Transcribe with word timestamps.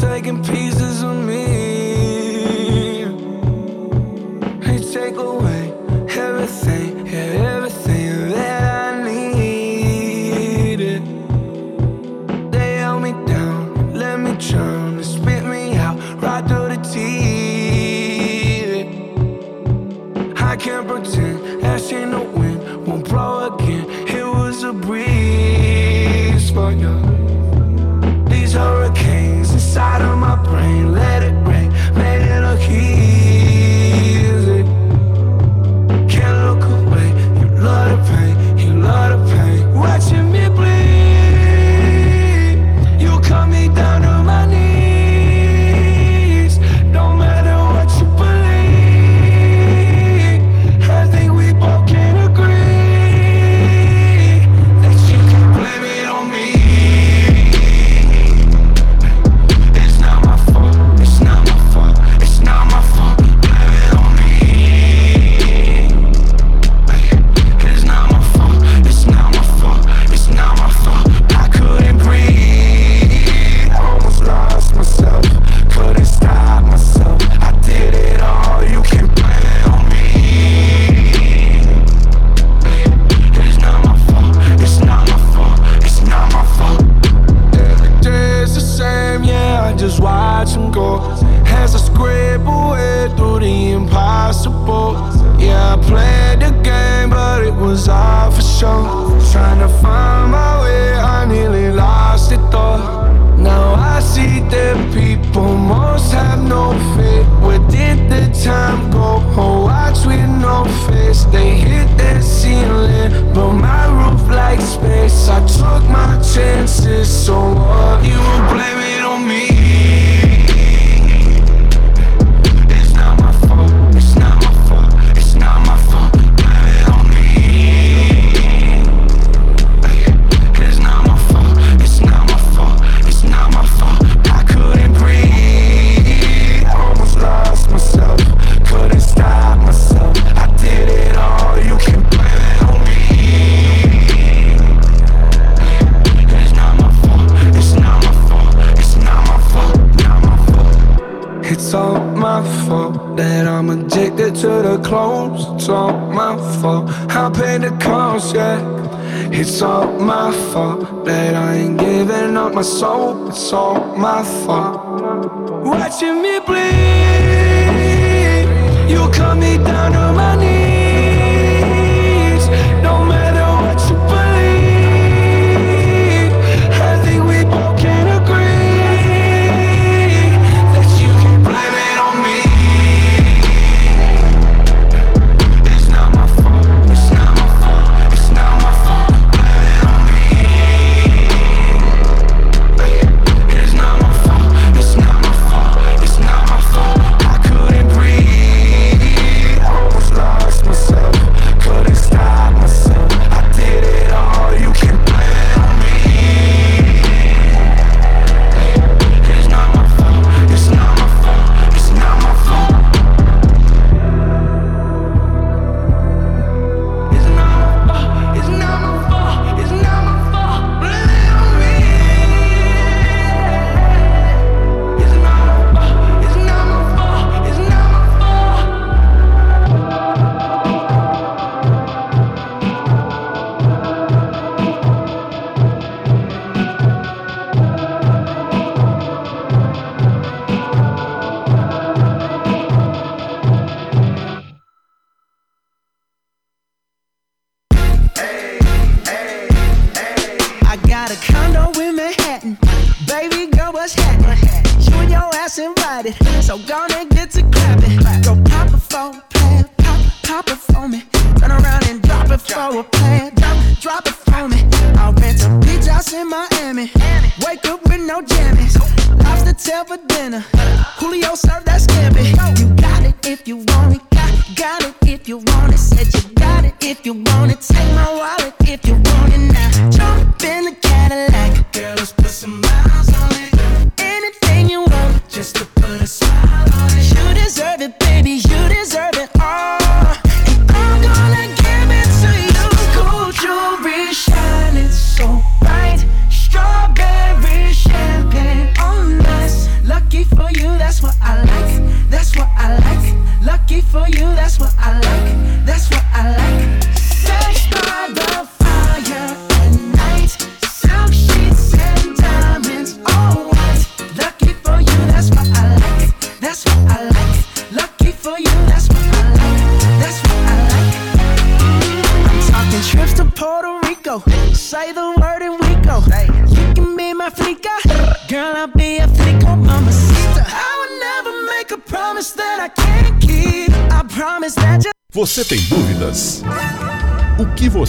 taking 0.00 0.42
pieces 0.42 0.85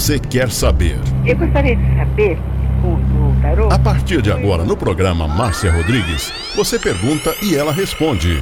você 0.08 0.18
quer 0.18 0.50
saber? 0.50 0.98
Eu 1.26 1.36
gostaria 1.36 1.76
de 1.76 1.96
saber 1.98 2.40
o, 2.82 2.94
o 2.94 3.42
tarô. 3.42 3.70
A 3.70 3.78
partir 3.78 4.22
de 4.22 4.32
agora, 4.32 4.64
no 4.64 4.78
programa 4.78 5.28
Márcia 5.28 5.70
Rodrigues, 5.70 6.32
você 6.56 6.80
pergunta 6.80 7.36
e 7.42 7.58
ela 7.58 7.74
responde. 7.74 8.40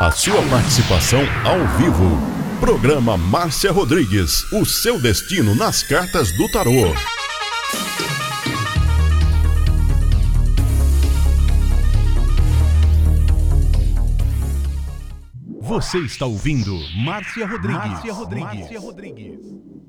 A 0.00 0.10
sua 0.10 0.40
participação 0.44 1.20
ao 1.44 1.58
vivo. 1.76 2.18
Programa 2.60 3.18
Márcia 3.18 3.70
Rodrigues, 3.70 4.50
o 4.54 4.64
seu 4.64 4.98
destino 5.02 5.54
nas 5.54 5.82
cartas 5.82 6.32
do 6.32 6.50
tarô. 6.50 6.94
Você 15.60 15.98
está 15.98 16.24
ouvindo 16.24 16.74
Márcia 17.04 17.46
Rodrigues. 17.46 17.76
Márcia 17.76 18.12
Rodrigues. 18.14 18.60
Márcia 18.60 18.80
Rodrigues. 18.80 19.81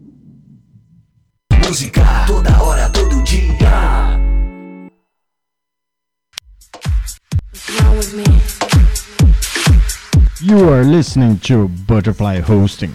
Música 1.65 2.03
toda 2.27 2.61
hora, 2.61 2.89
todo 2.89 3.23
dia. 3.23 4.19
You 10.41 10.73
are 10.73 10.83
listening 10.83 11.37
to 11.47 11.69
Butterfly 11.87 12.41
Hosting. 12.41 12.93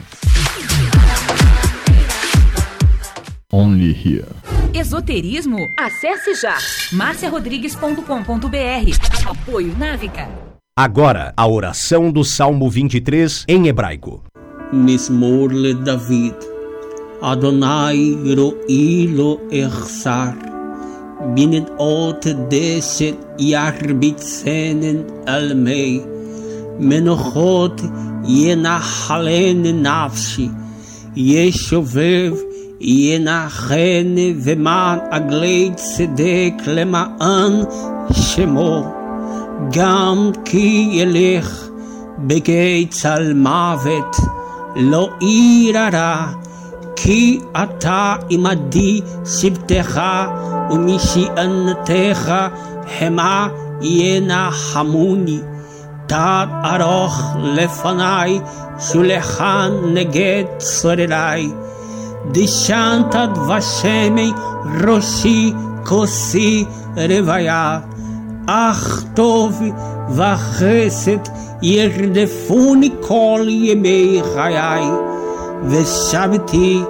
Only 3.50 3.92
here. 3.92 4.26
Esoterismo? 4.74 5.58
Acesse 5.78 6.34
já 6.34 6.58
marciarodrigues.com.br. 6.92 9.26
Apoio 9.26 9.76
Návica. 9.78 10.28
Agora, 10.76 11.32
a 11.36 11.46
oração 11.48 12.12
do 12.12 12.22
Salmo 12.22 12.68
23 12.70 13.44
em 13.48 13.66
hebraico. 13.66 14.22
Mismor 14.72 15.50
le 15.50 15.74
David. 15.74 16.36
אדוני 17.20 18.16
רואי 18.36 19.06
לא 19.08 19.36
אחסר, 19.66 20.28
בנדעות 21.34 22.26
דשת 22.48 23.14
ירביצנן 23.38 24.96
על 25.26 25.54
מי, 25.54 26.00
מנוחות 26.78 27.80
ינחלן 28.28 29.62
נפשי, 29.62 30.48
ישובב 31.16 32.34
ינחן 32.80 34.14
ומען 34.42 34.98
עגלי 35.10 35.70
צדק 35.74 36.52
למען 36.66 37.52
שמו, 38.12 38.94
גם 39.72 40.30
כי 40.44 40.88
ילך 40.92 41.68
בגי 42.18 42.86
צל 42.90 43.32
מוות, 43.34 44.16
לא 44.76 45.10
עיר 45.20 45.78
הרע 45.78 46.47
כי 46.97 47.39
אתה 47.63 48.15
עמדי 48.29 49.01
שבטך 49.25 50.01
ומשענתך 50.71 52.33
המה 52.99 53.47
ינחמוני. 53.81 55.39
Tad 56.07 56.49
aroch 56.73 57.19
lefanai, 57.55 58.41
shulechan 58.77 59.95
neged 59.95 60.47
sorerai. 60.59 61.45
Dishantad 62.33 63.33
vashemei 63.47 64.31
roshi 64.83 65.53
kosi 65.87 66.67
revaya. 66.95 67.87
Ach 68.45 68.85
tov 69.15 69.55
vachesed 70.17 71.25
yerdefuni 71.61 72.89
kol 73.01 73.47
yemei 73.47 74.21
chayai. 75.58 75.64
Veshabti 75.64 76.84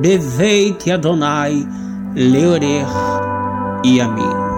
beveit 0.00 0.86
yadonai 0.86 1.66
leorech 2.14 2.88
yamin. 3.84 4.48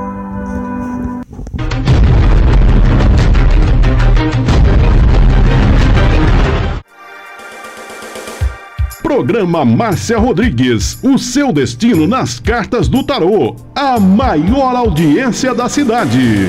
Programa 9.02 9.64
Márcia 9.64 10.19
Rodrigues, 10.19 10.98
o 11.02 11.19
seu 11.19 11.52
destino 11.52 12.06
nas 12.06 12.38
cartas 12.38 12.88
do 12.88 13.02
tarô. 13.02 13.56
A 13.75 13.98
maior 13.98 14.76
audiência 14.76 15.52
da 15.52 15.69
cidade. 15.69 16.48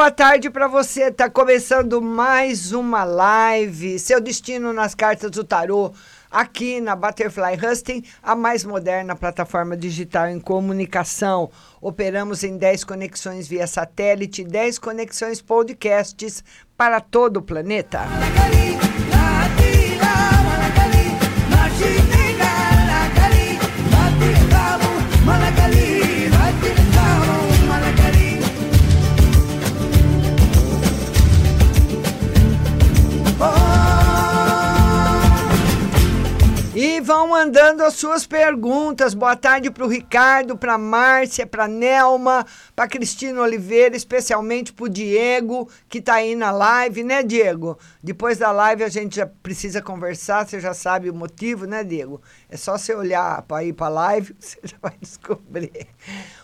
Boa 0.00 0.10
tarde 0.10 0.48
para 0.48 0.66
você. 0.66 1.10
Tá 1.10 1.28
começando 1.28 2.00
mais 2.00 2.72
uma 2.72 3.04
live. 3.04 3.98
Seu 3.98 4.18
destino 4.18 4.72
nas 4.72 4.94
cartas 4.94 5.30
do 5.30 5.44
tarô. 5.44 5.92
Aqui 6.30 6.80
na 6.80 6.96
Butterfly 6.96 7.58
Husting, 7.62 8.02
a 8.22 8.34
mais 8.34 8.64
moderna 8.64 9.14
plataforma 9.14 9.76
digital 9.76 10.28
em 10.28 10.40
comunicação. 10.40 11.50
Operamos 11.82 12.42
em 12.42 12.56
10 12.56 12.82
conexões 12.84 13.46
via 13.46 13.66
satélite, 13.66 14.42
10 14.42 14.78
conexões 14.78 15.42
podcasts 15.42 16.42
para 16.78 16.98
todo 16.98 17.36
o 17.36 17.42
planeta. 17.42 18.00
Vão 37.02 37.28
mandando 37.28 37.82
as 37.82 37.94
suas 37.94 38.26
perguntas. 38.26 39.14
Boa 39.14 39.34
tarde 39.34 39.70
para 39.70 39.86
o 39.86 39.88
Ricardo, 39.88 40.56
para 40.56 40.76
Márcia, 40.76 41.46
para 41.46 41.66
Nelma, 41.66 42.44
para 42.76 42.86
Cristina 42.86 43.40
Oliveira, 43.40 43.96
especialmente 43.96 44.70
para 44.70 44.84
o 44.84 44.88
Diego, 44.88 45.66
que 45.88 45.96
está 45.96 46.14
aí 46.16 46.36
na 46.36 46.50
live, 46.50 47.02
né, 47.02 47.22
Diego? 47.22 47.78
Depois 48.02 48.36
da 48.36 48.52
live 48.52 48.84
a 48.84 48.88
gente 48.88 49.16
já 49.16 49.26
precisa 49.26 49.80
conversar, 49.80 50.46
você 50.46 50.60
já 50.60 50.74
sabe 50.74 51.08
o 51.08 51.14
motivo, 51.14 51.64
né, 51.64 51.82
Diego? 51.82 52.20
É 52.50 52.56
só 52.58 52.76
você 52.76 52.94
olhar 52.94 53.40
para 53.42 53.64
ir 53.64 53.72
para 53.72 53.86
a 53.86 53.90
live, 53.90 54.36
você 54.38 54.58
já 54.62 54.76
vai 54.82 54.94
descobrir. 55.00 55.88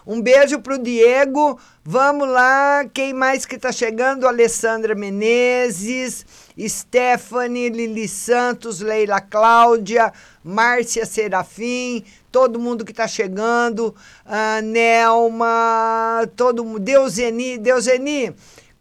Um 0.06 0.22
beijo 0.22 0.60
pro 0.60 0.78
Diego. 0.78 1.58
Vamos 1.84 2.28
lá. 2.28 2.84
Quem 2.94 3.12
mais 3.12 3.44
que 3.44 3.58
tá 3.58 3.72
chegando? 3.72 4.28
Alessandra 4.28 4.94
Menezes, 4.94 6.25
Stephanie, 6.58 7.70
Lili 7.70 8.06
Santos, 8.06 8.80
Leila 8.80 9.20
Cláudia, 9.20 10.12
Márcia 10.44 11.04
Serafim, 11.04 12.04
todo 12.30 12.60
mundo 12.60 12.84
que 12.84 12.92
tá 12.92 13.08
chegando, 13.08 13.94
a 14.25 14.60
Nelma, 14.62 16.28
todo 16.36 16.64
mundo, 16.64 16.78
Deuseni, 16.78 17.58
Deuseni, 17.58 18.32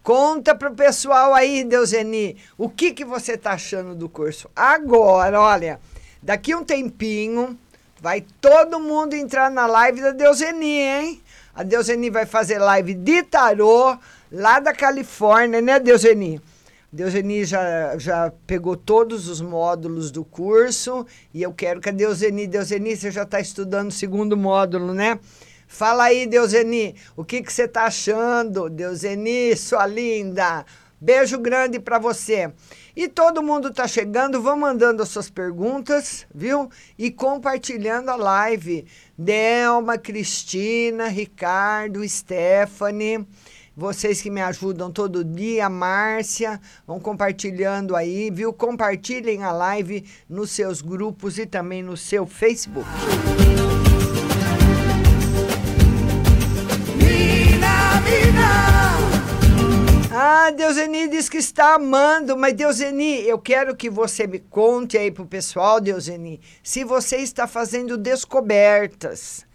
conta 0.04 0.54
pro 0.54 0.76
pessoal 0.76 1.34
aí, 1.34 1.64
Deuseni, 1.64 2.38
o 2.58 2.70
que 2.70 2.92
que 2.92 3.04
você 3.04 3.36
tá 3.36 3.54
achando 3.54 3.96
do 3.96 4.08
curso? 4.08 4.50
Agora, 4.56 5.42
olha, 5.42 5.80
daqui 6.22 6.54
um 6.54 6.64
tempinho, 6.64 7.58
vai 8.06 8.24
todo 8.40 8.80
mundo 8.80 9.16
entrar 9.16 9.50
na 9.50 9.66
live 9.66 10.00
da 10.00 10.12
Deuseni, 10.12 10.80
hein? 10.80 11.22
A 11.56 11.64
Deuseni 11.64 12.12
vai 12.12 12.24
fazer 12.24 12.60
live 12.60 12.94
de 12.94 13.24
tarô, 13.24 13.98
lá 14.32 14.60
da 14.60 14.72
Califórnia, 14.72 15.60
né, 15.60 15.80
Deuseni? 15.80 16.40
Deuseni 16.94 17.44
já, 17.46 17.98
já 17.98 18.32
pegou 18.46 18.78
todos 18.78 19.28
os 19.28 19.42
módulos 19.42 20.12
do 20.12 20.24
curso 20.24 21.04
e 21.34 21.42
eu 21.42 21.52
quero 21.52 21.82
que 21.82 21.90
a 21.90 21.92
Deuseni, 21.92 22.46
Deuseni, 22.46 22.96
você 22.96 23.10
já 23.10 23.24
está 23.24 23.40
estudando 23.40 23.90
o 23.90 23.92
segundo 23.92 24.38
módulo, 24.38 24.94
né? 24.94 25.18
Fala 25.68 26.04
aí, 26.04 26.28
Deuseni, 26.28 26.96
o 27.18 27.26
que 27.26 27.42
que 27.42 27.52
você 27.52 27.64
está 27.64 27.86
achando? 27.86 28.70
Deuseni, 28.70 29.56
sua 29.56 29.88
linda, 29.88 30.64
beijo 31.02 31.40
grande 31.40 31.80
para 31.80 31.98
você. 31.98 32.54
E 32.96 33.08
todo 33.08 33.44
mundo 33.44 33.68
está 33.68 33.88
chegando, 33.88 34.42
vão 34.42 34.58
mandando 34.58 35.04
as 35.04 35.10
suas 35.10 35.30
perguntas, 35.30 36.26
viu? 36.34 36.70
E 36.98 37.12
compartilhando 37.12 38.10
a 38.10 38.16
live. 38.16 38.86
Delma, 39.18 39.98
Cristina, 39.98 41.08
Ricardo, 41.08 42.08
Stephanie 42.08 43.26
vocês 43.76 44.22
que 44.22 44.30
me 44.30 44.42
ajudam 44.42 44.90
todo 44.90 45.24
dia, 45.24 45.70
Márcia, 45.70 46.62
vão 46.88 46.98
compartilhando 46.98 47.96
aí, 47.96 48.32
viu? 48.32 48.54
Compartilhem 48.54 49.44
a 49.44 49.52
live 49.52 50.06
nos 50.30 50.52
seus 50.52 50.82
grupos 50.82 51.38
e 51.38 51.46
também 51.46 51.84
no 51.84 51.98
seu 51.98 52.26
Facebook. 52.26 52.88
Mina, 56.96 58.02
mina. 58.02 58.85
Ah, 60.12 60.52
Deuseni 60.52 61.08
diz 61.08 61.28
que 61.28 61.38
está 61.38 61.76
amando, 61.76 62.38
mas 62.38 62.54
Deuseni, 62.54 63.28
eu 63.28 63.40
quero 63.40 63.76
que 63.76 63.90
você 63.90 64.28
me 64.28 64.40
conte 64.40 64.98
aí 64.98 65.12
pro 65.12 65.26
pessoal, 65.26 65.82
Deuseni, 65.82 66.40
se 66.64 66.84
você 66.84 67.18
está 67.18 67.48
fazendo 67.48 67.98
descobertas. 67.98 69.46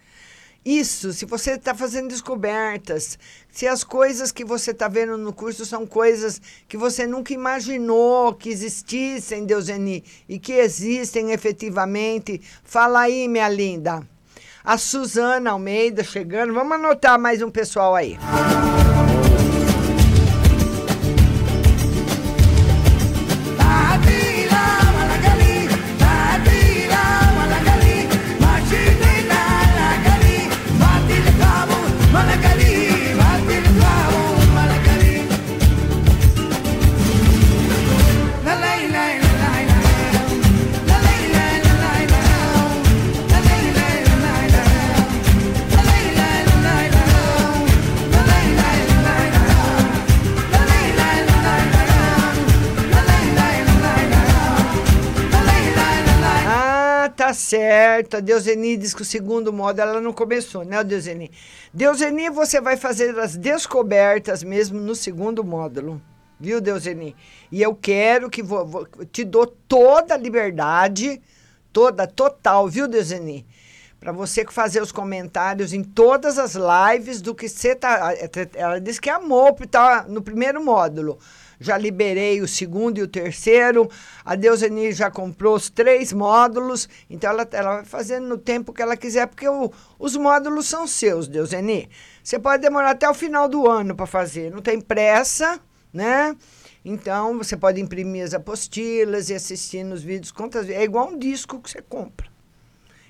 Isso, 0.63 1.11
se 1.11 1.25
você 1.25 1.53
está 1.53 1.73
fazendo 1.73 2.09
descobertas, 2.09 3.17
se 3.49 3.65
as 3.67 3.83
coisas 3.83 4.31
que 4.31 4.45
você 4.45 4.69
está 4.69 4.87
vendo 4.87 5.17
no 5.17 5.33
curso 5.33 5.65
são 5.65 5.87
coisas 5.87 6.39
que 6.67 6.77
você 6.77 7.07
nunca 7.07 7.33
imaginou 7.33 8.35
que 8.35 8.49
existissem, 8.49 9.45
Deuseni, 9.45 10.03
e 10.29 10.37
que 10.37 10.53
existem 10.53 11.31
efetivamente, 11.31 12.39
fala 12.63 13.01
aí, 13.01 13.27
minha 13.27 13.49
linda. 13.49 14.07
A 14.63 14.77
Suzana 14.77 15.49
Almeida 15.49 16.03
chegando, 16.03 16.53
vamos 16.53 16.73
anotar 16.73 17.17
mais 17.17 17.41
um 17.41 17.49
pessoal 17.49 17.95
aí. 17.95 18.19
Tá 18.19 18.90
certo. 57.51 58.17
A 58.17 58.19
Deuseni 58.19 58.77
diz 58.77 58.93
que 58.93 59.01
o 59.01 59.05
segundo 59.05 59.51
modo 59.51 59.79
ela 59.79 59.99
não 59.99 60.13
começou, 60.13 60.63
né, 60.63 60.81
Deuseni? 60.83 61.29
Deuseni, 61.73 62.29
você 62.29 62.61
vai 62.61 62.77
fazer 62.77 63.17
as 63.19 63.35
descobertas 63.35 64.41
mesmo 64.41 64.79
no 64.79 64.95
segundo 64.95 65.43
módulo. 65.43 66.01
Viu, 66.39 66.61
Deuseni? 66.61 67.15
E 67.51 67.61
eu 67.61 67.75
quero 67.75 68.29
que 68.29 68.41
vou, 68.41 68.65
vou, 68.65 68.87
te 69.11 69.23
dou 69.23 69.45
toda 69.45 70.13
a 70.13 70.17
liberdade, 70.17 71.21
toda, 71.73 72.07
total, 72.07 72.67
viu, 72.67 72.87
Deuseni? 72.87 73.45
Para 73.99 74.11
você 74.11 74.43
fazer 74.45 74.81
os 74.81 74.91
comentários 74.91 75.73
em 75.73 75.83
todas 75.83 76.39
as 76.39 76.55
lives 76.55 77.21
do 77.21 77.35
que 77.35 77.47
você 77.47 77.75
tá. 77.75 78.15
Ela 78.55 78.79
disse 78.79 78.99
que 78.99 79.09
amou, 79.09 79.53
tá 79.69 80.05
no 80.07 80.23
primeiro 80.23 80.63
módulo 80.63 81.19
já 81.61 81.77
liberei 81.77 82.41
o 82.41 82.47
segundo 82.47 82.97
e 82.97 83.03
o 83.03 83.07
terceiro. 83.07 83.89
A 84.25 84.35
Deuseni 84.35 84.91
já 84.91 85.11
comprou 85.11 85.55
os 85.55 85.69
três 85.69 86.11
módulos, 86.11 86.89
então 87.09 87.29
ela, 87.29 87.47
ela 87.51 87.75
vai 87.75 87.85
fazendo 87.85 88.27
no 88.27 88.37
tempo 88.37 88.73
que 88.73 88.81
ela 88.81 88.97
quiser, 88.97 89.27
porque 89.27 89.47
o, 89.47 89.71
os 89.99 90.17
módulos 90.17 90.67
são 90.67 90.87
seus, 90.87 91.27
Deuseni. 91.27 91.87
Você 92.23 92.39
pode 92.39 92.61
demorar 92.63 92.91
até 92.91 93.07
o 93.07 93.13
final 93.13 93.47
do 93.47 93.69
ano 93.69 93.95
para 93.95 94.07
fazer, 94.07 94.51
não 94.51 94.61
tem 94.61 94.81
pressa, 94.81 95.59
né? 95.93 96.35
Então 96.83 97.37
você 97.37 97.55
pode 97.55 97.79
imprimir 97.79 98.23
as 98.23 98.33
apostilas 98.33 99.29
e 99.29 99.35
assistir 99.35 99.83
nos 99.83 100.01
vídeos 100.01 100.31
quantas 100.31 100.65
vezes. 100.65 100.81
É 100.81 100.83
igual 100.83 101.09
um 101.09 101.17
disco 101.17 101.61
que 101.61 101.69
você 101.69 101.81
compra. 101.81 102.27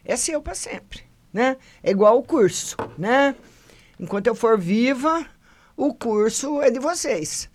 É 0.04 0.18
seu 0.18 0.42
para 0.42 0.56
sempre, 0.56 1.04
né? 1.32 1.56
É 1.82 1.92
igual 1.92 2.18
o 2.18 2.24
curso, 2.24 2.76
né? 2.98 3.34
Enquanto 4.00 4.28
eu 4.28 4.36
for 4.36 4.60
viva, 4.60 5.26
o 5.78 5.94
curso 5.94 6.62
é 6.62 6.70
de 6.70 6.80
vocês. 6.80 7.50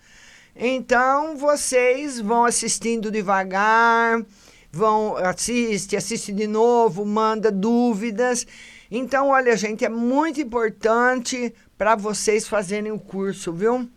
Então 0.59 1.37
vocês 1.37 2.19
vão 2.19 2.43
assistindo 2.43 3.11
devagar, 3.11 4.25
vão 4.71 5.15
assiste, 5.15 5.95
assiste 5.95 6.33
de 6.33 6.47
novo, 6.47 7.05
manda 7.05 7.51
dúvidas. 7.51 8.47
Então, 8.89 9.29
olha, 9.29 9.55
gente, 9.55 9.85
é 9.85 9.89
muito 9.89 10.41
importante 10.41 11.53
para 11.77 11.95
vocês 11.95 12.47
fazerem 12.47 12.91
o 12.91 12.97
curso, 12.99 13.53
viu? 13.53 13.87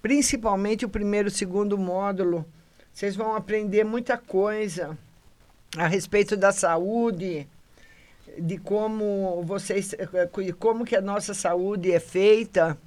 Principalmente 0.00 0.86
o 0.86 0.88
primeiro 0.88 1.30
segundo 1.30 1.76
módulo. 1.76 2.46
Vocês 2.90 3.14
vão 3.14 3.34
aprender 3.34 3.84
muita 3.84 4.16
coisa 4.16 4.96
a 5.76 5.86
respeito 5.86 6.38
da 6.38 6.52
saúde, 6.52 7.46
de 8.38 8.56
como 8.56 9.42
vocês, 9.44 9.94
como 10.58 10.86
que 10.86 10.96
a 10.96 11.02
nossa 11.02 11.34
saúde 11.34 11.92
é 11.92 12.00
feita 12.00 12.78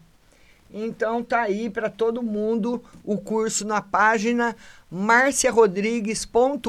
então 0.74 1.24
tá 1.24 1.42
aí 1.42 1.70
para 1.70 1.90
todo 1.90 2.24
mundo 2.24 2.82
o 3.04 3.18
curso 3.18 3.66
na 3.66 3.82
página 3.82 4.56
marciarodrigues.com.br. 4.90 6.62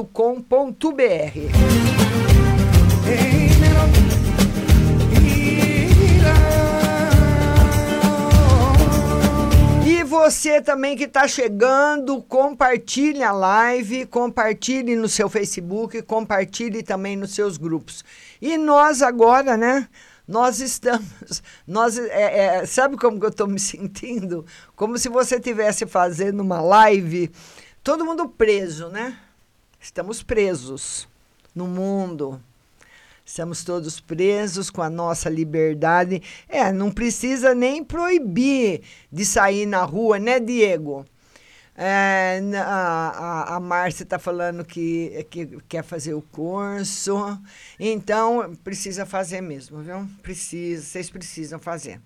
E 9.85 10.03
você 10.03 10.61
também 10.61 10.97
que 10.97 11.05
está 11.05 11.27
chegando, 11.27 12.21
compartilhe 12.23 13.23
a 13.23 13.31
live, 13.31 14.05
compartilhe 14.05 14.95
no 14.95 15.07
seu 15.07 15.29
Facebook, 15.29 16.01
compartilhe 16.01 16.83
também 16.83 17.15
nos 17.15 17.33
seus 17.33 17.57
grupos. 17.57 18.03
E 18.41 18.57
nós 18.57 19.01
agora, 19.01 19.55
né? 19.55 19.87
Nós 20.27 20.59
estamos, 20.61 21.43
nós, 21.67 21.97
é, 21.97 22.61
é, 22.61 22.65
sabe 22.65 22.97
como 22.97 23.19
que 23.19 23.25
eu 23.25 23.29
estou 23.29 23.47
me 23.47 23.59
sentindo? 23.59 24.45
Como 24.75 24.97
se 24.97 25.09
você 25.09 25.35
estivesse 25.35 25.85
fazendo 25.85 26.39
uma 26.39 26.61
live, 26.61 27.29
todo 27.83 28.05
mundo 28.05 28.29
preso, 28.29 28.87
né? 28.87 29.19
Estamos 29.79 30.23
presos 30.23 31.07
no 31.53 31.67
mundo. 31.67 32.41
Estamos 33.25 33.63
todos 33.63 33.99
presos 33.99 34.69
com 34.69 34.81
a 34.81 34.89
nossa 34.89 35.29
liberdade. 35.29 36.21
É, 36.47 36.71
não 36.71 36.91
precisa 36.91 37.53
nem 37.53 37.83
proibir 37.83 38.81
de 39.11 39.25
sair 39.25 39.65
na 39.65 39.83
rua, 39.83 40.19
né, 40.19 40.39
Diego? 40.39 41.05
É, 41.75 42.39
a, 42.55 42.67
a, 42.67 43.55
a 43.55 43.59
Márcia 43.59 44.03
está 44.03 44.19
falando 44.19 44.63
que, 44.63 45.25
que 45.29 45.45
quer 45.67 45.83
fazer 45.83 46.13
o 46.13 46.21
curso. 46.21 47.17
Então, 47.79 48.55
precisa 48.63 49.05
fazer 49.05 49.41
mesmo, 49.41 49.81
viu? 49.81 50.07
Precisa, 50.21 50.83
vocês 50.83 51.09
precisam 51.09 51.59
fazer. 51.59 51.99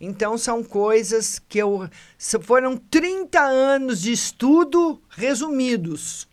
Então, 0.00 0.36
são 0.38 0.62
coisas 0.62 1.38
que 1.38 1.58
eu. 1.58 1.88
Foram 2.42 2.76
30 2.76 3.40
anos 3.40 4.00
de 4.00 4.12
estudo 4.12 5.00
resumidos. 5.10 6.26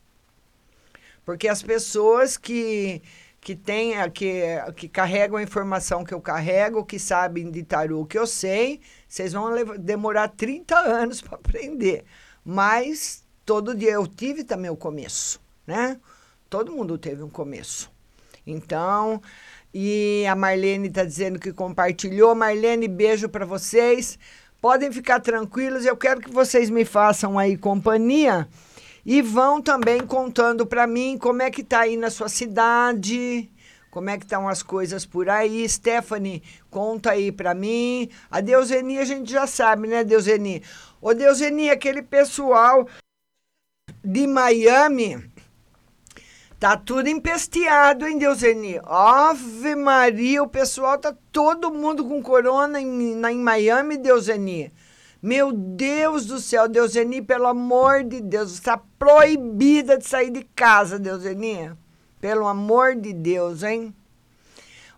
Porque 1.25 1.47
as 1.47 1.61
pessoas 1.61 2.37
que, 2.37 3.01
que 3.39 3.55
tem, 3.55 3.93
que, 4.11 4.43
que 4.75 4.89
carregam 4.89 5.37
a 5.37 5.43
informação 5.43 6.03
que 6.03 6.13
eu 6.13 6.21
carrego, 6.21 6.85
que 6.85 6.97
sabem 6.97 7.51
de 7.51 7.63
tarô 7.63 8.05
que 8.05 8.17
eu 8.17 8.25
sei, 8.25 8.81
vocês 9.07 9.33
vão 9.33 9.49
levar, 9.49 9.77
demorar 9.77 10.29
30 10.29 10.75
anos 10.77 11.21
para 11.21 11.35
aprender. 11.35 12.03
Mas 12.43 13.23
todo 13.45 13.75
dia 13.75 13.91
eu 13.91 14.07
tive 14.07 14.43
também 14.43 14.69
o 14.69 14.75
começo, 14.75 15.39
né? 15.65 15.99
Todo 16.49 16.71
mundo 16.71 16.97
teve 16.97 17.23
um 17.23 17.29
começo. 17.29 17.89
Então, 18.45 19.21
e 19.73 20.25
a 20.29 20.35
Marlene 20.35 20.87
está 20.87 21.03
dizendo 21.03 21.39
que 21.39 21.53
compartilhou. 21.53 22.35
Marlene, 22.35 22.87
beijo 22.87 23.29
para 23.29 23.45
vocês. 23.45 24.17
Podem 24.59 24.91
ficar 24.91 25.19
tranquilos, 25.19 25.85
eu 25.85 25.97
quero 25.97 26.21
que 26.21 26.29
vocês 26.29 26.69
me 26.69 26.85
façam 26.85 27.39
aí 27.39 27.57
companhia 27.57 28.47
e 29.03 29.19
vão 29.19 29.59
também 29.59 30.01
contando 30.01 30.67
para 30.67 30.85
mim 30.85 31.17
como 31.17 31.41
é 31.41 31.49
que 31.49 31.63
tá 31.63 31.79
aí 31.79 31.97
na 31.97 32.11
sua 32.11 32.29
cidade, 32.29 33.49
como 33.89 34.09
é 34.11 34.17
que 34.17 34.23
estão 34.23 34.47
as 34.47 34.61
coisas 34.61 35.03
por 35.03 35.29
aí. 35.29 35.67
Stephanie, 35.67 36.43
conta 36.69 37.11
aí 37.11 37.31
para 37.31 37.55
mim. 37.55 38.07
A 38.29 38.39
Deuseni 38.39 38.99
a 38.99 39.05
gente 39.05 39.31
já 39.31 39.47
sabe, 39.47 39.87
né, 39.87 40.03
Deuseni? 40.03 40.61
Ô, 41.01 41.13
Deuseni, 41.13 41.69
aquele 41.69 42.01
pessoal 42.01 42.87
de 44.03 44.27
Miami 44.27 45.31
Tá 46.61 46.77
tudo 46.77 47.07
empesteado, 47.07 48.05
hein, 48.05 48.19
Deuseni? 48.19 48.79
Ave 48.85 49.75
Maria, 49.75 50.43
o 50.43 50.47
pessoal 50.47 50.95
tá 50.95 51.11
todo 51.31 51.73
mundo 51.73 52.05
com 52.05 52.21
corona 52.21 52.79
em, 52.79 53.15
na, 53.15 53.31
em 53.31 53.39
Miami, 53.39 53.97
Deuseni. 53.97 54.71
Meu 55.19 55.51
Deus 55.51 56.27
do 56.27 56.39
céu, 56.39 56.69
Deuseni, 56.69 57.19
pelo 57.19 57.47
amor 57.47 58.03
de 58.03 58.21
Deus, 58.21 58.53
está 58.53 58.77
proibida 58.77 59.97
de 59.97 60.07
sair 60.07 60.29
de 60.29 60.43
casa, 60.55 60.99
Deuseni. 60.99 61.71
Pelo 62.19 62.45
amor 62.45 62.95
de 62.95 63.11
Deus, 63.11 63.63
hein? 63.63 63.91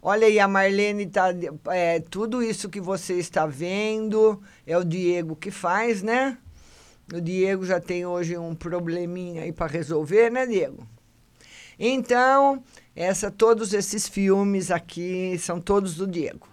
Olha 0.06 0.28
aí, 0.28 0.38
a 0.38 0.50
Marlene 0.50 1.06
tá. 1.06 1.30
É, 1.68 2.02
tudo 2.02 2.44
isso 2.44 2.68
que 2.68 2.82
você 2.82 3.14
está 3.14 3.46
vendo 3.46 4.44
é 4.68 4.78
o 4.78 4.84
Diego 4.84 5.34
que 5.34 5.50
faz, 5.50 6.04
né? 6.04 6.38
O 7.14 7.22
Diego 7.22 7.66
já 7.66 7.80
tem 7.80 8.06
hoje 8.06 8.38
um 8.38 8.54
probleminha 8.54 9.44
aí 9.44 9.54
para 9.54 9.72
resolver, 9.72 10.30
né, 10.30 10.46
Diego? 10.46 10.86
Então, 11.80 12.62
essa, 12.94 13.32
todos 13.32 13.74
esses 13.74 14.06
filmes 14.06 14.72
aqui 14.72 15.38
são 15.40 15.62
todos 15.62 15.96
do 15.96 16.06
Diego. 16.06 16.50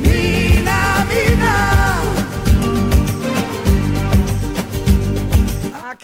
Mina, 0.00 1.04
mina. 1.04 1.66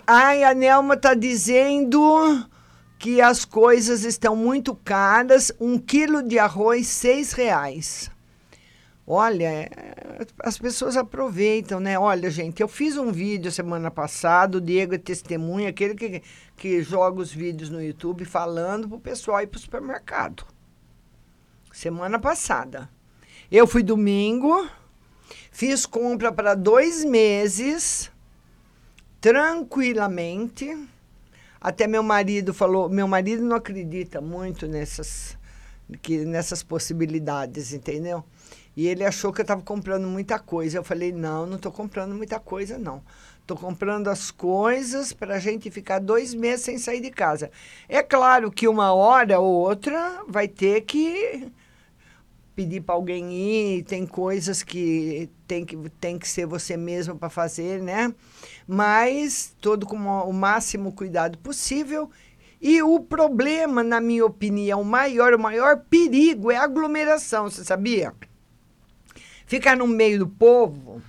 Ai, 0.07 0.45
a 0.45 0.53
Nelma 0.53 0.95
tá 0.95 1.15
dizendo 1.15 2.53
que 3.03 3.21
as 3.21 3.45
coisas 3.45 4.05
estão 4.05 4.37
muito 4.37 4.77
caras. 4.77 5.51
Um 5.59 5.77
quilo 5.77 6.23
de 6.23 6.39
arroz, 6.39 6.87
seis 6.87 7.33
reais. 7.33 8.09
Olha, 9.05 9.49
é, 9.49 10.25
as 10.39 10.57
pessoas 10.57 10.97
aproveitam, 10.97 11.81
né? 11.81 11.99
Olha, 11.99 12.31
gente, 12.31 12.63
eu 12.63 12.69
fiz 12.69 12.97
um 12.97 13.11
vídeo 13.11 13.51
semana 13.51 13.91
passada, 13.91 14.59
o 14.59 14.61
Diego 14.61 14.95
é 14.95 14.99
testemunha, 14.99 15.71
aquele 15.71 15.97
que, 15.97 16.23
que 16.57 16.81
joga 16.81 17.21
os 17.21 17.33
vídeos 17.33 17.71
no 17.71 17.83
YouTube 17.83 18.25
falando 18.25 18.89
pro 18.89 19.01
pessoal 19.01 19.43
ir 19.43 19.49
pro 19.49 19.59
supermercado. 19.59 20.47
Semana 21.73 22.21
passada. 22.21 22.89
Eu 23.51 23.67
fui 23.67 23.83
domingo, 23.83 24.69
fiz 25.51 25.85
compra 25.87 26.31
para 26.31 26.55
dois 26.55 27.05
meses, 27.05 28.13
tranquilamente. 29.21 30.92
Até 31.63 31.87
meu 31.87 32.03
marido 32.03 32.53
falou, 32.53 32.89
meu 32.89 33.07
marido 33.07 33.45
não 33.45 33.55
acredita 33.55 34.21
muito 34.21 34.67
nessas, 34.67 35.39
que, 36.03 36.25
nessas 36.25 36.61
possibilidades, 36.61 37.73
entendeu? 37.73 38.25
E 38.77 38.89
ele 38.89 39.05
achou 39.05 39.33
que 39.33 39.41
eu 39.41 39.45
estava 39.45 39.63
comprando 39.63 40.09
muita 40.09 40.41
coisa. 40.41 40.79
Eu 40.79 40.83
falei: 40.83 41.13
não, 41.13 41.47
não 41.47 41.57
estou 41.57 41.71
comprando 41.71 42.15
muita 42.15 42.41
coisa, 42.41 42.79
não. 42.79 43.01
Estou 43.41 43.57
comprando 43.57 44.09
as 44.09 44.31
coisas 44.31 45.13
para 45.13 45.37
a 45.37 45.39
gente 45.39 45.71
ficar 45.71 45.99
dois 45.99 46.35
meses 46.35 46.65
sem 46.65 46.79
sair 46.79 47.01
de 47.01 47.11
casa. 47.11 47.51
É 47.89 48.03
claro 48.03 48.51
que 48.51 48.67
uma 48.67 48.93
hora 48.93 49.39
ou 49.39 49.53
outra 49.53 50.25
vai 50.27 50.49
ter 50.49 50.81
que 50.81 51.49
pedir 52.55 52.83
para 52.83 52.95
alguém 52.95 53.33
ir, 53.33 53.85
tem 53.85 54.07
coisas 54.07 54.63
que 54.63 55.29
tem 55.47 55.65
que, 55.65 55.77
tem 56.01 56.19
que 56.19 56.29
ser 56.29 56.47
você 56.47 56.77
mesmo 56.77 57.17
para 57.17 57.31
fazer, 57.31 57.83
né? 57.83 58.15
Mas 58.67 59.55
todo 59.61 59.87
com 59.87 59.97
o 59.97 60.33
máximo 60.33 60.93
cuidado 60.93 61.39
possível. 61.39 62.11
E 62.61 62.83
o 62.83 63.01
problema, 63.01 63.83
na 63.83 64.01
minha 64.01 64.25
opinião, 64.25 64.85
maior, 64.85 65.35
o 65.35 65.39
maior 65.39 65.79
perigo 65.91 66.51
é 66.51 66.57
aglomeração, 66.57 67.51
você 67.51 67.65
sabia? 67.65 68.15
ficar 69.53 69.77
no 69.77 69.87
meio 69.87 70.21
do 70.21 70.27
povo, 70.27 71.03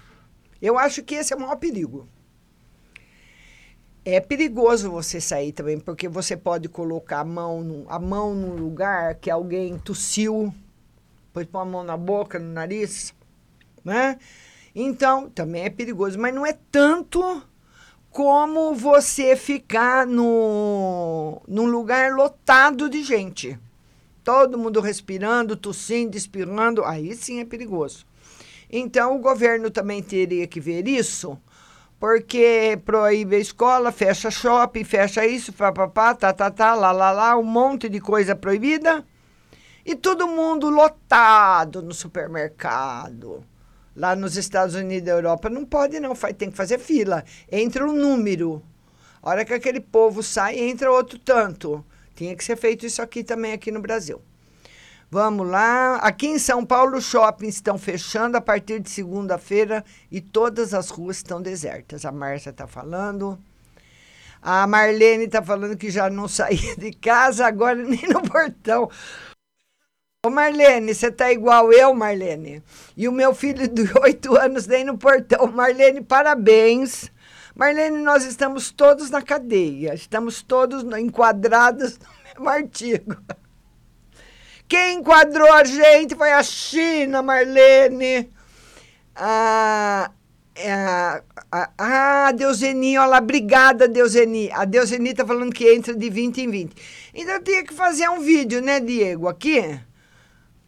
eu 0.62 0.78
acho 0.78 1.02
que 1.02 1.16
esse 1.16 1.32
é 1.34 1.36
o 1.38 1.40
maior 1.40 1.56
perigo. 1.56 2.10
É 4.04 4.20
perigoso 4.20 4.92
você 4.92 5.22
sair 5.22 5.54
também, 5.54 5.80
porque 5.80 6.10
você 6.10 6.36
pode 6.36 6.68
colocar 6.68 7.22
a 7.22 7.24
mão, 7.24 7.64
no, 7.64 7.86
a 7.90 7.98
mão 7.98 8.36
num 8.36 8.54
lugar 8.54 9.16
que 9.16 9.32
alguém 9.32 9.78
tossiu, 9.78 10.54
pôs 11.34 11.48
pôr 11.48 11.60
a 11.60 11.66
mão 11.66 11.84
na 11.84 11.98
boca, 11.98 12.38
no 12.38 12.54
nariz, 12.54 13.14
né? 13.84 14.18
Então, 14.76 15.30
também 15.30 15.64
é 15.64 15.70
perigoso, 15.70 16.18
mas 16.18 16.34
não 16.34 16.46
é 16.46 16.56
tanto 16.72 17.44
como 18.10 18.76
você 18.76 19.36
ficar 19.36 20.06
no, 20.06 21.42
num 21.48 21.66
lugar 21.66 22.14
lotado 22.14 22.88
de 22.88 23.04
gente. 23.04 23.60
Todo 24.24 24.58
mundo 24.58 24.80
respirando, 24.80 25.58
tossindo, 25.58 26.16
espirrando, 26.16 26.86
aí 26.86 27.16
sim 27.16 27.40
é 27.40 27.46
perigoso. 27.46 28.06
Então, 28.72 29.16
o 29.16 29.20
governo 29.20 29.70
também 29.70 30.02
teria 30.02 30.48
que 30.48 30.60
ver 30.60 30.88
isso, 30.88 31.38
porque 32.00 32.80
proíbe 32.86 33.36
a 33.36 33.40
escola, 33.40 33.92
fecha 33.92 34.32
shopping, 34.32 34.84
fecha 34.84 35.26
isso, 35.26 35.52
papapá, 35.52 36.14
tá, 36.16 36.32
tá, 36.32 36.50
tá, 36.50 36.74
lá, 36.74 36.92
lá, 36.92 37.12
lá, 37.12 37.38
um 37.38 37.44
monte 37.44 37.90
de 37.90 38.00
coisa 38.00 38.36
proibida. 38.36 39.06
E 39.86 39.96
todo 39.96 40.28
mundo 40.28 40.70
lotado 40.70 41.82
no 41.82 41.94
supermercado. 41.94 43.44
Lá 43.96 44.16
nos 44.16 44.38
Estados 44.38 44.76
Unidos 44.76 45.08
e 45.08 45.12
Europa 45.12 45.50
não 45.50 45.66
pode 45.66 46.00
não, 46.00 46.16
tem 46.16 46.50
que 46.50 46.58
fazer 46.58 46.80
fila. 46.80 47.24
Entra 47.52 47.86
um 47.86 47.94
número. 47.94 48.64
A 49.22 49.30
hora 49.30 49.46
que 49.46 49.54
aquele 49.54 49.80
povo 49.80 50.24
sai, 50.24 50.58
entra 50.58 50.92
outro 50.92 51.20
tanto. 51.20 51.86
Tinha 52.16 52.36
que 52.36 52.44
ser 52.44 52.56
feito 52.56 52.86
isso 52.86 53.02
aqui 53.02 53.24
também, 53.24 53.54
aqui 53.54 53.72
no 53.72 53.82
Brasil. 53.82 54.22
Vamos 55.10 55.48
lá. 55.48 55.98
Aqui 55.98 56.28
em 56.28 56.40
São 56.40 56.66
Paulo, 56.66 56.98
os 56.98 57.06
shoppings 57.06 57.56
estão 57.56 57.78
fechando 57.78 58.36
a 58.36 58.42
partir 58.42 58.80
de 58.80 58.90
segunda-feira 58.90 59.86
e 60.12 60.20
todas 60.20 60.74
as 60.74 60.90
ruas 60.90 61.18
estão 61.18 61.42
desertas. 61.42 62.04
A 62.04 62.12
Márcia 62.12 62.50
está 62.50 62.66
falando. 62.66 63.38
A 64.42 64.66
Marlene 64.66 65.26
está 65.26 65.42
falando 65.42 65.78
que 65.78 65.92
já 65.92 66.10
não 66.10 66.28
saía 66.28 66.76
de 66.76 66.92
casa, 66.94 67.46
agora 67.46 67.76
nem 67.76 68.08
no 68.10 68.22
portão. 68.24 68.90
Ô 70.26 70.30
Marlene, 70.30 70.96
você 70.96 71.12
tá 71.12 71.34
igual 71.34 71.74
eu, 71.74 71.94
Marlene. 71.94 72.64
E 72.96 73.10
o 73.10 73.12
meu 73.12 73.36
filho 73.36 73.68
de 73.68 73.84
oito 74.00 74.38
anos 74.38 74.66
nem 74.66 74.86
no 74.86 74.98
portão. 74.98 75.48
Marlene, 75.48 76.00
parabéns. 76.00 77.12
Marlene, 77.54 77.98
nós 77.98 78.24
estamos 78.24 78.72
todos 78.72 79.10
na 79.10 79.22
cadeia. 79.22 79.94
Estamos 79.94 80.42
todos 80.42 80.82
enquadrados 80.98 82.00
no 82.00 82.08
mesmo 82.24 82.50
artigo. 82.50 83.18
Quem 84.66 85.00
enquadrou 85.00 85.52
a 85.52 85.66
gente 85.66 86.16
foi 86.16 86.32
a 86.32 86.42
China, 86.42 87.22
Marlene. 87.22 88.32
Ah, 89.14 90.10
é, 90.56 91.22
ah, 91.78 92.32
Deuseni, 92.32 92.98
olha 92.98 93.08
lá, 93.08 93.18
obrigada, 93.18 93.90
Deuseni. 93.90 94.50
A 94.54 94.64
Deuseni 94.64 95.14
tá 95.14 95.28
falando 95.28 95.54
que 95.54 95.70
entra 95.70 95.94
de 95.94 96.10
20 96.10 96.38
em 96.44 96.50
20. 96.50 96.76
Então 97.14 97.34
eu 97.34 97.44
tinha 97.44 97.66
que 97.66 97.74
fazer 97.74 98.08
um 98.08 98.22
vídeo, 98.22 98.62
né, 98.62 98.80
Diego, 98.80 99.28
aqui, 99.28 99.82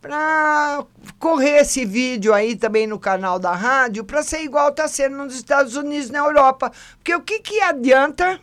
para 0.07 0.85
correr 1.19 1.61
esse 1.61 1.83
vídeo 1.83 2.33
aí 2.33 2.55
também 2.55 2.85
no 2.85 2.99
canal 2.99 3.39
da 3.39 3.53
rádio, 3.53 4.03
para 4.03 4.21
ser 4.21 4.41
igual 4.41 4.71
tá 4.71 4.87
sendo 4.87 5.17
nos 5.17 5.35
Estados 5.35 5.75
Unidos, 5.75 6.09
na 6.09 6.19
Europa. 6.19 6.71
Porque 6.97 7.15
o 7.15 7.21
que 7.21 7.39
que 7.39 7.59
adianta 7.61 8.39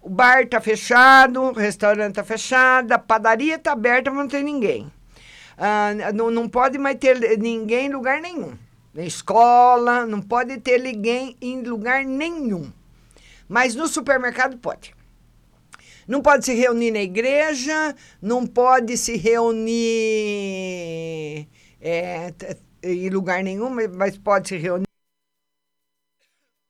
o 0.00 0.08
bar 0.08 0.48
tá 0.48 0.60
fechado, 0.60 1.42
o 1.42 1.52
restaurante 1.52 2.14
tá 2.14 2.24
fechado, 2.24 2.92
a 2.92 2.98
padaria 2.98 3.58
tá 3.58 3.72
aberta, 3.72 4.10
mas 4.10 4.20
não 4.20 4.28
tem 4.28 4.42
ninguém. 4.42 4.90
Ah, 5.58 5.90
não, 6.14 6.30
não 6.30 6.48
pode 6.48 6.78
mais 6.78 6.96
ter 6.98 7.38
ninguém 7.38 7.86
em 7.86 7.92
lugar 7.92 8.20
nenhum. 8.20 8.56
Na 8.94 9.04
escola, 9.04 10.06
não 10.06 10.22
pode 10.22 10.56
ter 10.58 10.80
ninguém 10.80 11.36
em 11.40 11.62
lugar 11.62 12.04
nenhum. 12.04 12.72
Mas 13.48 13.74
no 13.74 13.86
supermercado 13.86 14.56
pode. 14.56 14.94
Não 16.06 16.20
pode 16.22 16.44
se 16.44 16.54
reunir 16.54 16.90
na 16.90 17.00
igreja, 17.00 17.94
não 18.20 18.46
pode 18.46 18.96
se 18.96 19.16
reunir 19.16 19.86
é, 21.80 22.32
em 22.82 23.08
lugar 23.10 23.42
nenhum, 23.42 23.70
mas 23.92 24.18
pode 24.18 24.48
se 24.48 24.56
reunir 24.56 24.86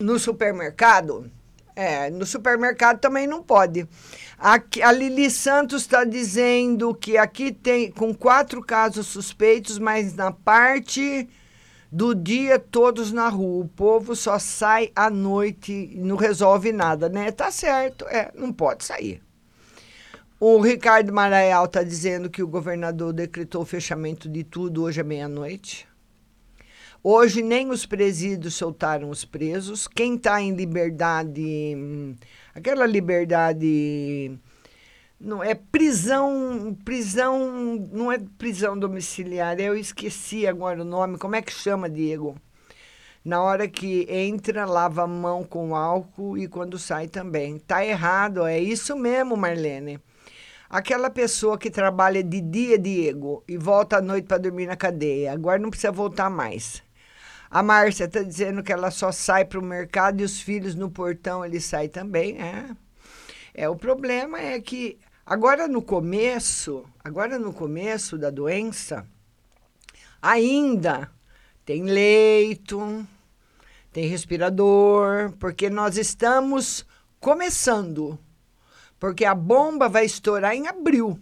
no 0.00 0.18
supermercado 0.18 1.30
É, 1.76 2.10
no 2.10 2.26
supermercado 2.26 3.00
também 3.00 3.26
não 3.26 3.42
pode. 3.42 3.88
Aqui, 4.38 4.82
a 4.82 4.92
Lili 4.92 5.30
Santos 5.30 5.82
está 5.82 6.04
dizendo 6.04 6.94
que 6.94 7.16
aqui 7.16 7.52
tem 7.52 7.90
com 7.90 8.14
quatro 8.14 8.60
casos 8.62 9.06
suspeitos, 9.06 9.78
mas 9.78 10.14
na 10.14 10.32
parte 10.32 11.28
do 11.90 12.14
dia 12.14 12.58
todos 12.58 13.10
na 13.10 13.28
rua. 13.28 13.64
O 13.64 13.68
povo 13.68 14.14
só 14.14 14.38
sai 14.38 14.92
à 14.94 15.10
noite 15.10 15.72
e 15.72 15.98
não 15.98 16.16
resolve 16.16 16.72
nada, 16.72 17.08
né? 17.08 17.30
Tá 17.30 17.50
certo, 17.50 18.06
é, 18.08 18.30
não 18.34 18.52
pode 18.52 18.84
sair. 18.84 19.22
O 20.38 20.58
Ricardo 20.60 21.12
Maraial 21.12 21.66
está 21.66 21.82
dizendo 21.82 22.30
que 22.30 22.42
o 22.42 22.48
governador 22.48 23.12
decretou 23.12 23.62
o 23.62 23.66
fechamento 23.66 24.28
de 24.28 24.42
tudo 24.42 24.82
hoje 24.82 25.00
à 25.00 25.04
meia-noite. 25.04 25.86
Hoje 27.02 27.42
nem 27.42 27.70
os 27.70 27.84
presídios 27.86 28.54
soltaram 28.54 29.10
os 29.10 29.24
presos. 29.24 29.88
Quem 29.88 30.16
está 30.16 30.40
em 30.40 30.54
liberdade, 30.54 31.74
hum, 31.76 32.14
aquela 32.54 32.86
liberdade 32.86 34.38
não 35.20 35.44
é 35.44 35.54
prisão, 35.54 36.74
prisão, 36.82 37.76
não 37.92 38.10
é 38.10 38.18
prisão 38.38 38.78
domiciliar, 38.78 39.60
eu 39.60 39.76
esqueci 39.76 40.46
agora 40.46 40.80
o 40.80 40.84
nome, 40.84 41.18
como 41.18 41.36
é 41.36 41.42
que 41.42 41.52
chama, 41.52 41.90
Diego? 41.90 42.36
Na 43.22 43.42
hora 43.42 43.68
que 43.68 44.06
entra, 44.08 44.64
lava 44.64 45.02
a 45.02 45.06
mão 45.06 45.44
com 45.44 45.76
álcool 45.76 46.38
e 46.38 46.48
quando 46.48 46.78
sai 46.78 47.06
também. 47.06 47.58
Tá 47.58 47.84
errado, 47.84 48.46
é 48.46 48.58
isso 48.58 48.96
mesmo, 48.96 49.36
Marlene. 49.36 50.00
Aquela 50.70 51.10
pessoa 51.10 51.58
que 51.58 51.70
trabalha 51.70 52.22
de 52.22 52.40
dia, 52.40 52.78
Diego, 52.78 53.44
e 53.46 53.58
volta 53.58 53.98
à 53.98 54.00
noite 54.00 54.26
para 54.26 54.38
dormir 54.38 54.66
na 54.66 54.76
cadeia, 54.76 55.32
agora 55.32 55.58
não 55.58 55.68
precisa 55.68 55.92
voltar 55.92 56.30
mais. 56.30 56.82
A 57.50 57.62
Márcia 57.62 58.04
está 58.04 58.22
dizendo 58.22 58.62
que 58.62 58.72
ela 58.72 58.90
só 58.90 59.12
sai 59.12 59.44
para 59.44 59.58
o 59.58 59.62
mercado 59.62 60.20
e 60.22 60.24
os 60.24 60.40
filhos 60.40 60.74
no 60.74 60.88
portão 60.90 61.44
ele 61.44 61.60
sai 61.60 61.88
também. 61.88 62.38
É. 62.40 62.70
é, 63.52 63.68
o 63.68 63.76
problema 63.76 64.38
é 64.40 64.60
que 64.60 64.98
Agora 65.30 65.68
no 65.68 65.80
começo, 65.80 66.84
agora 67.04 67.38
no 67.38 67.52
começo 67.52 68.18
da 68.18 68.30
doença, 68.30 69.06
ainda 70.20 71.08
tem 71.64 71.84
leito, 71.84 73.06
tem 73.92 74.08
respirador, 74.08 75.30
porque 75.38 75.70
nós 75.70 75.96
estamos 75.96 76.84
começando. 77.20 78.18
Porque 78.98 79.24
a 79.24 79.32
bomba 79.32 79.88
vai 79.88 80.04
estourar 80.04 80.52
em 80.52 80.66
abril. 80.66 81.16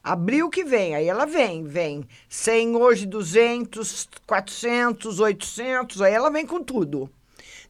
Abril 0.00 0.48
que 0.48 0.62
vem, 0.62 0.94
aí 0.94 1.08
ela 1.08 1.26
vem, 1.26 1.64
vem 1.64 2.06
100 2.28 2.76
hoje, 2.76 3.06
200, 3.06 4.08
400, 4.24 5.18
800, 5.18 6.00
aí 6.00 6.14
ela 6.14 6.30
vem 6.30 6.46
com 6.46 6.62
tudo. 6.62 7.10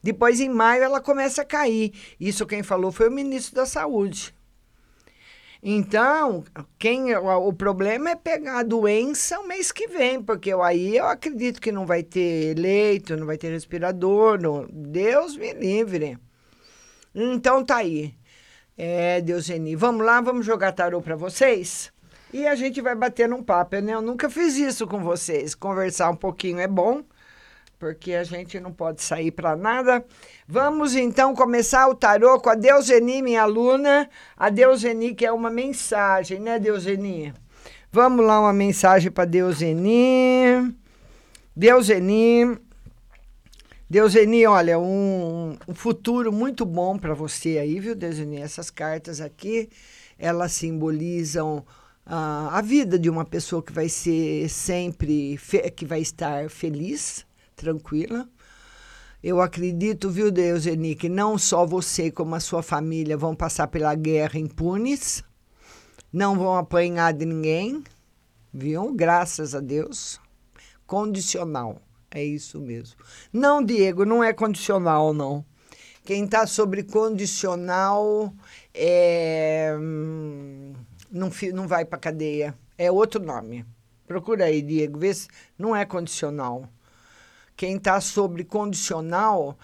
Depois, 0.03 0.39
em 0.39 0.49
maio, 0.49 0.83
ela 0.83 1.01
começa 1.01 1.41
a 1.41 1.45
cair. 1.45 1.95
Isso 2.19 2.45
quem 2.45 2.61
falou 2.61 2.91
foi 2.91 3.09
o 3.09 3.11
ministro 3.11 3.55
da 3.55 3.65
Saúde. 3.65 4.37
Então, 5.61 6.43
quem 6.77 7.13
o 7.15 7.51
problema 7.51 8.11
é 8.11 8.15
pegar 8.15 8.59
a 8.59 8.63
doença 8.63 9.39
o 9.39 9.47
mês 9.47 9.73
que 9.73 9.87
vem, 9.87 10.23
porque 10.23 10.53
aí 10.53 10.95
eu 10.95 11.05
acredito 11.05 11.59
que 11.59 11.71
não 11.71 11.85
vai 11.85 12.01
ter 12.01 12.57
leito, 12.57 13.17
não 13.17 13.25
vai 13.25 13.37
ter 13.37 13.49
respirador, 13.49 14.39
não, 14.39 14.65
Deus 14.71 15.35
me 15.35 15.53
livre. 15.53 16.17
Então 17.13 17.63
tá 17.65 17.77
aí. 17.77 18.13
É, 18.77 19.19
Deuseni, 19.19 19.75
vamos 19.75 20.05
lá, 20.05 20.21
vamos 20.21 20.45
jogar 20.45 20.71
tarô 20.71 21.01
para 21.01 21.17
vocês? 21.17 21.91
E 22.31 22.47
a 22.47 22.55
gente 22.55 22.79
vai 22.79 22.95
bater 22.95 23.27
num 23.27 23.43
papo, 23.43 23.75
né? 23.79 23.93
Eu 23.93 24.01
nunca 24.01 24.29
fiz 24.29 24.55
isso 24.55 24.87
com 24.87 25.03
vocês. 25.03 25.53
Conversar 25.55 26.11
um 26.11 26.15
pouquinho 26.15 26.59
é 26.59 26.67
bom 26.67 27.03
porque 27.79 28.13
a 28.13 28.25
gente 28.25 28.59
não 28.59 28.73
pode 28.73 29.01
sair 29.01 29.31
para 29.31 29.55
nada. 29.55 30.05
Vamos 30.45 30.95
então 30.95 31.33
começar 31.33 31.87
o 31.87 31.95
tarô 31.95 32.37
com 32.39 32.49
a 32.49 32.55
Deuseni, 32.55 33.21
minha 33.21 33.43
aluna. 33.43 34.09
A 34.35 34.49
Deuseni, 34.49 35.15
que 35.15 35.25
é 35.25 35.31
uma 35.31 35.49
mensagem, 35.49 36.41
né, 36.41 36.59
Deuseni? 36.59 37.33
Vamos 37.89 38.25
lá, 38.25 38.41
uma 38.41 38.51
mensagem 38.51 39.09
para 39.09 39.23
Deuseni. 39.23 40.75
Deuseni. 41.55 42.59
Deuseni, 43.89 44.45
olha, 44.45 44.77
um, 44.77 45.57
um 45.67 45.73
futuro 45.73 46.31
muito 46.31 46.65
bom 46.65 46.97
para 46.97 47.13
você 47.13 47.57
aí, 47.57 47.79
viu, 47.79 47.95
Deuseni? 47.95 48.41
Essas 48.41 48.69
cartas 48.69 49.21
aqui, 49.21 49.69
elas 50.19 50.51
simbolizam 50.51 51.65
uh, 52.05 52.49
a 52.51 52.61
vida 52.61 52.99
de 52.99 53.09
uma 53.09 53.23
pessoa 53.23 53.63
que 53.63 53.71
vai 53.71 53.87
ser 53.87 54.49
sempre, 54.49 55.39
que 55.75 55.85
vai 55.85 56.01
estar 56.01 56.49
feliz, 56.49 57.25
tranquila. 57.59 58.27
Eu 59.21 59.41
acredito, 59.41 60.09
viu, 60.09 60.31
Deus, 60.31 60.65
Eni, 60.65 60.95
que 60.95 61.09
não 61.09 61.37
só 61.37 61.65
você 61.65 62.09
como 62.09 62.35
a 62.35 62.39
sua 62.39 62.63
família 62.63 63.17
vão 63.17 63.35
passar 63.35 63.67
pela 63.67 63.93
guerra 63.93 64.39
impunes, 64.39 65.23
não 66.11 66.37
vão 66.37 66.55
apanhar 66.55 67.13
de 67.13 67.25
ninguém, 67.25 67.83
viu? 68.53 68.93
Graças 68.93 69.53
a 69.53 69.59
Deus. 69.59 70.21
Condicional, 70.87 71.81
é 72.09 72.23
isso 72.23 72.59
mesmo. 72.61 72.95
Não, 73.31 73.61
Diego, 73.61 74.05
não 74.05 74.23
é 74.23 74.31
condicional, 74.31 75.13
não. 75.13 75.45
Quem 76.05 76.23
está 76.23 76.47
sobre 76.47 76.81
condicional 76.81 78.33
é, 78.73 79.75
hum, 79.77 80.73
não, 81.11 81.29
não 81.53 81.67
vai 81.67 81.83
para 81.83 81.99
cadeia. 81.99 82.57
É 82.77 82.89
outro 82.89 83.21
nome. 83.21 83.65
Procura 84.07 84.45
aí, 84.45 84.61
Diego, 84.61 84.97
vê 84.97 85.13
se 85.13 85.27
não 85.57 85.75
é 85.75 85.85
condicional. 85.85 86.67
Quem 87.59 87.75
está 87.75 87.99
sobre 87.99 88.45
condicional, 88.45 89.57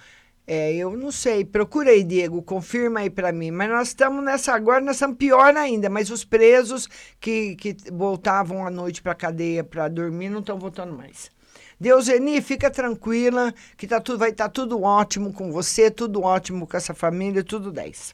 é, 0.45 0.73
eu 0.73 0.97
não 0.97 1.13
sei. 1.13 1.45
Procura 1.45 1.91
aí, 1.91 2.03
Diego, 2.03 2.41
confirma 2.41 2.99
aí 2.99 3.09
para 3.09 3.31
mim. 3.31 3.51
Mas 3.51 3.69
nós 3.69 3.87
estamos 3.87 4.21
nessa 4.21 4.53
agora, 4.53 4.81
nós 4.81 4.97
estamos 4.97 5.15
pior 5.15 5.55
ainda. 5.55 5.89
Mas 5.89 6.09
os 6.09 6.25
presos 6.25 6.89
que, 7.21 7.55
que 7.55 7.73
voltavam 7.93 8.67
à 8.67 8.69
noite 8.69 9.01
para 9.01 9.13
a 9.13 9.15
cadeia 9.15 9.63
para 9.63 9.87
dormir 9.87 10.27
não 10.27 10.41
estão 10.41 10.59
voltando 10.59 10.91
mais. 10.91 11.31
Deuseni, 11.79 12.41
fica 12.41 12.69
tranquila, 12.69 13.53
que 13.77 13.87
tá 13.87 14.01
tudo, 14.01 14.19
vai 14.19 14.31
estar 14.31 14.49
tá 14.49 14.49
tudo 14.49 14.81
ótimo 14.83 15.31
com 15.31 15.49
você, 15.49 15.89
tudo 15.89 16.21
ótimo 16.21 16.67
com 16.67 16.75
essa 16.75 16.93
família, 16.93 17.45
tudo 17.45 17.71
10. 17.71 18.13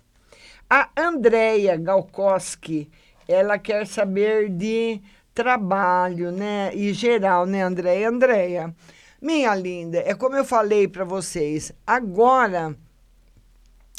A 0.69 0.89
Andrea 0.95 1.75
Galkoski, 1.75 2.87
ela 3.27 3.57
quer 3.57 3.87
saber 3.87 4.47
de 4.47 5.01
trabalho, 5.33 6.31
né? 6.31 6.69
E 6.75 6.93
geral, 6.93 7.47
né, 7.47 7.63
Andréia? 7.63 8.09
Andréia, 8.09 8.75
minha 9.21 9.53
linda, 9.53 9.99
é 9.99 10.15
como 10.15 10.35
eu 10.35 10.43
falei 10.43 10.87
para 10.87 11.05
vocês, 11.05 11.71
agora, 11.85 12.75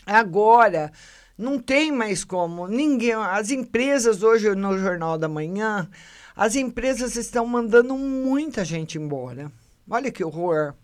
agora, 0.04 0.90
não 1.38 1.60
tem 1.60 1.92
mais 1.92 2.24
como. 2.24 2.66
Ninguém, 2.66 3.12
as 3.12 3.52
empresas 3.52 4.24
hoje 4.24 4.52
no 4.56 4.76
Jornal 4.76 5.16
da 5.16 5.28
Manhã, 5.28 5.88
as 6.34 6.56
empresas 6.56 7.14
estão 7.14 7.46
mandando 7.46 7.96
muita 7.96 8.64
gente 8.64 8.98
embora. 8.98 9.52
Olha 9.88 10.10
que 10.10 10.24
horror. 10.24 10.74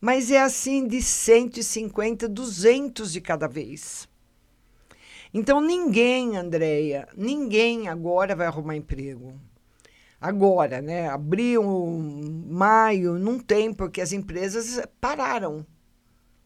Mas 0.00 0.30
é 0.30 0.40
assim 0.40 0.86
de 0.86 1.02
150, 1.02 2.26
200 2.26 3.12
de 3.12 3.20
cada 3.20 3.46
vez. 3.46 4.08
Então 5.34 5.60
ninguém, 5.60 6.38
Andréia, 6.38 7.06
ninguém 7.14 7.86
agora 7.88 8.34
vai 8.34 8.46
arrumar 8.46 8.76
emprego 8.76 9.38
agora, 10.20 10.80
né? 10.80 11.08
Abril, 11.08 11.62
maio, 12.46 13.18
não 13.18 13.38
tem, 13.38 13.72
porque 13.72 14.00
as 14.00 14.12
empresas 14.12 14.80
pararam, 15.00 15.64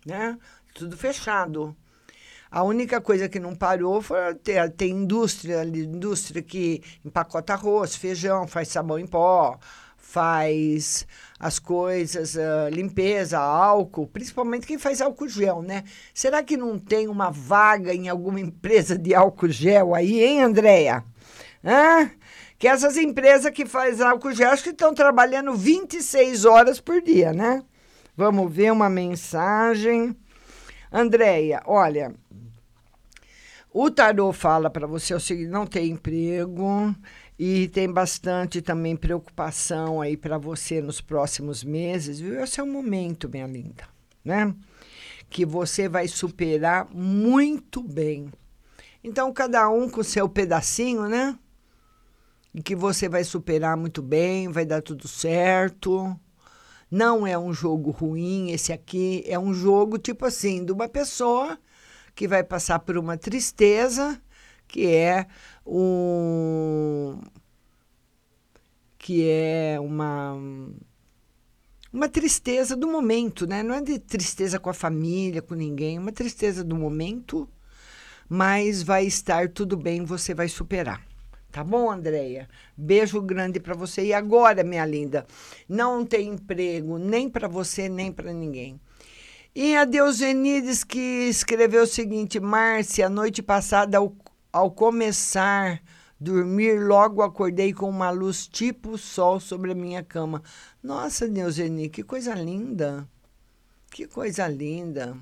né? 0.06 0.38
Tudo 0.74 0.96
fechado. 0.96 1.76
A 2.50 2.62
única 2.62 3.00
coisa 3.00 3.30
que 3.30 3.40
não 3.40 3.54
parou 3.54 4.02
foi 4.02 4.34
ter, 4.34 4.70
ter 4.72 4.88
indústria, 4.88 5.64
indústria 5.64 6.42
que 6.42 6.82
empacota 7.02 7.54
arroz, 7.54 7.96
feijão, 7.96 8.46
faz 8.46 8.68
sabão 8.68 8.98
em 8.98 9.06
pó, 9.06 9.58
faz 9.96 11.06
as 11.40 11.58
coisas, 11.58 12.34
uh, 12.34 12.68
limpeza, 12.70 13.38
álcool, 13.38 14.06
principalmente 14.06 14.66
quem 14.66 14.78
faz 14.78 15.00
álcool 15.00 15.28
gel, 15.28 15.62
né? 15.62 15.84
Será 16.12 16.42
que 16.42 16.56
não 16.58 16.78
tem 16.78 17.08
uma 17.08 17.30
vaga 17.30 17.94
em 17.94 18.10
alguma 18.10 18.38
empresa 18.40 18.98
de 18.98 19.14
álcool 19.14 19.48
gel 19.48 19.94
aí, 19.94 20.22
hein, 20.22 20.42
Andréia? 20.42 21.02
Hã? 21.64 22.10
Que 22.62 22.68
essas 22.68 22.96
empresas 22.96 23.50
que 23.50 23.66
fazem 23.66 24.06
álcool 24.06 24.30
gel 24.30 24.52
acho 24.52 24.62
que 24.62 24.70
estão 24.70 24.94
trabalhando 24.94 25.52
26 25.52 26.44
horas 26.44 26.78
por 26.78 27.02
dia, 27.02 27.32
né? 27.32 27.60
Vamos 28.16 28.54
ver 28.54 28.70
uma 28.70 28.88
mensagem. 28.88 30.16
Andréia, 30.92 31.60
olha, 31.66 32.14
o 33.74 33.90
tarô 33.90 34.32
fala 34.32 34.70
para 34.70 34.86
você 34.86 35.12
o 35.12 35.18
seguinte: 35.18 35.50
não 35.50 35.66
tem 35.66 35.90
emprego 35.90 36.94
e 37.36 37.66
tem 37.66 37.92
bastante 37.92 38.62
também 38.62 38.94
preocupação 38.94 40.00
aí 40.00 40.16
para 40.16 40.38
você 40.38 40.80
nos 40.80 41.00
próximos 41.00 41.64
meses, 41.64 42.20
viu? 42.20 42.40
Esse 42.40 42.60
é 42.60 42.62
o 42.62 42.66
momento, 42.68 43.28
minha 43.28 43.48
linda, 43.48 43.88
né? 44.24 44.54
Que 45.28 45.44
você 45.44 45.88
vai 45.88 46.06
superar 46.06 46.86
muito 46.94 47.82
bem. 47.82 48.32
Então, 49.02 49.32
cada 49.32 49.68
um 49.68 49.90
com 49.90 50.04
seu 50.04 50.28
pedacinho, 50.28 51.08
né? 51.08 51.36
E 52.54 52.62
que 52.62 52.76
você 52.76 53.08
vai 53.08 53.24
superar 53.24 53.76
muito 53.76 54.02
bem, 54.02 54.48
vai 54.48 54.64
dar 54.64 54.82
tudo 54.82 55.08
certo. 55.08 56.18
Não 56.90 57.26
é 57.26 57.38
um 57.38 57.52
jogo 57.52 57.90
ruim, 57.90 58.50
esse 58.50 58.72
aqui 58.72 59.24
é 59.26 59.38
um 59.38 59.54
jogo 59.54 59.98
tipo 59.98 60.26
assim, 60.26 60.64
de 60.64 60.72
uma 60.72 60.88
pessoa 60.88 61.58
que 62.14 62.28
vai 62.28 62.44
passar 62.44 62.80
por 62.80 62.98
uma 62.98 63.16
tristeza, 63.16 64.20
que 64.68 64.86
é 64.86 65.26
um 65.66 67.18
que 68.98 69.28
é 69.28 69.78
uma 69.80 70.36
uma 71.92 72.08
tristeza 72.08 72.74
do 72.76 72.86
momento, 72.86 73.46
né? 73.46 73.62
Não 73.62 73.74
é 73.74 73.82
de 73.82 73.98
tristeza 73.98 74.58
com 74.58 74.70
a 74.70 74.74
família, 74.74 75.42
com 75.42 75.54
ninguém, 75.54 75.96
é 75.96 76.00
uma 76.00 76.12
tristeza 76.12 76.64
do 76.64 76.74
momento, 76.76 77.48
mas 78.28 78.82
vai 78.82 79.06
estar 79.06 79.48
tudo 79.50 79.76
bem, 79.76 80.04
você 80.04 80.34
vai 80.34 80.48
superar. 80.48 81.11
Tá 81.52 81.62
bom, 81.62 81.90
Andréia? 81.90 82.48
Beijo 82.76 83.20
grande 83.20 83.60
para 83.60 83.74
você. 83.74 84.06
E 84.06 84.14
agora, 84.14 84.64
minha 84.64 84.86
linda, 84.86 85.26
não 85.68 86.04
tem 86.04 86.30
emprego 86.30 86.98
nem 86.98 87.28
para 87.28 87.46
você, 87.46 87.88
nem 87.90 88.10
para 88.10 88.32
ninguém. 88.32 88.80
E 89.54 89.76
a 89.76 89.84
Deusenides 89.84 90.82
que 90.82 91.28
escreveu 91.28 91.82
o 91.82 91.86
seguinte: 91.86 92.40
Márcia, 92.40 93.10
noite 93.10 93.42
passada, 93.42 93.98
ao, 93.98 94.16
ao 94.50 94.70
começar 94.70 95.82
dormir, 96.22 96.78
logo 96.78 97.20
acordei 97.20 97.72
com 97.72 97.88
uma 97.90 98.10
luz 98.10 98.46
tipo 98.46 98.96
sol 98.96 99.40
sobre 99.40 99.72
a 99.72 99.74
minha 99.74 100.02
cama. 100.04 100.42
Nossa, 100.82 101.28
Deuseni, 101.28 101.88
que 101.88 102.02
coisa 102.02 102.32
linda! 102.34 103.08
Que 103.90 104.06
coisa 104.06 104.46
linda! 104.46 105.16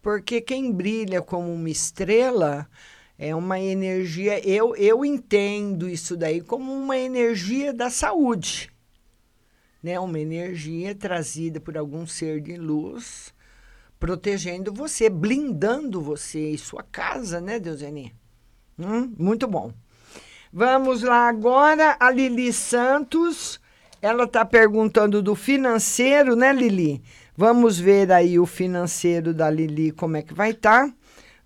Porque 0.00 0.40
quem 0.40 0.72
brilha 0.72 1.20
como 1.20 1.52
uma 1.52 1.68
estrela 1.68 2.68
é 3.18 3.34
uma 3.34 3.58
energia. 3.58 4.38
Eu, 4.46 4.74
eu 4.76 5.04
entendo 5.04 5.88
isso 5.88 6.16
daí 6.16 6.40
como 6.40 6.72
uma 6.72 6.98
energia 6.98 7.72
da 7.72 7.90
saúde. 7.90 8.70
Né? 9.82 9.98
Uma 9.98 10.18
energia 10.18 10.94
trazida 10.94 11.60
por 11.60 11.76
algum 11.78 12.06
ser 12.06 12.40
de 12.40 12.56
luz, 12.56 13.32
protegendo 13.98 14.72
você, 14.72 15.08
blindando 15.08 16.00
você 16.00 16.50
e 16.50 16.58
sua 16.58 16.82
casa, 16.82 17.40
né, 17.40 17.58
Deuseni? 17.58 18.14
Hum, 18.78 19.14
muito 19.18 19.46
bom. 19.46 19.72
Vamos 20.52 21.02
lá 21.02 21.28
agora, 21.28 21.96
a 21.98 22.10
Lili 22.10 22.52
Santos. 22.52 23.60
Ela 24.02 24.24
está 24.24 24.44
perguntando 24.44 25.22
do 25.22 25.34
financeiro, 25.34 26.36
né, 26.36 26.52
Lili? 26.52 27.02
Vamos 27.36 27.78
ver 27.78 28.10
aí 28.12 28.38
o 28.38 28.46
financeiro 28.46 29.32
da 29.34 29.50
Lili, 29.50 29.90
como 29.92 30.16
é 30.16 30.22
que 30.22 30.34
vai 30.34 30.50
estar. 30.50 30.88
Tá. 30.88 30.94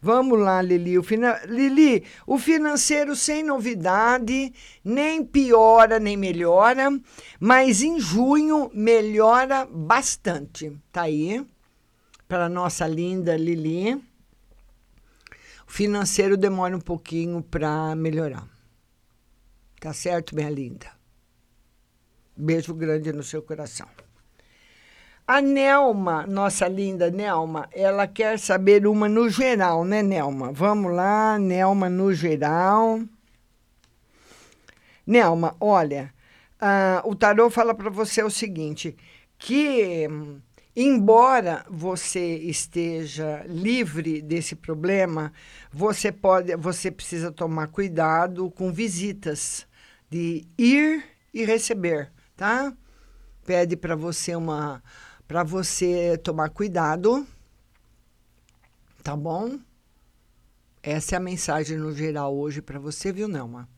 Vamos 0.02 0.38
lá, 0.38 0.62
Lili. 0.62 0.98
O 0.98 1.02
fina... 1.02 1.40
Lili, 1.44 2.04
o 2.26 2.38
financeiro 2.38 3.14
sem 3.14 3.42
novidade, 3.42 4.52
nem 4.82 5.24
piora 5.24 5.98
nem 6.00 6.16
melhora, 6.16 6.88
mas 7.38 7.82
em 7.82 8.00
junho 8.00 8.70
melhora 8.72 9.66
bastante. 9.66 10.74
Tá 10.90 11.02
aí, 11.02 11.46
para 12.26 12.48
nossa 12.48 12.86
linda 12.86 13.36
Lili. 13.36 13.94
O 15.66 15.72
financeiro 15.72 16.36
demora 16.36 16.76
um 16.76 16.80
pouquinho 16.80 17.42
para 17.42 17.94
melhorar. 17.94 18.48
Tá 19.78 19.92
certo, 19.92 20.34
minha 20.34 20.50
linda? 20.50 20.86
Beijo 22.36 22.74
grande 22.74 23.12
no 23.12 23.22
seu 23.22 23.42
coração. 23.42 23.86
A 25.32 25.40
Nelma, 25.40 26.26
nossa 26.26 26.66
linda 26.66 27.08
Nelma, 27.08 27.68
ela 27.70 28.08
quer 28.08 28.36
saber 28.36 28.84
uma 28.84 29.08
no 29.08 29.30
geral, 29.30 29.84
né, 29.84 30.02
Nelma? 30.02 30.50
Vamos 30.50 30.92
lá, 30.92 31.38
Nelma 31.38 31.88
no 31.88 32.12
geral. 32.12 33.00
Nelma, 35.06 35.54
olha, 35.60 36.12
uh, 36.60 37.08
o 37.08 37.14
tarô 37.14 37.48
fala 37.48 37.72
para 37.72 37.88
você 37.90 38.24
o 38.24 38.28
seguinte, 38.28 38.96
que 39.38 40.08
embora 40.74 41.64
você 41.70 42.34
esteja 42.38 43.44
livre 43.46 44.20
desse 44.20 44.56
problema, 44.56 45.32
você 45.72 46.10
pode, 46.10 46.56
você 46.56 46.90
precisa 46.90 47.30
tomar 47.30 47.68
cuidado 47.68 48.50
com 48.50 48.72
visitas 48.72 49.64
de 50.10 50.44
ir 50.58 51.04
e 51.32 51.44
receber, 51.44 52.10
tá? 52.36 52.72
Pede 53.46 53.76
para 53.76 53.94
você 53.94 54.34
uma 54.34 54.82
para 55.30 55.44
você 55.44 56.18
tomar 56.18 56.50
cuidado, 56.50 57.24
tá 59.00 59.14
bom? 59.14 59.60
Essa 60.82 61.14
é 61.14 61.18
a 61.18 61.20
mensagem 61.20 61.78
no 61.78 61.92
geral 61.94 62.36
hoje 62.36 62.60
para 62.60 62.80
você, 62.80 63.12
viu, 63.12 63.28
Nelma? 63.28 63.68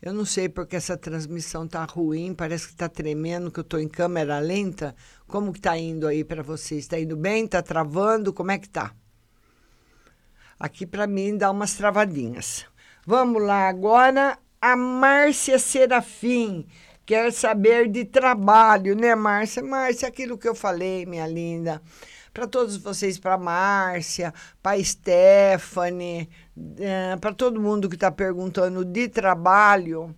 Eu 0.00 0.12
não 0.12 0.24
sei 0.24 0.48
porque 0.48 0.76
essa 0.76 0.96
transmissão 0.96 1.66
tá 1.66 1.84
ruim, 1.84 2.32
parece 2.32 2.68
que 2.68 2.76
tá 2.76 2.88
tremendo, 2.88 3.50
que 3.50 3.58
eu 3.58 3.64
tô 3.64 3.76
em 3.76 3.88
câmera 3.88 4.38
lenta. 4.38 4.94
Como 5.26 5.52
que 5.52 5.60
tá 5.60 5.76
indo 5.76 6.06
aí 6.06 6.22
para 6.22 6.44
você? 6.44 6.76
Está 6.76 7.00
indo 7.00 7.16
bem? 7.16 7.48
Tá 7.48 7.60
travando? 7.60 8.32
Como 8.32 8.52
é 8.52 8.58
que 8.58 8.68
tá? 8.68 8.94
Aqui 10.60 10.86
para 10.86 11.08
mim 11.08 11.36
dá 11.36 11.50
umas 11.50 11.74
travadinhas. 11.74 12.66
Vamos 13.04 13.42
lá 13.42 13.68
agora, 13.68 14.38
a 14.60 14.76
Márcia 14.76 15.58
Serafim 15.58 16.68
quer 17.12 17.30
saber 17.30 17.90
de 17.90 18.06
trabalho, 18.06 18.96
né, 18.96 19.14
Márcia? 19.14 19.62
Márcia, 19.62 20.08
aquilo 20.08 20.38
que 20.38 20.48
eu 20.48 20.54
falei, 20.54 21.04
minha 21.04 21.26
linda. 21.26 21.82
Para 22.32 22.46
todos 22.46 22.78
vocês, 22.78 23.18
para 23.18 23.36
Márcia, 23.36 24.32
para 24.62 24.82
Stephanie, 24.82 26.26
é, 26.78 27.14
para 27.18 27.34
todo 27.34 27.60
mundo 27.60 27.86
que 27.86 27.96
está 27.96 28.10
perguntando 28.10 28.82
de 28.82 29.10
trabalho, 29.10 30.16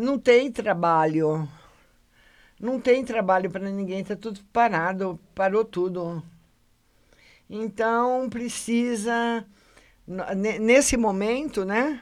não 0.00 0.18
tem 0.18 0.50
trabalho. 0.50 1.46
Não 2.58 2.80
tem 2.80 3.04
trabalho 3.04 3.50
para 3.50 3.68
ninguém, 3.68 4.00
está 4.00 4.16
tudo 4.16 4.40
parado, 4.50 5.20
parou 5.34 5.62
tudo. 5.62 6.22
Então, 7.50 8.30
precisa, 8.30 9.44
nesse 10.58 10.96
momento, 10.96 11.66
né? 11.66 12.00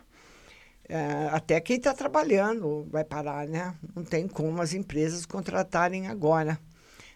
É, 0.95 1.31
até 1.33 1.59
quem 1.59 1.79
está 1.79 1.95
trabalhando 1.95 2.87
vai 2.91 3.03
parar, 3.03 3.49
né? 3.49 3.75
Não 3.97 4.05
tem 4.05 4.29
como 4.29 4.61
as 4.61 4.75
empresas 4.75 5.25
contratarem 5.25 6.07
agora. 6.07 6.59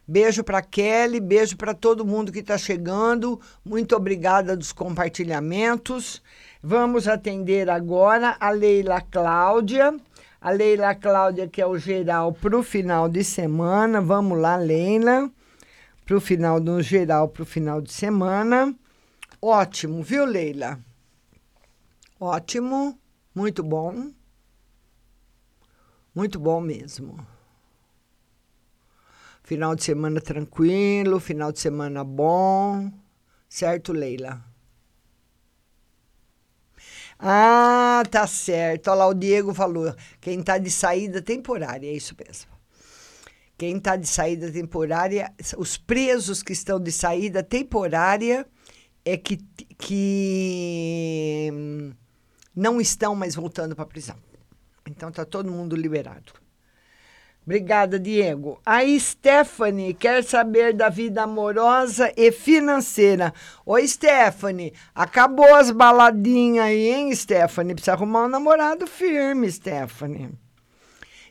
Beijo 0.08 0.42
para 0.42 0.62
Kelly, 0.62 1.20
beijo 1.20 1.58
para 1.58 1.74
todo 1.74 2.02
mundo 2.02 2.32
que 2.32 2.38
está 2.38 2.56
chegando. 2.56 3.38
Muito 3.62 3.94
obrigada 3.94 4.56
dos 4.56 4.72
compartilhamentos. 4.72 6.22
Vamos 6.62 7.06
atender 7.06 7.68
agora 7.68 8.34
a 8.40 8.48
Leila 8.48 9.02
Cláudia. 9.02 9.94
A 10.40 10.50
Leila 10.50 10.94
Cláudia, 10.94 11.46
que 11.46 11.60
é 11.60 11.66
o 11.66 11.76
geral 11.76 12.32
para 12.32 12.56
o 12.56 12.62
final 12.62 13.10
de 13.10 13.22
semana. 13.22 14.00
Vamos 14.00 14.38
lá, 14.38 14.56
Leila. 14.56 15.30
Para 16.06 16.16
o 16.16 16.20
final 16.20 16.58
do 16.58 16.80
geral, 16.80 17.28
para 17.28 17.42
o 17.42 17.46
final 17.46 17.82
de 17.82 17.92
semana. 17.92 18.74
Ótimo, 19.42 20.02
viu, 20.02 20.24
Leila? 20.24 20.80
Ótimo. 22.18 22.98
Muito 23.36 23.62
bom. 23.62 24.12
Muito 26.14 26.40
bom 26.40 26.58
mesmo. 26.58 27.18
Final 29.42 29.76
de 29.76 29.84
semana 29.84 30.22
tranquilo, 30.22 31.20
final 31.20 31.52
de 31.52 31.60
semana 31.60 32.02
bom. 32.02 32.90
Certo, 33.46 33.92
Leila? 33.92 34.42
Ah, 37.18 38.02
tá 38.10 38.26
certo. 38.26 38.88
Olha 38.88 39.00
lá, 39.00 39.06
o 39.08 39.12
Diego 39.12 39.52
falou. 39.52 39.94
Quem 40.18 40.42
tá 40.42 40.56
de 40.56 40.70
saída 40.70 41.20
temporária, 41.20 41.88
é 41.88 41.92
isso 41.92 42.16
mesmo. 42.18 42.50
Quem 43.58 43.78
tá 43.78 43.96
de 43.96 44.06
saída 44.06 44.50
temporária, 44.50 45.30
os 45.58 45.76
presos 45.76 46.42
que 46.42 46.54
estão 46.54 46.80
de 46.80 46.90
saída 46.90 47.42
temporária 47.42 48.46
é 49.04 49.14
que, 49.18 49.36
que 49.76 51.52
não 52.56 52.80
estão 52.80 53.14
mais 53.14 53.34
voltando 53.34 53.76
para 53.76 53.84
a 53.84 53.88
prisão. 53.88 54.16
Então 54.88 55.10
está 55.10 55.24
todo 55.24 55.52
mundo 55.52 55.76
liberado. 55.76 56.32
Obrigada, 57.46 57.96
Diego. 57.96 58.60
A 58.66 58.80
Stephanie 58.98 59.94
quer 59.94 60.24
saber 60.24 60.74
da 60.74 60.88
vida 60.88 61.22
amorosa 61.22 62.12
e 62.16 62.32
financeira. 62.32 63.32
Oi, 63.64 63.86
Stephanie. 63.86 64.72
Acabou 64.92 65.54
as 65.54 65.70
baladinhas 65.70 66.64
aí, 66.64 66.88
hein, 66.88 67.14
Stephanie? 67.14 67.74
Precisa 67.74 67.92
arrumar 67.92 68.24
um 68.24 68.28
namorado 68.28 68.84
firme, 68.84 69.48
Stephanie. 69.48 70.30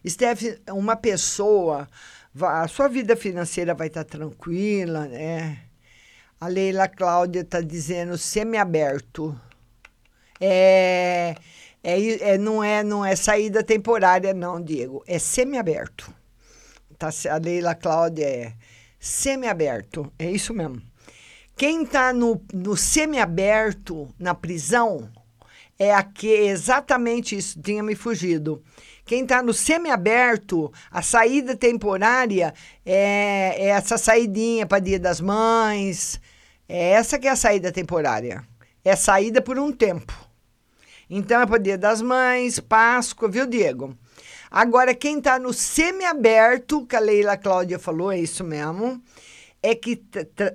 Stephanie, 0.07 0.57
uma 0.69 0.95
pessoa, 0.95 1.85
a 2.41 2.67
sua 2.69 2.87
vida 2.87 3.17
financeira 3.17 3.73
vai 3.73 3.87
estar 3.87 4.05
tá 4.05 4.17
tranquila, 4.17 5.07
né? 5.07 5.59
A 6.39 6.47
Leila 6.47 6.87
Cláudia 6.87 7.41
está 7.41 7.59
dizendo 7.59 8.17
semi-aberto. 8.17 9.37
É, 10.39 11.35
é, 11.83 12.31
é, 12.31 12.37
não, 12.37 12.63
é, 12.63 12.83
não 12.83 13.05
é 13.05 13.15
saída 13.15 13.63
temporária, 13.63 14.33
não, 14.33 14.61
Diego. 14.61 15.03
É 15.07 15.19
semiaberto. 15.19 16.13
Tá, 16.97 17.09
a 17.29 17.37
Leila 17.37 17.75
Cláudia 17.75 18.25
é 18.25 18.53
semiaberto. 18.99 20.11
É 20.17 20.29
isso 20.29 20.53
mesmo. 20.53 20.81
Quem 21.55 21.83
está 21.83 22.11
no, 22.11 22.41
no 22.53 22.75
semiaberto, 22.75 24.09
na 24.19 24.33
prisão, 24.33 25.09
é 25.77 25.93
aqui, 25.93 26.27
exatamente 26.27 27.35
isso, 27.37 27.61
tinha 27.61 27.83
me 27.83 27.95
fugido. 27.95 28.63
Quem 29.05 29.21
está 29.23 29.43
no 29.43 29.53
semiaberto, 29.53 30.73
a 30.89 31.01
saída 31.01 31.55
temporária 31.55 32.53
é, 32.85 33.55
é 33.57 33.67
essa 33.67 33.97
saidinha 33.97 34.65
para 34.65 34.79
Dia 34.79 34.99
das 34.99 35.21
Mães, 35.21 36.19
É 36.67 36.91
essa 36.91 37.19
que 37.19 37.27
é 37.27 37.31
a 37.31 37.35
saída 37.35 37.71
temporária. 37.71 38.43
É 38.83 38.95
saída 38.95 39.41
por 39.41 39.59
um 39.59 39.71
tempo. 39.71 40.24
Então 41.09 41.41
é 41.41 41.45
para 41.45 41.57
Dia 41.57 41.77
das 41.77 42.01
Mães, 42.01 42.59
Páscoa, 42.59 43.29
viu, 43.29 43.45
Diego? 43.45 43.95
Agora, 44.49 44.95
quem 44.95 45.17
está 45.17 45.37
no 45.37 45.53
semiaberto, 45.53 46.85
que 46.85 46.95
a 46.95 46.99
Leila 46.99 47.37
Cláudia 47.37 47.77
falou, 47.77 48.11
é 48.11 48.19
isso 48.19 48.43
mesmo, 48.43 49.01
é 49.61 49.73
que 49.75 50.01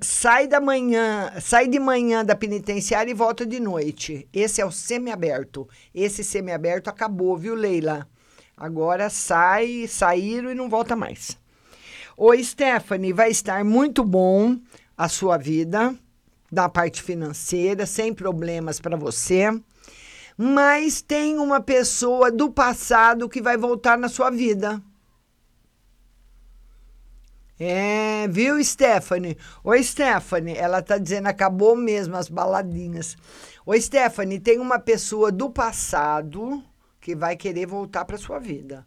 sai 0.00 0.46
da 0.46 0.60
manhã, 0.60 1.32
sai 1.40 1.66
de 1.66 1.78
manhã 1.78 2.24
da 2.24 2.34
penitenciária 2.34 3.10
e 3.10 3.14
volta 3.14 3.44
de 3.44 3.60
noite. 3.60 4.28
Esse 4.32 4.60
é 4.60 4.64
o 4.64 4.70
semiaberto. 4.70 5.68
Esse 5.94 6.22
semiaberto 6.22 6.88
acabou, 6.88 7.36
viu, 7.36 7.54
Leila? 7.54 8.08
Agora 8.56 9.10
sai, 9.10 9.86
saíram 9.88 10.50
e 10.50 10.54
não 10.54 10.68
volta 10.68 10.94
mais. 10.94 11.36
Oi, 12.16 12.44
Stephanie, 12.44 13.12
vai 13.12 13.30
estar 13.30 13.64
muito 13.64 14.04
bom 14.04 14.56
a 14.96 15.08
sua 15.08 15.36
vida, 15.36 15.94
da 16.52 16.68
parte 16.68 17.02
financeira, 17.02 17.86
sem 17.86 18.12
problemas 18.12 18.80
para 18.80 18.96
você. 18.96 19.50
Mas 20.42 21.02
tem 21.02 21.38
uma 21.38 21.60
pessoa 21.60 22.32
do 22.32 22.50
passado 22.50 23.28
que 23.28 23.42
vai 23.42 23.58
voltar 23.58 23.98
na 23.98 24.08
sua 24.08 24.30
vida. 24.30 24.82
É, 27.58 28.26
viu, 28.26 28.64
Stephanie? 28.64 29.36
Oi, 29.62 29.82
Stephanie. 29.82 30.56
Ela 30.56 30.80
tá 30.80 30.96
dizendo 30.96 31.26
acabou 31.26 31.76
mesmo 31.76 32.16
as 32.16 32.30
baladinhas. 32.30 33.18
Oi, 33.66 33.78
Stephanie, 33.82 34.40
tem 34.40 34.58
uma 34.58 34.78
pessoa 34.78 35.30
do 35.30 35.50
passado 35.50 36.64
que 37.02 37.14
vai 37.14 37.36
querer 37.36 37.66
voltar 37.66 38.06
para 38.06 38.16
sua 38.16 38.38
vida. 38.38 38.86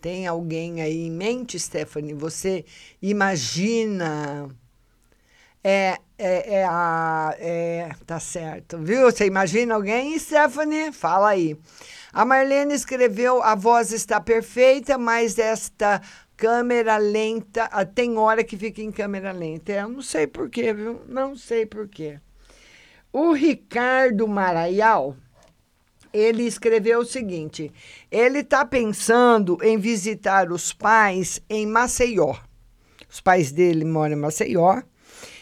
Tem 0.00 0.26
alguém 0.26 0.80
aí 0.80 1.04
em 1.04 1.10
mente, 1.10 1.60
Stephanie? 1.60 2.14
Você 2.14 2.64
imagina. 3.02 4.48
É, 5.66 5.98
é, 6.18 6.56
é 6.56 6.64
a. 6.66 7.34
É, 7.38 7.90
tá 8.06 8.20
certo, 8.20 8.76
viu? 8.76 9.10
Você 9.10 9.24
imagina 9.24 9.74
alguém, 9.74 10.18
Stephanie? 10.18 10.92
Fala 10.92 11.30
aí. 11.30 11.56
A 12.12 12.22
Marlene 12.26 12.74
escreveu: 12.74 13.42
a 13.42 13.54
voz 13.54 13.90
está 13.90 14.20
perfeita, 14.20 14.98
mas 14.98 15.38
esta 15.38 16.02
câmera 16.36 16.98
lenta. 16.98 17.64
Ah, 17.72 17.86
tem 17.86 18.18
hora 18.18 18.44
que 18.44 18.58
fica 18.58 18.82
em 18.82 18.92
câmera 18.92 19.32
lenta. 19.32 19.72
Eu 19.72 19.88
não 19.88 20.02
sei 20.02 20.26
porquê, 20.26 20.74
viu? 20.74 21.00
Não 21.08 21.34
sei 21.34 21.64
porquê. 21.64 22.20
O 23.10 23.32
Ricardo 23.32 24.28
Maraial 24.28 25.16
ele 26.12 26.44
escreveu 26.44 27.00
o 27.00 27.04
seguinte: 27.06 27.72
ele 28.10 28.40
está 28.40 28.66
pensando 28.66 29.58
em 29.62 29.78
visitar 29.78 30.52
os 30.52 30.72
pais 30.72 31.40
em 31.48 31.66
Maceió. 31.66 32.36
Os 33.10 33.20
pais 33.20 33.50
dele 33.50 33.84
moram 33.84 34.14
em 34.14 34.20
Maceió. 34.20 34.82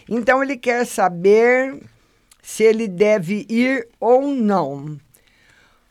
Então 0.08 0.42
ele 0.42 0.56
quer 0.56 0.86
saber 0.86 1.82
se 2.42 2.62
ele 2.62 2.88
deve 2.88 3.46
ir 3.48 3.88
ou 4.00 4.28
não. 4.28 4.98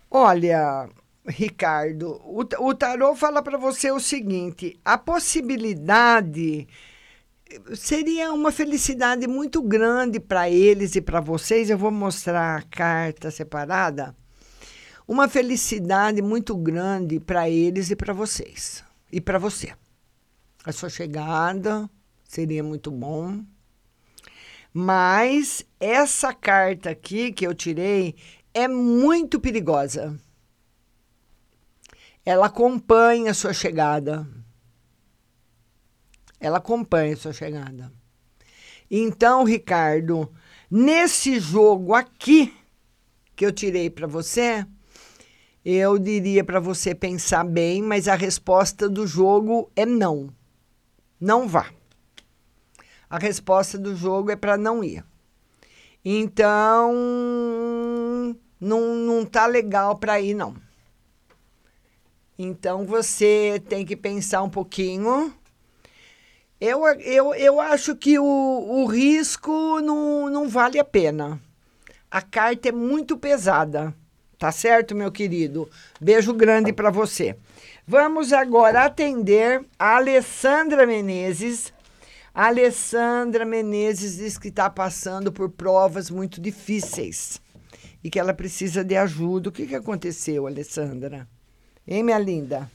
Olha, 0.09 0.89
Ricardo, 1.27 2.21
o, 2.25 2.41
o 2.67 2.73
tarô 2.75 3.15
fala 3.15 3.41
para 3.41 3.57
você 3.57 3.91
o 3.91 3.99
seguinte: 3.99 4.79
a 4.83 4.97
possibilidade 4.97 6.67
seria 7.75 8.31
uma 8.33 8.51
felicidade 8.51 9.27
muito 9.27 9.61
grande 9.61 10.19
para 10.19 10.49
eles 10.49 10.95
e 10.95 11.01
para 11.01 11.19
vocês. 11.19 11.69
Eu 11.69 11.77
vou 11.77 11.91
mostrar 11.91 12.57
a 12.57 12.61
carta 12.63 13.31
separada 13.31 14.15
uma 15.07 15.27
felicidade 15.27 16.21
muito 16.21 16.55
grande 16.55 17.19
para 17.19 17.49
eles 17.49 17.91
e 17.91 17.95
para 17.97 18.13
vocês. 18.13 18.83
E 19.11 19.19
para 19.19 19.37
você. 19.37 19.73
A 20.63 20.71
sua 20.71 20.89
chegada 20.89 21.89
seria 22.23 22.63
muito 22.63 22.89
bom. 22.89 23.43
Mas 24.73 25.65
essa 25.79 26.33
carta 26.33 26.91
aqui 26.91 27.31
que 27.31 27.45
eu 27.45 27.53
tirei 27.53 28.15
é 28.53 28.67
muito 28.67 29.39
perigosa. 29.39 30.17
Ela 32.25 32.45
acompanha 32.45 33.31
a 33.31 33.33
sua 33.33 33.53
chegada. 33.53 34.27
Ela 36.39 36.57
acompanha 36.57 37.13
a 37.13 37.17
sua 37.17 37.33
chegada. 37.33 37.91
Então, 38.89 39.43
Ricardo, 39.43 40.31
nesse 40.69 41.39
jogo 41.39 41.93
aqui 41.93 42.53
que 43.35 43.45
eu 43.45 43.51
tirei 43.51 43.89
para 43.89 44.07
você, 44.07 44.65
eu 45.63 45.97
diria 45.97 46.43
para 46.43 46.59
você 46.59 46.95
pensar 46.95 47.43
bem, 47.43 47.81
mas 47.81 48.07
a 48.07 48.15
resposta 48.15 48.89
do 48.89 49.05
jogo 49.05 49.71
é 49.75 49.85
não. 49.85 50.29
Não 51.19 51.47
vá. 51.47 51.71
A 53.11 53.17
resposta 53.17 53.77
do 53.77 53.93
jogo 53.93 54.31
é 54.31 54.37
para 54.37 54.55
não 54.55 54.81
ir. 54.81 55.03
Então, 56.03 56.93
não, 58.57 58.95
não 58.95 59.25
tá 59.25 59.45
legal 59.45 59.97
para 59.97 60.21
ir, 60.21 60.33
não. 60.33 60.55
Então, 62.39 62.85
você 62.85 63.61
tem 63.67 63.85
que 63.85 63.97
pensar 63.97 64.41
um 64.41 64.49
pouquinho. 64.49 65.33
Eu, 66.59 66.85
eu, 67.01 67.33
eu 67.33 67.59
acho 67.59 67.97
que 67.97 68.17
o, 68.17 68.23
o 68.23 68.85
risco 68.85 69.81
não, 69.81 70.29
não 70.29 70.47
vale 70.47 70.79
a 70.79 70.85
pena. 70.85 71.37
A 72.09 72.21
carta 72.21 72.69
é 72.69 72.71
muito 72.71 73.17
pesada. 73.17 73.93
Tá 74.39 74.53
certo, 74.53 74.95
meu 74.95 75.11
querido? 75.11 75.69
Beijo 75.99 76.33
grande 76.33 76.71
para 76.71 76.89
você. 76.89 77.35
Vamos 77.85 78.31
agora 78.31 78.85
atender 78.85 79.65
a 79.77 79.97
Alessandra 79.97 80.87
Menezes. 80.87 81.73
A 82.33 82.45
Alessandra 82.47 83.43
Menezes 83.43 84.15
diz 84.15 84.37
que 84.37 84.47
está 84.47 84.69
passando 84.69 85.33
por 85.33 85.49
provas 85.49 86.09
muito 86.09 86.39
difíceis 86.39 87.41
e 88.01 88.09
que 88.09 88.17
ela 88.17 88.33
precisa 88.33 88.85
de 88.85 88.95
ajuda. 88.95 89.49
O 89.49 89.51
que, 89.51 89.67
que 89.67 89.75
aconteceu, 89.75 90.47
Alessandra? 90.47 91.27
Hein, 91.85 92.03
minha 92.03 92.17
linda? 92.17 92.71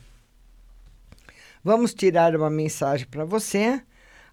Vamos 1.64 1.94
tirar 1.94 2.36
uma 2.36 2.50
mensagem 2.50 3.06
para 3.06 3.24
você. 3.24 3.80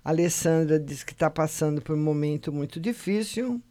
A 0.03 0.09
Alessandra 0.09 0.77
diz 0.77 1.05
que 1.05 1.13
está 1.13 1.29
passando 1.29 1.81
por 1.81 1.95
um 1.95 2.03
momento 2.03 2.51
muito 2.51 2.77
difícil. 2.77 3.61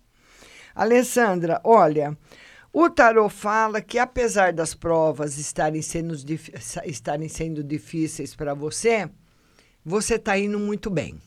Alessandra, 0.75 1.61
olha, 1.63 2.17
o 2.73 2.89
tarot 2.89 3.29
fala 3.29 3.83
que, 3.83 3.99
apesar 3.99 4.55
das 4.55 4.73
provas 4.73 5.37
estarem 5.37 5.83
sendo, 5.83 6.15
estarem 6.87 7.29
sendo 7.29 7.63
difíceis 7.63 8.35
para 8.35 8.55
você, 8.55 9.07
você 9.85 10.15
está 10.15 10.39
indo 10.39 10.59
muito 10.59 10.89
bem. 10.89 11.21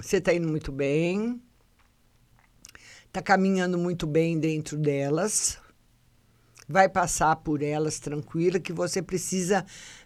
Você 0.00 0.16
está 0.16 0.32
indo 0.32 0.48
muito 0.48 0.72
bem, 0.72 1.42
está 3.06 3.20
caminhando 3.20 3.76
muito 3.76 4.06
bem 4.06 4.40
dentro 4.40 4.78
delas, 4.78 5.58
vai 6.66 6.88
passar 6.88 7.36
por 7.36 7.62
elas 7.62 8.00
tranquila, 8.00 8.58
que 8.58 8.72
você 8.72 9.02
precisa 9.02 9.64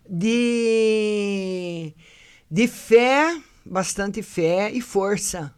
de, 0.09 1.95
de 2.51 2.67
fé, 2.67 3.41
bastante 3.65 4.21
fé 4.21 4.69
e 4.73 4.81
força 4.81 5.55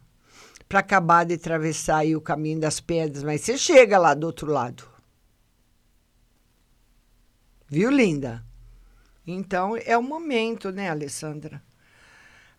para 0.69 0.79
acabar 0.79 1.25
de 1.25 1.33
atravessar 1.33 1.97
aí 1.97 2.15
o 2.15 2.21
caminho 2.21 2.59
das 2.59 2.79
pedras, 2.79 3.23
mas 3.23 3.41
você 3.41 3.57
chega 3.57 3.97
lá 3.97 4.13
do 4.13 4.27
outro 4.27 4.51
lado. 4.51 4.87
Viu, 7.67 7.89
linda? 7.89 8.45
Então 9.25 9.75
é 9.75 9.97
o 9.97 10.03
momento, 10.03 10.71
né, 10.71 10.89
Alessandra? 10.89 11.61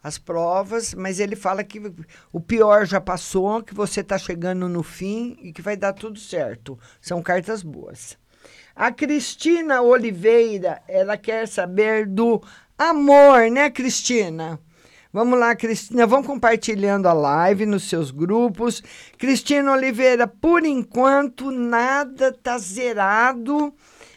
As 0.03 0.17
provas, 0.17 0.95
mas 0.95 1.19
ele 1.19 1.35
fala 1.35 1.65
que 1.65 1.83
o 2.33 2.41
pior 2.41 2.87
já 2.87 3.01
passou, 3.01 3.63
que 3.63 3.75
você 3.75 4.01
está 4.01 4.17
chegando 4.17 4.69
no 4.69 4.83
fim 4.83 5.37
e 5.43 5.53
que 5.53 5.61
vai 5.61 5.77
dar 5.77 5.93
tudo 5.93 6.19
certo. 6.19 6.79
São 7.01 7.21
cartas 7.21 7.63
boas. 7.63 8.17
A 8.77 8.93
Cristina 8.93 9.83
Oliveira, 9.83 10.81
ela 10.87 11.17
quer 11.17 11.49
saber 11.49 12.07
do 12.07 12.41
amor, 12.79 13.51
né, 13.51 13.69
Cristina? 13.71 14.61
Vamos 15.13 15.39
lá, 15.39 15.57
Cristina, 15.57 16.07
vão 16.07 16.23
compartilhando 16.23 17.09
a 17.09 17.13
live 17.13 17.67
nos 17.67 17.89
seus 17.89 18.13
grupos. 18.13 18.83
Cristina 19.19 19.73
Oliveira, 19.73 20.29
por 20.29 20.65
enquanto 20.65 21.51
nada 21.51 22.31
tá 22.31 22.57
zerado, 22.57 23.75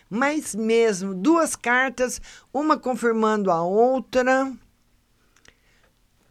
mas 0.07 0.53
mesmo 0.53 1.15
duas 1.15 1.55
cartas, 1.55 2.21
uma 2.53 2.77
confirmando 2.77 3.49
a 3.49 3.63
outra. 3.63 4.51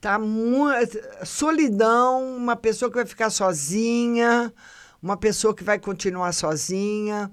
Tá 0.01 0.19
muito 0.19 0.99
solidão, 1.27 2.35
uma 2.35 2.57
pessoa 2.57 2.91
que 2.91 2.97
vai 2.97 3.05
ficar 3.05 3.29
sozinha, 3.29 4.53
uma 5.03 5.15
pessoa 5.15 5.55
que 5.55 5.63
vai 5.63 5.79
continuar 5.79 6.33
sozinha, 6.33 7.31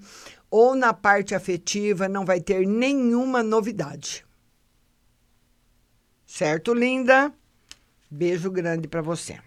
ou 0.52 0.76
na 0.76 0.94
parte 0.94 1.34
afetiva 1.34 2.10
não 2.10 2.26
vai 2.26 2.42
ter 2.42 2.68
nenhuma 2.68 3.42
novidade. 3.42 4.26
Certo, 6.26 6.74
linda? 6.74 7.32
Beijo 8.12 8.52
grande 8.52 8.86
para 8.86 9.02
você. 9.02 9.40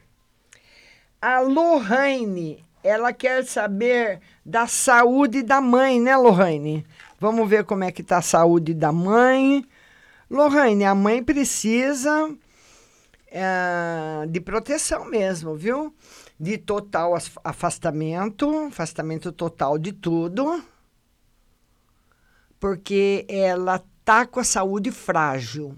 A 1.20 1.40
Lohane, 1.40 2.64
ela 2.82 3.12
quer 3.12 3.44
saber 3.44 4.20
da 4.44 4.66
saúde 4.66 5.42
da 5.42 5.60
mãe, 5.60 6.00
né, 6.00 6.16
Lohane? 6.16 6.86
Vamos 7.18 7.46
ver 7.48 7.64
como 7.64 7.84
é 7.84 7.92
que 7.92 8.02
tá 8.02 8.16
a 8.16 8.22
saúde 8.22 8.72
da 8.72 8.90
mãe. 8.90 9.62
Lohane, 10.30 10.86
a 10.86 10.94
mãe 10.94 11.22
precisa 11.22 12.34
é, 13.30 14.26
de 14.28 14.40
proteção 14.40 15.04
mesmo, 15.08 15.54
viu? 15.54 15.94
De 16.38 16.58
total 16.58 17.14
as- 17.14 17.30
afastamento, 17.44 18.66
afastamento 18.66 19.30
total 19.32 19.78
de 19.78 19.92
tudo, 19.92 20.62
porque 22.58 23.24
ela 23.28 23.82
tá 24.04 24.26
com 24.26 24.40
a 24.40 24.44
saúde 24.44 24.90
frágil. 24.90 25.76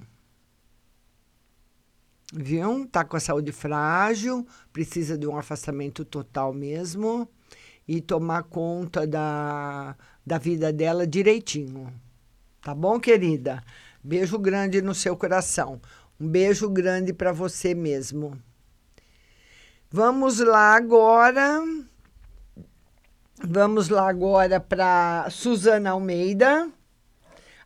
Viu? 2.34 2.86
Tá 2.86 3.04
com 3.04 3.16
a 3.16 3.20
saúde 3.20 3.52
frágil, 3.52 4.46
precisa 4.72 5.18
de 5.18 5.26
um 5.26 5.36
afastamento 5.36 6.02
total 6.04 6.52
mesmo 6.54 7.28
e 7.86 8.00
tomar 8.00 8.44
conta 8.44 9.06
da, 9.06 9.94
da 10.24 10.38
vida 10.38 10.72
dela 10.72 11.06
direitinho. 11.06 11.92
Tá 12.62 12.74
bom, 12.74 12.98
querida? 12.98 13.62
Beijo 14.02 14.38
grande 14.38 14.80
no 14.80 14.94
seu 14.94 15.16
coração. 15.16 15.80
Um 16.22 16.28
beijo 16.28 16.68
grande 16.70 17.12
para 17.12 17.32
você 17.32 17.74
mesmo. 17.74 18.40
Vamos 19.90 20.38
lá 20.38 20.76
agora. 20.76 21.60
Vamos 23.42 23.88
lá 23.88 24.08
agora 24.08 24.60
para 24.60 25.26
Suzana 25.30 25.90
Almeida. 25.90 26.70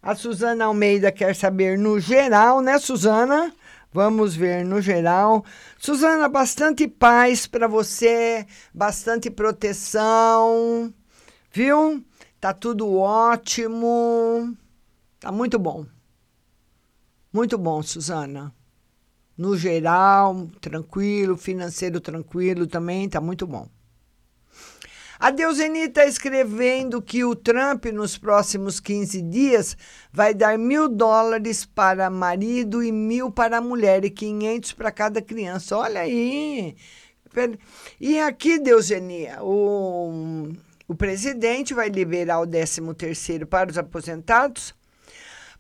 A 0.01 0.15
Suzana 0.15 0.65
Almeida 0.65 1.13
quer 1.13 1.37
saber 1.37 1.77
no 1.77 2.01
geral, 2.01 2.63
né, 2.63 2.79
Suzana? 2.79 3.53
Vamos 3.93 4.35
ver 4.35 4.65
no 4.65 4.81
geral. 4.81 5.45
Suzana, 5.79 6.27
bastante 6.27 6.89
paz 6.89 7.47
para 7.47 7.69
você, 7.69 8.47
bastante 8.73 9.31
proteção, 9.31 10.95
viu? 11.53 12.03
Tá 12.41 12.55
tudo 12.55 12.97
ótimo. 12.97 14.57
Tá 15.21 15.31
muito 15.31 15.59
bom. 15.59 15.85
Muito 17.37 17.59
bom, 17.59 17.83
Suzana. 17.83 18.51
No 19.37 19.59
geral, 19.59 20.49
tranquilo, 20.59 21.37
financeiro 21.37 22.01
tranquilo 22.01 22.67
também, 22.67 23.07
tá 23.11 23.21
muito 23.21 23.47
bom. 23.47 23.69
A 25.19 25.31
Deuseni 25.31 25.81
está 25.81 26.07
escrevendo 26.07 27.03
que 27.03 27.27
o 27.27 27.37
Trump, 27.37 27.85
nos 27.93 28.17
próximos 28.17 28.81
15 28.81 29.21
dias, 29.21 29.77
vai 30.11 30.33
dar 30.33 30.59
mil 30.59 30.89
dólares 30.89 31.67
para 31.67 32.09
marido 32.09 32.83
e 32.83 32.91
mil 32.91 33.31
para 33.31 33.61
mulher 33.61 34.03
e 34.07 34.09
500 34.09 34.73
para 34.73 34.91
cada 34.91 35.21
criança. 35.21 35.77
Olha 35.77 36.01
aí. 36.01 36.75
E 38.01 38.19
aqui, 38.19 38.59
Deuseni, 38.59 39.27
o, 39.43 40.49
o 40.89 40.95
presidente 40.95 41.75
vai 41.75 41.91
liberar 41.91 42.41
o 42.41 42.47
13º 42.47 43.45
para 43.45 43.71
os 43.71 43.77
aposentados. 43.77 44.75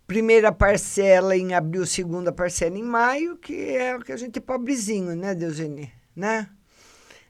Primeira 0.07 0.53
parcela 0.53 1.37
em 1.37 1.53
abril, 1.53 1.85
segunda 1.85 2.31
parcela 2.31 2.79
em 2.79 2.83
maio, 2.83 3.37
que 3.39 3.77
é 3.77 3.97
o 3.97 4.01
que 4.01 4.13
a 4.13 4.17
gente 4.17 4.39
é 4.39 4.41
pobrezinho, 4.41 5.17
né, 5.17 5.35
Deuseni? 5.35 5.93
Né? 6.15 6.49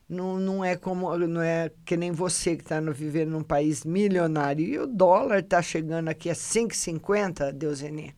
Não, 0.09 0.39
não 0.39 0.65
é 0.65 0.77
como 0.77 1.17
não 1.19 1.41
é 1.41 1.71
que 1.85 1.97
nem 1.97 2.13
você 2.13 2.55
que 2.55 2.63
está 2.63 2.79
vivendo 2.81 3.31
num 3.31 3.43
país 3.43 3.85
milionário. 3.85 4.65
E 4.65 4.79
o 4.79 4.87
dólar 4.87 5.41
está 5.41 5.63
chegando 5.63 6.09
aqui 6.09 6.29
a 6.29 6.35
5,50, 6.35 7.51
Deuseni. 7.53 8.15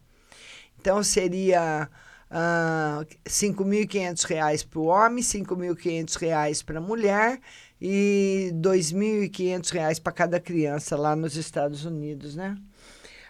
Então 0.81 1.03
seria 1.05 1.89
R$ 2.29 3.07
5.500 3.25 4.67
para 4.69 4.79
o 4.81 4.87
homem, 4.87 5.23
R$ 5.23 5.31
5.500 5.31 6.65
para 6.65 6.79
a 6.79 6.83
mulher 6.83 7.41
e 7.81 8.51
R$ 8.53 8.59
2.500 8.59 10.03
para 10.03 10.13
cada 10.13 10.41
criança 10.41 10.97
lá 10.97 11.15
nos 11.15 11.37
Estados 11.37 11.85
Unidos, 11.85 12.35
né? 12.35 12.57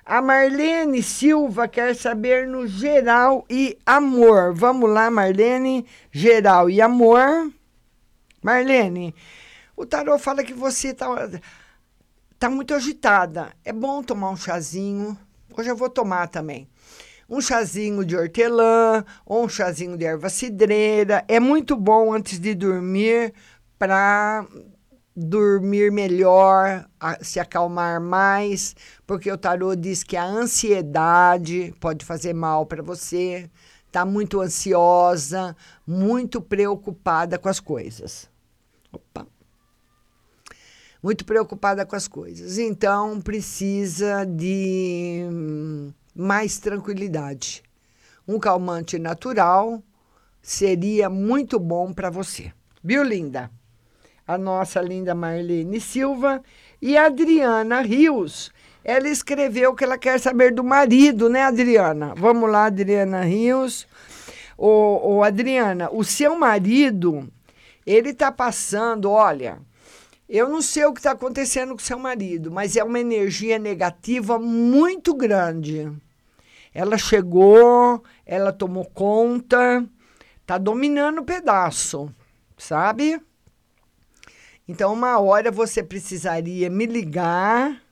A 0.09 0.23
Marlene 0.23 1.03
Silva 1.03 1.69
quer 1.69 1.95
saber 1.95 2.49
no 2.49 2.67
geral 2.67 3.45
e 3.47 3.77
amor. 3.85 4.55
Vamos 4.55 4.89
lá, 4.89 5.11
Marlene. 5.11 5.85
Geral 6.11 6.71
e 6.71 6.81
amor. 6.81 7.53
Marlene, 8.43 9.15
o 9.77 9.85
tarô 9.85 10.19
fala 10.19 10.43
que 10.43 10.55
você 10.55 10.89
está 10.93 11.09
tá 12.39 12.49
muito 12.49 12.73
agitada. 12.73 13.53
É 13.63 13.71
bom 13.71 14.03
tomar 14.03 14.31
um 14.31 14.37
chazinho. 14.37 15.15
Hoje 15.55 15.69
eu 15.69 15.77
vou 15.77 15.91
tomar 15.91 16.27
também. 16.29 16.67
Um 17.29 17.43
chazinho 17.43 18.03
de 18.03 18.17
hortelã 18.17 19.05
ou 19.27 19.45
um 19.45 19.49
chazinho 19.49 19.95
de 19.95 20.07
erva 20.07 20.31
cidreira. 20.31 21.23
É 21.29 21.39
muito 21.39 21.77
bom 21.77 22.15
antes 22.15 22.41
de 22.41 22.55
dormir 22.55 23.35
para 23.79 24.47
dormir 25.19 25.91
melhor, 25.91 26.89
se 27.21 27.41
acalmar 27.41 28.01
mais, 28.01 28.77
porque 29.07 29.31
o 29.31 29.37
tarô 29.37 29.75
diz 29.75 30.05
que 30.05 30.17
a 30.17 30.25
ansiedade 30.25 31.75
pode 31.81 32.05
fazer 32.05 32.33
mal 32.33 32.65
para 32.67 32.83
você 32.83 33.51
está 33.89 34.05
muito 34.05 34.41
ansiosa, 34.41 35.57
muito 35.87 36.41
preocupada 36.41 37.39
com 37.39 37.49
as 37.49 37.59
coisas. 37.59 38.31
Opa. 38.93 39.27
Muito 41.03 41.25
preocupada 41.25 41.85
com 41.87 41.97
as 41.97 42.07
coisas. 42.07 42.59
Então, 42.59 43.21
precisa 43.21 44.25
de 44.25 45.25
mais 46.15 46.59
tranquilidade. 46.59 47.63
Um 48.27 48.39
calmante 48.39 48.99
natural 48.99 49.83
seria 50.43 51.09
muito 51.09 51.59
bom 51.59 51.93
para 51.93 52.11
você. 52.11 52.53
Viu, 52.83 53.03
linda? 53.03 53.51
A 54.29 54.39
nossa 54.39 54.81
linda 54.81 55.15
Marlene 55.15 55.81
Silva 55.81 56.43
e 56.81 56.97
a 56.97 57.07
Adriana 57.07 57.81
Rios 57.81 58.53
ela 58.89 59.07
escreveu 59.07 59.75
que 59.75 59.85
ela 59.85 59.99
quer 59.99 60.19
saber 60.19 60.51
do 60.51 60.65
marido, 60.65 61.29
né, 61.29 61.43
Adriana? 61.43 62.15
Vamos 62.17 62.51
lá, 62.51 62.65
Adriana 62.65 63.21
Rios. 63.23 63.87
Ô, 64.57 65.17
ô 65.17 65.23
Adriana, 65.23 65.91
o 65.93 66.03
seu 66.03 66.35
marido, 66.37 67.29
ele 67.87 68.11
está 68.11 68.33
passando, 68.33 69.11
olha, 69.11 69.59
eu 70.27 70.49
não 70.49 70.63
sei 70.63 70.87
o 70.87 70.95
que 70.95 71.01
está 71.01 71.11
acontecendo 71.11 71.73
com 71.73 71.81
seu 71.81 71.99
marido, 71.99 72.51
mas 72.51 72.79
é 72.79 72.83
uma 72.83 72.99
energia 72.99 73.59
negativa 73.59 74.39
muito 74.39 75.13
grande. 75.13 75.93
Ela 76.73 76.97
chegou, 76.97 78.03
ela 78.25 78.55
tomou 78.55 78.87
conta, 78.87 79.85
está 80.41 80.57
dominando 80.57 81.19
o 81.19 81.25
pedaço, 81.25 82.11
sabe? 82.57 83.21
Então, 84.69 84.93
uma 84.93 85.19
hora 85.19 85.51
você 85.51 85.83
precisaria 85.83 86.69
me 86.69 86.87
ligar 86.87 87.83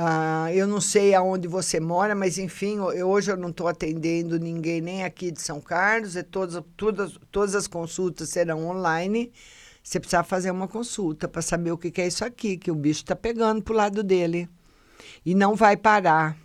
ah, 0.00 0.48
eu 0.54 0.64
não 0.64 0.80
sei 0.80 1.12
aonde 1.12 1.48
você 1.48 1.80
mora, 1.80 2.14
mas 2.14 2.38
enfim, 2.38 2.76
eu, 2.76 3.08
hoje 3.08 3.32
eu 3.32 3.36
não 3.36 3.48
estou 3.48 3.66
atendendo 3.66 4.38
ninguém 4.38 4.80
nem 4.80 5.02
aqui 5.02 5.32
de 5.32 5.42
São 5.42 5.60
Carlos, 5.60 6.14
é 6.14 6.22
todas, 6.22 6.62
todas, 6.76 7.18
todas 7.32 7.56
as 7.56 7.66
consultas 7.66 8.28
serão 8.28 8.68
online. 8.68 9.32
Você 9.82 9.98
precisa 9.98 10.22
fazer 10.22 10.52
uma 10.52 10.68
consulta 10.68 11.26
para 11.26 11.42
saber 11.42 11.72
o 11.72 11.76
que, 11.76 11.90
que 11.90 12.00
é 12.00 12.06
isso 12.06 12.24
aqui, 12.24 12.56
que 12.56 12.70
o 12.70 12.76
bicho 12.76 13.00
está 13.00 13.16
pegando 13.16 13.60
para 13.60 13.72
o 13.72 13.76
lado 13.76 14.04
dele. 14.04 14.48
E 15.26 15.34
não 15.34 15.56
vai 15.56 15.76
parar. 15.76 16.36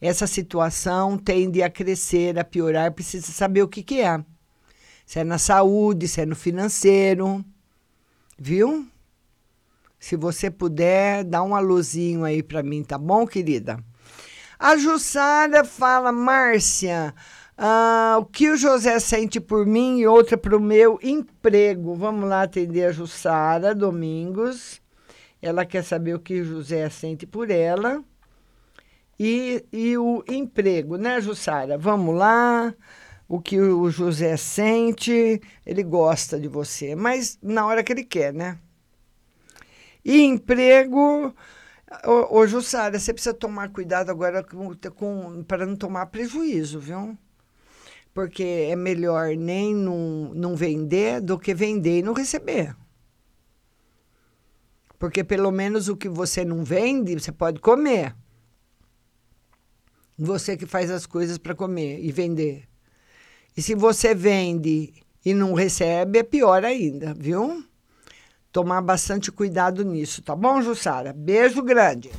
Essa 0.00 0.26
situação 0.26 1.16
tende 1.16 1.62
a 1.62 1.70
crescer, 1.70 2.36
a 2.40 2.44
piorar, 2.44 2.90
precisa 2.90 3.30
saber 3.30 3.62
o 3.62 3.68
que, 3.68 3.84
que 3.84 4.00
é. 4.00 4.24
Se 5.06 5.20
é 5.20 5.24
na 5.24 5.38
saúde, 5.38 6.08
se 6.08 6.22
é 6.22 6.26
no 6.26 6.34
financeiro. 6.34 7.44
Viu? 8.38 8.86
Se 9.98 10.16
você 10.16 10.50
puder, 10.50 11.24
dá 11.24 11.42
um 11.42 11.54
alôzinho 11.54 12.24
aí 12.24 12.42
para 12.42 12.62
mim, 12.62 12.82
tá 12.82 12.98
bom, 12.98 13.26
querida? 13.26 13.78
A 14.58 14.76
Jussara 14.76 15.64
fala, 15.64 16.12
Márcia, 16.12 17.14
ah, 17.56 18.18
o 18.20 18.26
que 18.26 18.50
o 18.50 18.56
José 18.56 18.98
sente 19.00 19.40
por 19.40 19.64
mim 19.64 19.98
e 19.98 20.06
outra 20.06 20.36
para 20.36 20.56
o 20.56 20.60
meu 20.60 20.98
emprego. 21.02 21.94
Vamos 21.94 22.28
lá 22.28 22.42
atender 22.42 22.84
a 22.84 22.92
Jussara 22.92 23.74
Domingos. 23.74 24.82
Ela 25.40 25.64
quer 25.64 25.82
saber 25.82 26.14
o 26.14 26.20
que 26.20 26.40
o 26.40 26.44
José 26.44 26.88
sente 26.90 27.26
por 27.26 27.50
ela. 27.50 28.02
E, 29.18 29.64
e 29.72 29.96
o 29.96 30.22
emprego, 30.28 30.98
né, 30.98 31.20
Jussara? 31.20 31.78
Vamos 31.78 32.14
lá. 32.14 32.74
O 33.28 33.40
que 33.40 33.58
o 33.58 33.90
José 33.90 34.36
sente, 34.36 35.40
ele 35.64 35.82
gosta 35.82 36.38
de 36.38 36.46
você, 36.46 36.94
mas 36.94 37.38
na 37.42 37.66
hora 37.66 37.82
que 37.82 37.92
ele 37.92 38.04
quer, 38.04 38.32
né? 38.32 38.58
E 40.04 40.22
emprego. 40.22 41.34
Ô, 42.04 42.38
ô 42.38 42.46
Jussara, 42.46 42.98
você 42.98 43.12
precisa 43.12 43.34
tomar 43.34 43.70
cuidado 43.70 44.10
agora 44.10 44.44
com, 44.44 44.72
com, 44.94 45.42
para 45.42 45.66
não 45.66 45.74
tomar 45.74 46.06
prejuízo, 46.06 46.78
viu? 46.78 47.18
Porque 48.14 48.68
é 48.70 48.76
melhor 48.76 49.36
nem 49.36 49.74
não, 49.74 50.32
não 50.32 50.56
vender 50.56 51.20
do 51.20 51.38
que 51.38 51.52
vender 51.52 51.98
e 51.98 52.02
não 52.02 52.12
receber. 52.12 52.76
Porque 54.98 55.22
pelo 55.24 55.50
menos 55.50 55.88
o 55.88 55.96
que 55.96 56.08
você 56.08 56.44
não 56.44 56.64
vende, 56.64 57.14
você 57.14 57.32
pode 57.32 57.60
comer. 57.60 58.14
Você 60.16 60.56
que 60.56 60.64
faz 60.64 60.90
as 60.90 61.04
coisas 61.04 61.36
para 61.36 61.54
comer 61.54 62.00
e 62.02 62.10
vender. 62.10 62.66
E 63.56 63.62
se 63.62 63.74
você 63.74 64.14
vende 64.14 64.92
e 65.24 65.32
não 65.32 65.54
recebe, 65.54 66.18
é 66.18 66.22
pior 66.22 66.64
ainda, 66.64 67.14
viu? 67.14 67.64
tomar 68.56 68.80
bastante 68.80 69.30
cuidado 69.30 69.84
nisso, 69.84 70.22
tá 70.22 70.34
bom, 70.34 70.62
Jussara? 70.62 71.12
Beijo 71.12 71.60
grande. 71.62 72.10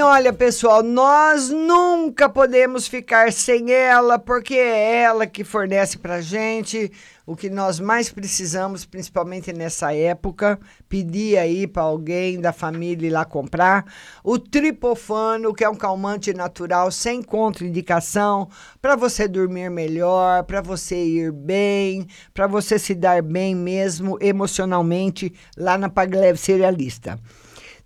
Olha, 0.00 0.32
pessoal, 0.32 0.82
nós 0.82 1.50
nunca 1.50 2.28
podemos 2.28 2.86
ficar 2.86 3.32
sem 3.32 3.72
ela, 3.72 4.18
porque 4.18 4.54
é 4.54 5.02
ela 5.02 5.26
que 5.26 5.44
fornece 5.44 5.98
pra 5.98 6.20
gente 6.20 6.90
o 7.26 7.36
que 7.36 7.50
nós 7.50 7.78
mais 7.78 8.10
precisamos, 8.10 8.86
principalmente 8.86 9.52
nessa 9.52 9.94
época. 9.94 10.58
Pedir 10.88 11.36
aí 11.36 11.66
para 11.66 11.82
alguém 11.82 12.40
da 12.40 12.52
família 12.52 13.06
ir 13.06 13.10
lá 13.10 13.24
comprar. 13.24 13.84
O 14.24 14.38
tripofano, 14.38 15.52
que 15.52 15.62
é 15.62 15.68
um 15.68 15.74
calmante 15.74 16.32
natural 16.32 16.90
sem 16.90 17.22
contraindicação, 17.22 18.48
para 18.80 18.96
você 18.96 19.28
dormir 19.28 19.70
melhor, 19.70 20.44
para 20.44 20.62
você 20.62 20.96
ir 20.96 21.32
bem, 21.32 22.06
para 22.32 22.46
você 22.46 22.78
se 22.78 22.94
dar 22.94 23.22
bem 23.22 23.54
mesmo 23.54 24.16
emocionalmente 24.20 25.32
lá 25.56 25.76
na 25.76 25.90
Pagleve 25.90 26.38
Cerealista. 26.38 27.18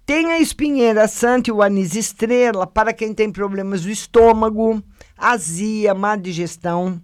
Tem 0.04 0.32
a 0.32 0.40
espinheira 0.40 1.06
santa 1.06 1.48
e 1.48 1.52
o 1.52 1.62
anis 1.62 1.94
estrela 1.94 2.66
para 2.66 2.92
quem 2.92 3.14
tem 3.14 3.30
problemas 3.30 3.82
do 3.82 3.90
estômago, 3.90 4.82
azia, 5.16 5.94
má 5.94 6.16
digestão. 6.16 7.00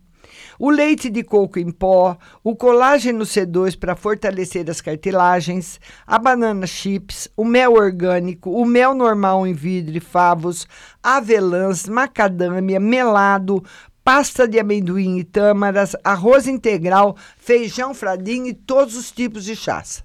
O 0.59 0.69
leite 0.69 1.09
de 1.09 1.23
coco 1.23 1.61
em 1.61 1.71
pó, 1.71 2.19
o 2.43 2.57
colágeno 2.57 3.25
C2 3.25 3.79
para 3.79 3.95
fortalecer 3.95 4.69
as 4.69 4.81
cartilagens, 4.81 5.81
a 6.05 6.19
banana 6.19 6.67
chips, 6.67 7.29
o 7.37 7.45
mel 7.45 7.75
orgânico, 7.75 8.51
o 8.51 8.67
mel 8.67 8.93
normal 8.95 9.47
em 9.47 9.55
vidro 9.55 9.97
e 9.97 10.01
favos, 10.01 10.67
avelãs, 11.01 11.87
macadâmia, 11.87 12.81
melado, 12.81 13.63
pasta 14.03 14.49
de 14.49 14.59
amendoim 14.59 15.19
e 15.19 15.25
tâmaras, 15.25 15.95
arroz 16.03 16.49
integral, 16.49 17.17
feijão 17.37 17.95
fradinho 17.95 18.49
e 18.49 18.55
todos 18.55 18.97
os 18.97 19.13
tipos 19.13 19.45
de 19.45 19.55
chás. 19.55 20.03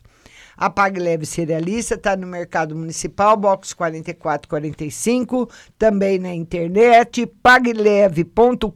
A 0.63 0.69
Pag 0.69 0.97
Leve 0.97 1.25
Cerealista 1.25 1.95
está 1.95 2.15
no 2.15 2.25
Mercado 2.25 2.73
Municipal, 2.73 3.35
box 3.35 3.73
4445, 3.73 5.49
também 5.77 6.17
na 6.17 6.33
internet, 6.33 7.25
pagleve.com.br, 7.25 8.71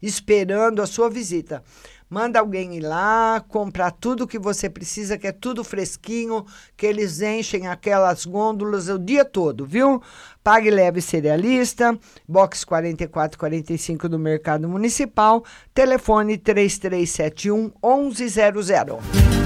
esperando 0.00 0.80
a 0.80 0.86
sua 0.86 1.10
visita. 1.10 1.62
Manda 2.08 2.40
alguém 2.40 2.76
ir 2.76 2.80
lá, 2.80 3.44
comprar 3.46 3.90
tudo 3.90 4.26
que 4.26 4.38
você 4.38 4.70
precisa, 4.70 5.18
que 5.18 5.26
é 5.26 5.32
tudo 5.32 5.62
fresquinho, 5.62 6.46
que 6.74 6.86
eles 6.86 7.20
enchem 7.20 7.66
aquelas 7.66 8.24
gôndolas 8.24 8.88
o 8.88 8.98
dia 8.98 9.22
todo, 9.22 9.66
viu? 9.66 10.02
Pague 10.42 10.70
Leve 10.70 11.02
Cerealista, 11.02 11.94
box 12.26 12.64
4445 12.64 14.08
do 14.08 14.18
Mercado 14.18 14.66
Municipal, 14.66 15.44
telefone 15.74 16.38
3371 16.38 17.70
1100. 18.10 19.45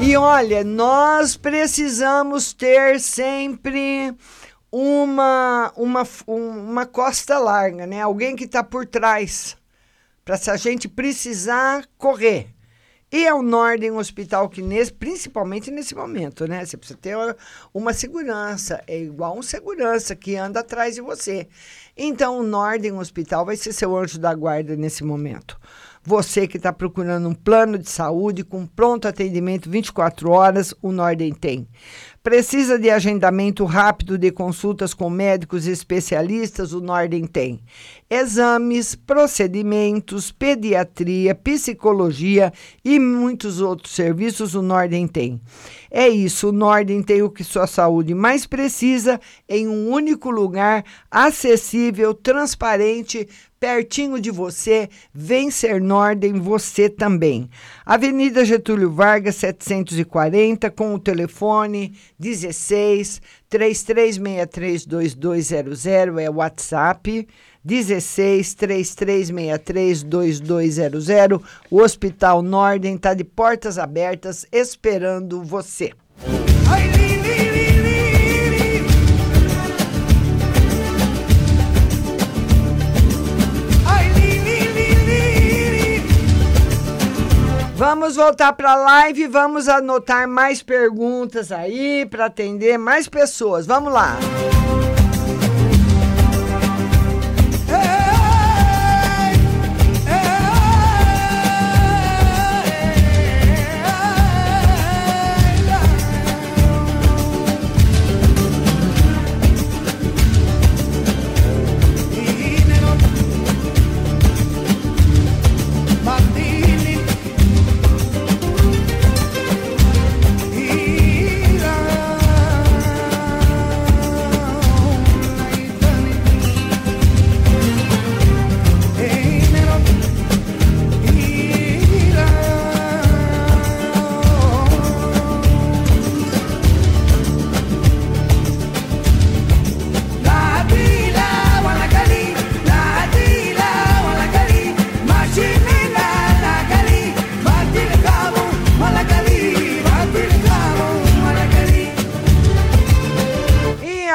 E 0.00 0.16
olha, 0.16 0.62
nós 0.62 1.36
precisamos 1.36 2.52
ter 2.52 3.00
sempre 3.00 4.14
uma, 4.70 5.72
uma, 5.76 6.02
uma 6.26 6.86
costa 6.86 7.38
larga, 7.38 7.86
né? 7.86 8.02
Alguém 8.02 8.36
que 8.36 8.44
está 8.44 8.62
por 8.62 8.86
trás, 8.86 9.56
para 10.24 10.36
se 10.36 10.50
a 10.50 10.56
gente 10.56 10.88
precisar 10.88 11.86
correr. 11.98 12.55
E 13.10 13.24
é 13.24 13.32
o 13.32 13.40
Norden 13.40 13.92
Hospital 13.92 14.48
que, 14.48 14.60
nesse, 14.60 14.92
principalmente 14.92 15.70
nesse 15.70 15.94
momento, 15.94 16.46
né? 16.48 16.64
Você 16.64 16.76
precisa 16.76 16.98
ter 16.98 17.16
uma, 17.16 17.36
uma 17.72 17.92
segurança, 17.92 18.82
é 18.84 19.00
igual 19.00 19.38
um 19.38 19.42
segurança 19.42 20.16
que 20.16 20.34
anda 20.34 20.58
atrás 20.58 20.96
de 20.96 21.00
você. 21.00 21.46
Então, 21.96 22.40
o 22.40 22.42
Norden 22.42 22.94
Hospital 22.94 23.46
vai 23.46 23.56
ser 23.56 23.72
seu 23.72 23.96
anjo 23.96 24.18
da 24.18 24.34
guarda 24.34 24.74
nesse 24.76 25.04
momento. 25.04 25.56
Você 26.02 26.46
que 26.48 26.56
está 26.56 26.72
procurando 26.72 27.28
um 27.28 27.34
plano 27.34 27.78
de 27.78 27.88
saúde 27.88 28.44
com 28.44 28.66
pronto 28.66 29.06
atendimento 29.06 29.70
24 29.70 30.30
horas, 30.30 30.74
o 30.82 30.90
Norden 30.90 31.32
tem. 31.32 31.68
Precisa 32.26 32.76
de 32.76 32.90
agendamento 32.90 33.64
rápido 33.64 34.18
de 34.18 34.32
consultas 34.32 34.92
com 34.92 35.08
médicos 35.08 35.64
especialistas? 35.68 36.72
O 36.72 36.80
Norden 36.80 37.24
tem. 37.24 37.60
Exames, 38.10 38.96
procedimentos, 38.96 40.32
pediatria, 40.32 41.36
psicologia 41.36 42.52
e 42.84 42.98
muitos 42.98 43.60
outros 43.60 43.94
serviços 43.94 44.56
o 44.56 44.62
Norden 44.62 45.06
tem. 45.06 45.40
É 45.88 46.08
isso, 46.08 46.48
o 46.48 46.52
Norden 46.52 47.00
tem 47.00 47.22
o 47.22 47.30
que 47.30 47.44
sua 47.44 47.68
saúde 47.68 48.12
mais 48.12 48.44
precisa 48.44 49.20
em 49.48 49.68
um 49.68 49.88
único 49.88 50.28
lugar, 50.28 50.84
acessível, 51.08 52.12
transparente, 52.12 53.28
pertinho 53.58 54.20
de 54.20 54.30
você. 54.30 54.88
Vem 55.14 55.50
ser 55.50 55.80
Norden 55.80 56.34
você 56.34 56.88
também. 56.88 57.48
Avenida 57.84 58.44
Getúlio 58.44 58.90
Vargas, 58.90 59.36
740, 59.36 60.70
com 60.70 60.94
o 60.94 60.98
telefone 60.98 61.94
16 62.18 63.20
3363 63.48 64.86
2200 64.86 65.86
é 65.86 66.30
o 66.30 66.34
WhatsApp. 66.34 67.28
16 67.64 68.54
3363 68.54 70.02
2200. 70.04 71.08
O 71.70 71.80
Hospital 71.80 72.42
Norden 72.42 72.94
está 72.94 73.12
de 73.12 73.24
portas 73.24 73.76
abertas 73.78 74.46
esperando 74.52 75.42
você. 75.42 75.92
Vamos 87.88 88.16
voltar 88.16 88.52
para 88.52 88.72
a 88.72 88.74
live, 88.74 89.28
vamos 89.28 89.68
anotar 89.68 90.26
mais 90.26 90.60
perguntas 90.60 91.52
aí 91.52 92.04
para 92.04 92.26
atender 92.26 92.76
mais 92.76 93.08
pessoas. 93.08 93.64
Vamos 93.64 93.92
lá. 93.92 94.16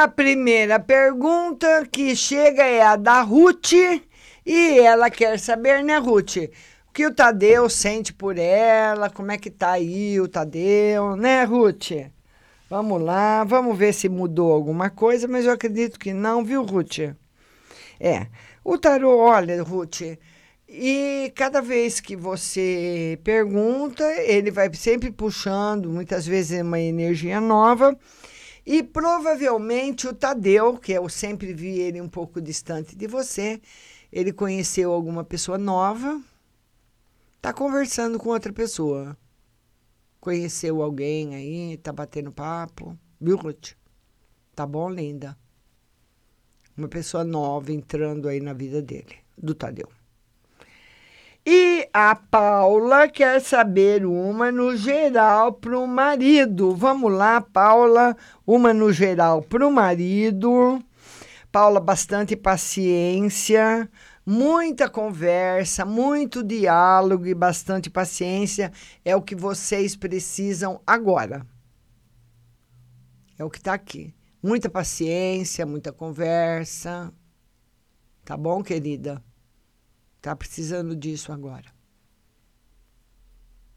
Primeira 0.07 0.79
pergunta 0.79 1.87
que 1.91 2.15
chega 2.15 2.63
é 2.63 2.81
a 2.81 2.95
da 2.95 3.21
Ruth 3.21 3.73
e 4.45 4.79
ela 4.79 5.09
quer 5.09 5.39
saber, 5.39 5.83
né, 5.83 5.97
Ruth? 5.97 6.37
O 6.87 6.93
que 6.93 7.05
o 7.05 7.13
Tadeu 7.13 7.69
sente 7.69 8.13
por 8.13 8.37
ela, 8.37 9.09
como 9.09 9.31
é 9.31 9.37
que 9.37 9.49
tá 9.49 9.71
aí 9.71 10.19
o 10.19 10.27
Tadeu, 10.27 11.15
né, 11.15 11.43
Ruth? 11.43 11.91
Vamos 12.69 13.01
lá, 13.01 13.43
vamos 13.43 13.77
ver 13.77 13.93
se 13.93 14.07
mudou 14.07 14.51
alguma 14.51 14.89
coisa, 14.89 15.27
mas 15.27 15.45
eu 15.45 15.51
acredito 15.51 15.99
que 15.99 16.13
não, 16.13 16.43
viu, 16.43 16.63
Ruth? 16.63 16.99
É, 17.99 18.27
o 18.63 18.77
tarô, 18.77 19.17
olha, 19.17 19.61
Ruth, 19.61 20.01
e 20.67 21.31
cada 21.35 21.61
vez 21.61 21.99
que 21.99 22.15
você 22.15 23.19
pergunta, 23.25 24.03
ele 24.23 24.49
vai 24.49 24.73
sempre 24.73 25.11
puxando, 25.11 25.89
muitas 25.89 26.25
vezes 26.25 26.61
uma 26.61 26.79
energia 26.79 27.41
nova, 27.41 27.97
e 28.65 28.83
provavelmente 28.83 30.07
o 30.07 30.13
Tadeu, 30.13 30.77
que 30.77 30.91
eu 30.91 31.09
sempre 31.09 31.53
vi 31.53 31.79
ele 31.79 31.99
um 31.99 32.09
pouco 32.09 32.41
distante 32.41 32.95
de 32.95 33.07
você, 33.07 33.61
ele 34.11 34.31
conheceu 34.31 34.91
alguma 34.91 35.23
pessoa 35.23 35.57
nova, 35.57 36.21
está 37.35 37.53
conversando 37.53 38.19
com 38.19 38.29
outra 38.29 38.53
pessoa. 38.53 39.17
Conheceu 40.19 40.83
alguém 40.83 41.33
aí, 41.33 41.73
está 41.73 41.91
batendo 41.91 42.31
papo. 42.31 42.95
Viu, 43.19 43.35
Ruth? 43.37 43.71
Tá 44.55 44.67
bom, 44.67 44.89
linda? 44.89 45.35
Uma 46.77 46.87
pessoa 46.87 47.23
nova 47.23 47.71
entrando 47.71 48.27
aí 48.27 48.39
na 48.39 48.53
vida 48.53 48.81
dele, 48.81 49.15
do 49.35 49.55
Tadeu. 49.55 49.89
E 51.45 51.89
a 51.91 52.13
Paula 52.15 53.07
quer 53.07 53.41
saber 53.41 54.05
uma 54.05 54.51
no 54.51 54.77
geral 54.77 55.53
para 55.53 55.79
o 55.79 55.87
marido. 55.87 56.75
Vamos 56.75 57.11
lá, 57.11 57.41
Paula, 57.41 58.15
uma 58.45 58.71
no 58.73 58.93
geral 58.93 59.41
para 59.41 59.67
o 59.67 59.71
marido. 59.71 60.79
Paula, 61.51 61.79
bastante 61.79 62.35
paciência, 62.35 63.89
muita 64.23 64.87
conversa, 64.87 65.83
muito 65.83 66.43
diálogo 66.43 67.25
e 67.25 67.33
bastante 67.33 67.89
paciência 67.89 68.71
é 69.03 69.15
o 69.15 69.21
que 69.21 69.35
vocês 69.35 69.95
precisam 69.95 70.79
agora. 70.85 71.45
É 73.37 73.43
o 73.43 73.49
que 73.49 73.57
está 73.57 73.73
aqui. 73.73 74.13
Muita 74.43 74.69
paciência, 74.69 75.65
muita 75.65 75.91
conversa. 75.91 77.11
Tá 78.23 78.37
bom, 78.37 78.61
querida? 78.61 79.21
Tá 80.21 80.35
precisando 80.35 80.95
disso 80.95 81.31
agora. 81.31 81.65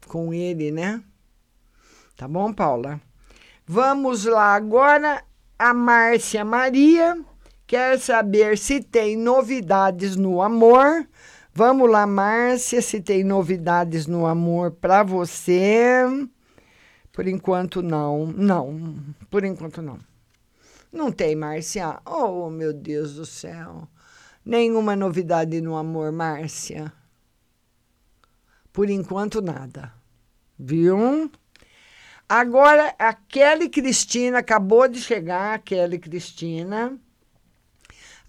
Com 0.07 0.31
ele, 0.31 0.69
né? 0.69 1.03
Tá 2.15 2.27
bom, 2.27 2.53
Paula? 2.53 3.01
Vamos 3.65 4.25
lá 4.25 4.53
agora. 4.53 5.23
A 5.57 5.73
Márcia 5.73 6.45
Maria 6.45 7.19
quer 7.65 7.97
saber 7.99 8.57
se 8.57 8.79
tem 8.79 9.17
novidades 9.17 10.15
no 10.15 10.41
amor. 10.41 11.07
Vamos 11.51 11.89
lá, 11.89 12.05
Márcia, 12.05 12.81
se 12.81 13.01
tem 13.01 13.23
novidades 13.23 14.05
no 14.05 14.27
amor 14.27 14.71
para 14.71 15.01
você. 15.01 16.03
Por 17.11 17.27
enquanto, 17.27 17.81
não. 17.81 18.27
Não, 18.27 18.97
por 19.31 19.43
enquanto, 19.43 19.81
não. 19.81 19.97
Não 20.91 21.11
tem, 21.11 21.35
Márcia. 21.35 21.99
Oh, 22.05 22.51
meu 22.51 22.71
Deus 22.71 23.15
do 23.15 23.25
céu. 23.25 23.87
Nenhuma 24.45 24.95
novidade 24.95 25.59
no 25.59 25.75
amor, 25.75 26.11
Márcia. 26.11 26.93
Por 28.71 28.91
enquanto, 28.91 29.41
nada. 29.41 29.91
Viu? 30.59 31.31
Agora, 32.29 32.93
a 32.99 33.11
Kelly 33.11 33.69
Cristina 33.69 34.39
acabou 34.39 34.87
de 34.87 35.01
chegar, 35.01 35.55
a 35.55 35.57
Kelly 35.57 35.97
Cristina. 35.97 36.95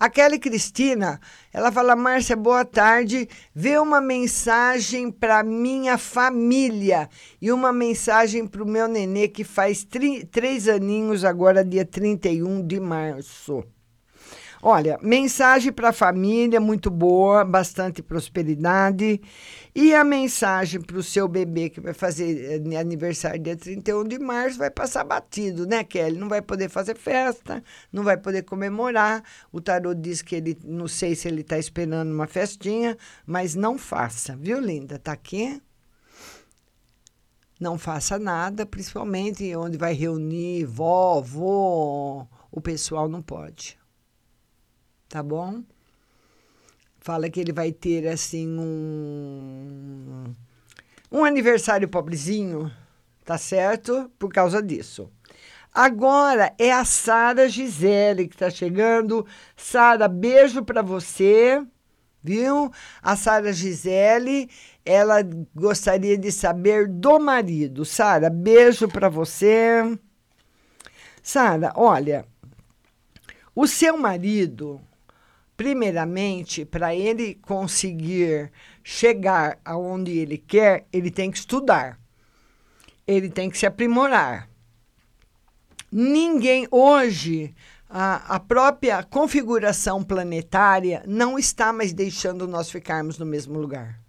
A 0.00 0.08
Kelly 0.08 0.38
Cristina, 0.38 1.20
ela 1.52 1.70
fala: 1.70 1.94
Márcia, 1.94 2.34
boa 2.34 2.64
tarde. 2.64 3.28
Vê 3.54 3.78
uma 3.78 4.00
mensagem 4.00 5.10
para 5.10 5.42
minha 5.42 5.98
família 5.98 7.10
e 7.42 7.52
uma 7.52 7.74
mensagem 7.74 8.46
para 8.46 8.62
o 8.62 8.66
meu 8.66 8.88
nenê 8.88 9.28
que 9.28 9.44
faz 9.44 9.86
três 10.30 10.66
aninhos, 10.66 11.24
agora, 11.24 11.62
dia 11.62 11.84
31 11.84 12.66
de 12.66 12.80
março. 12.80 13.62
Olha, 14.62 14.98
mensagem 15.02 15.70
para 15.70 15.90
a 15.90 15.92
família 15.92 16.58
muito 16.58 16.90
boa, 16.90 17.44
bastante 17.44 18.02
prosperidade. 18.02 19.20
E 19.74 19.94
a 19.94 20.02
mensagem 20.02 20.80
para 20.80 20.96
o 20.96 21.02
seu 21.02 21.28
bebê, 21.28 21.68
que 21.68 21.80
vai 21.80 21.92
fazer 21.92 22.62
eh, 22.66 22.76
aniversário 22.78 23.38
dia 23.38 23.56
31 23.56 24.04
de 24.04 24.18
março, 24.18 24.58
vai 24.58 24.70
passar 24.70 25.04
batido, 25.04 25.66
né, 25.66 25.84
Kelly? 25.84 26.18
Não 26.18 26.28
vai 26.28 26.40
poder 26.40 26.70
fazer 26.70 26.96
festa, 26.96 27.62
não 27.92 28.02
vai 28.02 28.16
poder 28.16 28.42
comemorar. 28.42 29.22
O 29.52 29.60
tarô 29.60 29.92
diz 29.94 30.22
que 30.22 30.36
ele, 30.36 30.58
não 30.64 30.88
sei 30.88 31.14
se 31.14 31.28
ele 31.28 31.42
está 31.42 31.58
esperando 31.58 32.10
uma 32.12 32.26
festinha, 32.26 32.96
mas 33.26 33.54
não 33.54 33.76
faça, 33.78 34.34
viu, 34.36 34.58
linda? 34.58 34.98
Tá 34.98 35.12
aqui? 35.12 35.60
Não 37.60 37.78
faça 37.78 38.18
nada, 38.18 38.66
principalmente 38.66 39.54
onde 39.54 39.78
vai 39.78 39.94
reunir 39.94 40.64
vó, 40.64 41.22
o 42.50 42.60
pessoal 42.60 43.08
não 43.08 43.22
pode 43.22 43.78
tá 45.08 45.22
bom? 45.22 45.62
Fala 47.00 47.30
que 47.30 47.40
ele 47.40 47.52
vai 47.52 47.72
ter 47.72 48.08
assim 48.08 48.48
um 48.58 50.34
um 51.10 51.24
aniversário 51.24 51.88
pobrezinho, 51.88 52.70
tá 53.24 53.38
certo? 53.38 54.10
Por 54.18 54.32
causa 54.32 54.62
disso. 54.62 55.10
Agora 55.72 56.54
é 56.58 56.72
a 56.72 56.84
Sara 56.84 57.48
Gisele 57.48 58.26
que 58.26 58.34
está 58.34 58.50
chegando. 58.50 59.26
Sara, 59.54 60.08
beijo 60.08 60.64
para 60.64 60.82
você, 60.82 61.62
viu? 62.22 62.72
A 63.02 63.14
Sara 63.14 63.52
Gisele, 63.52 64.48
ela 64.84 65.18
gostaria 65.54 66.16
de 66.16 66.32
saber 66.32 66.88
do 66.88 67.18
marido. 67.18 67.84
Sara, 67.84 68.30
beijo 68.30 68.88
para 68.88 69.08
você. 69.08 69.98
Sara, 71.22 71.72
olha, 71.76 72.24
o 73.54 73.66
seu 73.66 73.98
marido 73.98 74.80
primeiramente, 75.56 76.64
para 76.64 76.94
ele 76.94 77.34
conseguir 77.36 78.52
chegar 78.84 79.58
aonde 79.64 80.18
ele 80.18 80.38
quer, 80.38 80.86
ele 80.92 81.10
tem 81.10 81.30
que 81.30 81.38
estudar. 81.38 81.98
Ele 83.06 83.30
tem 83.30 83.48
que 83.48 83.58
se 83.58 83.66
aprimorar. 83.66 84.48
Ninguém 85.90 86.66
hoje 86.70 87.54
a, 87.88 88.36
a 88.36 88.40
própria 88.40 89.02
configuração 89.02 90.02
planetária 90.02 91.02
não 91.06 91.38
está 91.38 91.72
mais 91.72 91.92
deixando 91.92 92.46
nós 92.46 92.70
ficarmos 92.70 93.18
no 93.18 93.24
mesmo 93.24 93.58
lugar. 93.58 94.00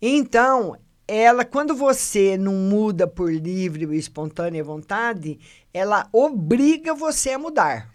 Então, 0.00 0.76
ela, 1.06 1.44
quando 1.44 1.74
você 1.74 2.38
não 2.38 2.54
muda 2.54 3.06
por 3.06 3.32
livre 3.32 3.84
e 3.84 3.98
espontânea 3.98 4.64
vontade, 4.64 5.38
ela 5.74 6.08
obriga 6.12 6.94
você 6.94 7.30
a 7.30 7.38
mudar. 7.38 7.91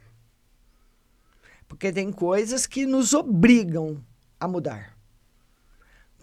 Porque 1.68 1.92
tem 1.92 2.12
coisas 2.12 2.66
que 2.66 2.86
nos 2.86 3.14
obrigam 3.14 4.04
a 4.40 4.48
mudar. 4.48 4.98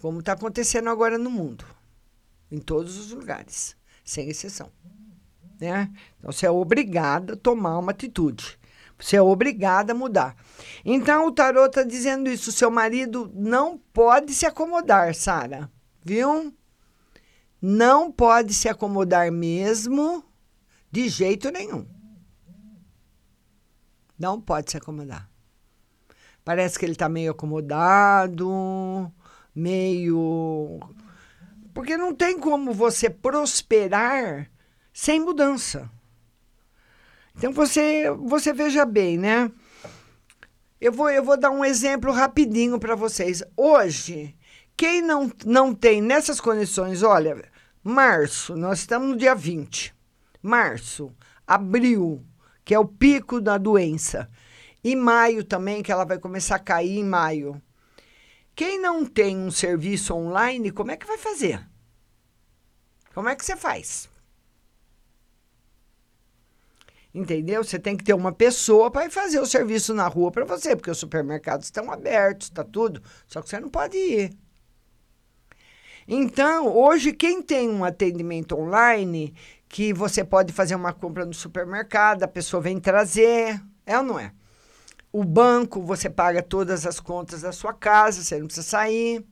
Como 0.01 0.21
está 0.21 0.33
acontecendo 0.33 0.91
agora 0.91 1.19
no 1.19 1.31
mundo, 1.31 1.65
em 2.51 2.59
todos 2.59 2.99
os 2.99 3.11
lugares, 3.11 3.77
sem 4.05 4.29
exceção. 4.29 4.71
Né? 5.61 5.91
Então, 6.19 6.33
você 6.33 6.47
é 6.47 6.51
obrigada 6.51 7.35
a 7.35 7.37
tomar 7.37 7.79
uma 7.79 7.93
atitude. 7.93 8.59
Você 8.99 9.17
é 9.17 9.23
obrigada 9.23 9.93
a 9.93 9.97
mudar. 9.97 10.37
Então, 10.85 11.27
o 11.27 11.33
tarot 11.33 11.69
está 11.69 11.83
dizendo 11.83 12.29
isso. 12.29 12.53
Seu 12.53 12.71
marido 12.71 13.31
não 13.35 13.79
pode 13.93 14.33
se 14.33 14.47
acomodar, 14.47 15.15
Sara. 15.15 15.71
Viu? 16.03 16.55
Não 17.61 18.13
pode 18.13 18.53
se 18.53 18.69
acomodar 18.69 19.33
mesmo, 19.33 20.23
de 20.91 21.09
jeito 21.09 21.51
nenhum. 21.51 21.87
Não 24.19 24.41
pode 24.41 24.71
se 24.71 24.77
acomodar. 24.77 25.29
Parece 26.45 26.79
que 26.79 26.85
ele 26.85 26.93
está 26.93 27.09
meio 27.09 27.33
acomodado, 27.33 29.11
meio. 29.55 30.79
Porque 31.73 31.97
não 31.97 32.15
tem 32.15 32.39
como 32.39 32.73
você 32.73 33.09
prosperar 33.09 34.51
sem 34.93 35.21
mudança. 35.21 35.91
Então 37.37 37.53
você, 37.53 38.11
você 38.11 38.53
veja 38.53 38.85
bem, 38.85 39.19
né? 39.19 39.51
Eu 40.81 40.93
vou, 40.93 41.09
eu 41.09 41.25
vou 41.25 41.39
dar 41.39 41.51
um 41.51 41.65
exemplo 41.65 42.13
rapidinho 42.13 42.79
para 42.79 42.95
vocês. 42.95 43.43
Hoje, 43.57 44.37
quem 44.77 45.01
não, 45.01 45.33
não 45.47 45.75
tem 45.75 46.03
nessas 46.03 46.41
condições, 46.41 47.03
olha, 47.03 47.43
março, 47.83 48.55
nós 48.55 48.81
estamos 48.81 49.09
no 49.09 49.17
dia 49.17 49.35
20. 49.35 49.95
Março, 50.43 51.11
abril, 51.47 52.23
que 52.65 52.75
é 52.75 52.79
o 52.79 52.85
pico 52.85 53.41
da 53.41 53.57
doença. 53.57 54.29
E 54.85 54.95
maio 54.95 55.43
também, 55.43 55.83
que 55.83 55.91
ela 55.91 56.05
vai 56.05 56.19
começar 56.19 56.57
a 56.57 56.61
cair 56.61 56.99
em 56.99 57.05
maio. 57.05 57.61
Quem 58.55 58.79
não 58.79 59.07
tem 59.07 59.37
um 59.37 59.51
serviço 59.51 60.15
online, 60.15 60.71
como 60.71 60.91
é 60.91 60.97
que 60.97 61.07
vai 61.07 61.17
fazer? 61.17 61.67
Como 63.15 63.29
é 63.29 63.35
que 63.35 63.45
você 63.45 63.57
faz? 63.57 64.09
Entendeu? 67.15 67.65
Você 67.65 67.79
tem 67.79 67.97
que 67.97 68.05
ter 68.05 68.13
uma 68.13 68.33
pessoa 68.33 68.91
para 68.91 69.09
fazer 69.09 69.41
o 69.41 69.47
serviço 69.47 69.95
na 69.95 70.07
rua 70.07 70.31
para 70.31 70.45
você, 70.45 70.77
porque 70.77 70.91
os 70.91 70.99
supermercados 70.99 71.67
estão 71.67 71.91
abertos, 71.91 72.49
está 72.49 72.63
tudo, 72.63 73.03
só 73.27 73.41
que 73.41 73.49
você 73.49 73.59
não 73.59 73.71
pode 73.71 73.97
ir. 73.97 74.37
Então, 76.07 76.69
hoje, 76.77 77.13
quem 77.13 77.41
tem 77.41 77.71
um 77.71 77.85
atendimento 77.85 78.59
online, 78.59 79.35
que 79.69 79.93
você 79.95 80.23
pode 80.23 80.53
fazer 80.53 80.75
uma 80.75 80.93
compra 80.93 81.25
no 81.25 81.33
supermercado, 81.33 82.25
a 82.25 82.29
pessoa 82.29 82.61
vem 82.61 82.79
trazer, 82.79 83.63
é 83.87 83.97
ou 83.97 84.05
não 84.05 84.19
é? 84.19 84.33
O 85.15 85.23
banco, 85.23 85.81
você 85.81 86.11
paga 86.11 86.43
todas 86.43 86.85
as 86.85 86.99
contas 86.99 87.43
da 87.43 87.53
sua 87.53 87.73
casa, 87.73 88.21
você 88.21 88.37
não 88.37 88.47
precisa 88.47 88.67
sair. 88.67 89.25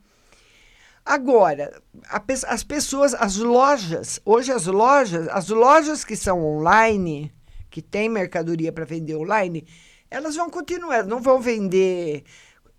Agora, 1.05 1.83
a, 2.09 2.22
as 2.47 2.62
pessoas, 2.62 3.14
as 3.14 3.37
lojas, 3.37 4.20
hoje 4.24 4.53
as 4.53 4.66
lojas, 4.66 5.26
as 5.26 5.49
lojas 5.49 6.05
que 6.05 6.14
são 6.14 6.41
online, 6.41 7.35
que 7.68 7.83
tem 7.83 8.09
mercadoria 8.09 8.70
para 8.70 8.85
vender 8.85 9.16
online, 9.16 9.66
elas 10.09 10.37
vão 10.37 10.49
continuar, 10.49 11.05
não 11.05 11.20
vão 11.20 11.41
vender, 11.41 12.22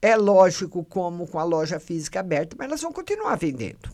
é 0.01 0.15
lógico, 0.15 0.81
como 0.85 1.27
com 1.27 1.39
a 1.39 1.43
loja 1.43 1.81
física 1.81 2.21
aberta, 2.21 2.55
mas 2.57 2.67
elas 2.67 2.81
vão 2.81 2.93
continuar 2.93 3.35
vendendo. 3.35 3.93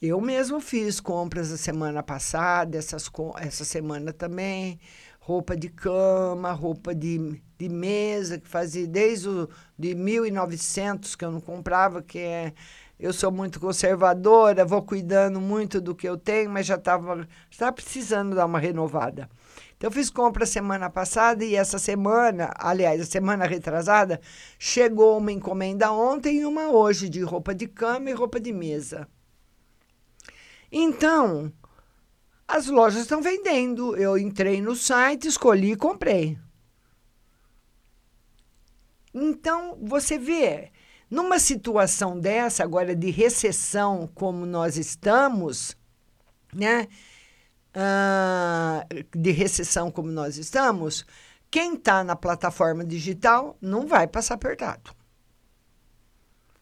Eu 0.00 0.18
mesmo 0.22 0.58
fiz 0.58 1.00
compras 1.00 1.52
a 1.52 1.58
semana 1.58 2.02
passada, 2.02 2.78
essas, 2.78 3.10
essa 3.42 3.66
semana 3.66 4.10
também 4.10 4.80
roupa 5.20 5.56
de 5.56 5.68
cama, 5.68 6.50
roupa 6.50 6.94
de, 6.94 7.40
de 7.56 7.68
mesa, 7.68 8.38
que 8.38 8.48
fazia 8.48 8.86
desde 8.86 9.28
o, 9.28 9.48
de 9.78 9.94
1900 9.94 11.14
que 11.14 11.24
eu 11.24 11.30
não 11.30 11.40
comprava, 11.40 12.02
que 12.02 12.18
é 12.18 12.52
eu 12.98 13.14
sou 13.14 13.32
muito 13.32 13.58
conservadora, 13.58 14.64
vou 14.64 14.82
cuidando 14.82 15.40
muito 15.40 15.80
do 15.80 15.94
que 15.94 16.06
eu 16.06 16.18
tenho, 16.18 16.50
mas 16.50 16.66
já 16.66 16.74
estava 16.74 17.26
já 17.50 17.72
precisando 17.72 18.36
dar 18.36 18.44
uma 18.44 18.58
renovada. 18.58 19.28
Então, 19.76 19.90
fiz 19.90 20.10
compra 20.10 20.44
semana 20.44 20.90
passada 20.90 21.42
e 21.42 21.54
essa 21.54 21.78
semana, 21.78 22.52
aliás, 22.58 23.00
a 23.00 23.06
semana 23.06 23.46
retrasada, 23.46 24.20
chegou 24.58 25.16
uma 25.16 25.32
encomenda 25.32 25.90
ontem 25.90 26.40
e 26.40 26.44
uma 26.44 26.68
hoje 26.68 27.08
de 27.08 27.22
roupa 27.22 27.54
de 27.54 27.66
cama 27.66 28.10
e 28.10 28.12
roupa 28.12 28.38
de 28.38 28.52
mesa. 28.52 29.08
Então, 30.70 31.50
as 32.50 32.66
lojas 32.66 33.02
estão 33.02 33.22
vendendo. 33.22 33.96
Eu 33.96 34.18
entrei 34.18 34.60
no 34.60 34.74
site, 34.74 35.28
escolhi 35.28 35.72
e 35.72 35.76
comprei. 35.76 36.38
Então, 39.14 39.78
você 39.80 40.18
vê, 40.18 40.70
numa 41.10 41.38
situação 41.38 42.18
dessa, 42.18 42.62
agora 42.62 42.94
de 42.94 43.10
recessão 43.10 44.08
como 44.14 44.46
nós 44.46 44.76
estamos, 44.76 45.76
né? 46.52 46.86
Ah, 47.72 48.84
de 49.14 49.30
recessão 49.30 49.90
como 49.90 50.10
nós 50.10 50.36
estamos, 50.36 51.06
quem 51.50 51.74
está 51.74 52.02
na 52.02 52.16
plataforma 52.16 52.84
digital 52.84 53.56
não 53.60 53.86
vai 53.86 54.06
passar 54.06 54.34
apertado. 54.34 54.94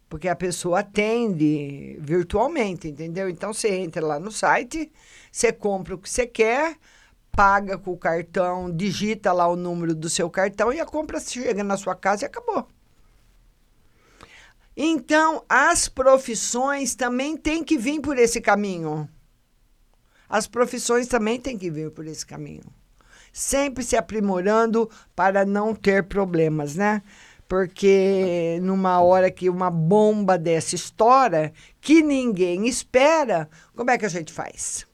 Porque 0.09 0.28
a 0.28 0.36
pessoa 0.36 0.80
atende 0.80 1.99
virtualmente, 2.01 2.89
entendeu? 2.89 3.28
Então 3.28 3.53
você 3.53 3.68
entra 3.74 4.07
lá 4.07 4.18
no 4.18 4.32
site, 4.32 4.91
você 5.31 5.53
compra 5.53 5.95
o 5.95 5.99
que 5.99 6.09
você 6.09 6.26
quer, 6.26 6.76
paga 7.33 7.79
com 7.79 7.93
o 7.93 7.99
cartão, 7.99 8.70
digita 8.70 9.33
lá 9.33 9.49
o 9.49 9.57
número 9.57 9.95
do 9.95 10.09
seu 10.09 10.29
cartão 10.29 10.72
e 10.72 10.81
a 10.81 10.87
compra 10.87 11.20
chega 11.20 11.62
na 11.62 11.76
sua 11.76 11.95
casa 11.95 12.24
e 12.24 12.26
acabou. 12.26 12.66
Então, 14.76 15.45
as 15.49 15.89
profissões 15.89 16.95
também 16.95 17.37
têm 17.37 17.64
que 17.64 17.76
vir 17.76 18.01
por 18.01 18.16
esse 18.16 18.41
caminho 18.41 19.09
as 20.29 20.47
profissões 20.47 21.07
também 21.07 21.41
têm 21.41 21.57
que 21.57 21.70
vir 21.70 21.91
por 21.91 22.07
esse 22.07 22.26
caminho. 22.26 22.64
Sempre 23.33 23.83
se 23.83 23.97
aprimorando 23.97 24.91
para 25.16 25.47
não 25.47 25.74
ter 25.74 26.05
problemas, 26.05 26.74
né? 26.74 27.03
Porque 27.49 28.59
numa 28.62 29.01
hora 29.01 29.31
que 29.31 29.49
uma 29.49 29.70
bomba 29.70 30.37
dessa 30.37 30.74
estoura, 30.74 31.53
que 31.81 32.03
ninguém 32.03 32.68
espera, 32.68 33.49
como 33.74 33.91
é 33.91 33.97
que 33.97 34.05
a 34.05 34.11
gente 34.11 34.33
faz? 34.33 34.87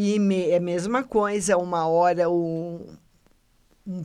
E 0.00 0.16
me, 0.16 0.48
é 0.48 0.58
a 0.58 0.60
mesma 0.60 1.02
coisa, 1.02 1.56
uma 1.56 1.88
hora 1.88 2.30
um, 2.30 2.86
um 3.84 4.04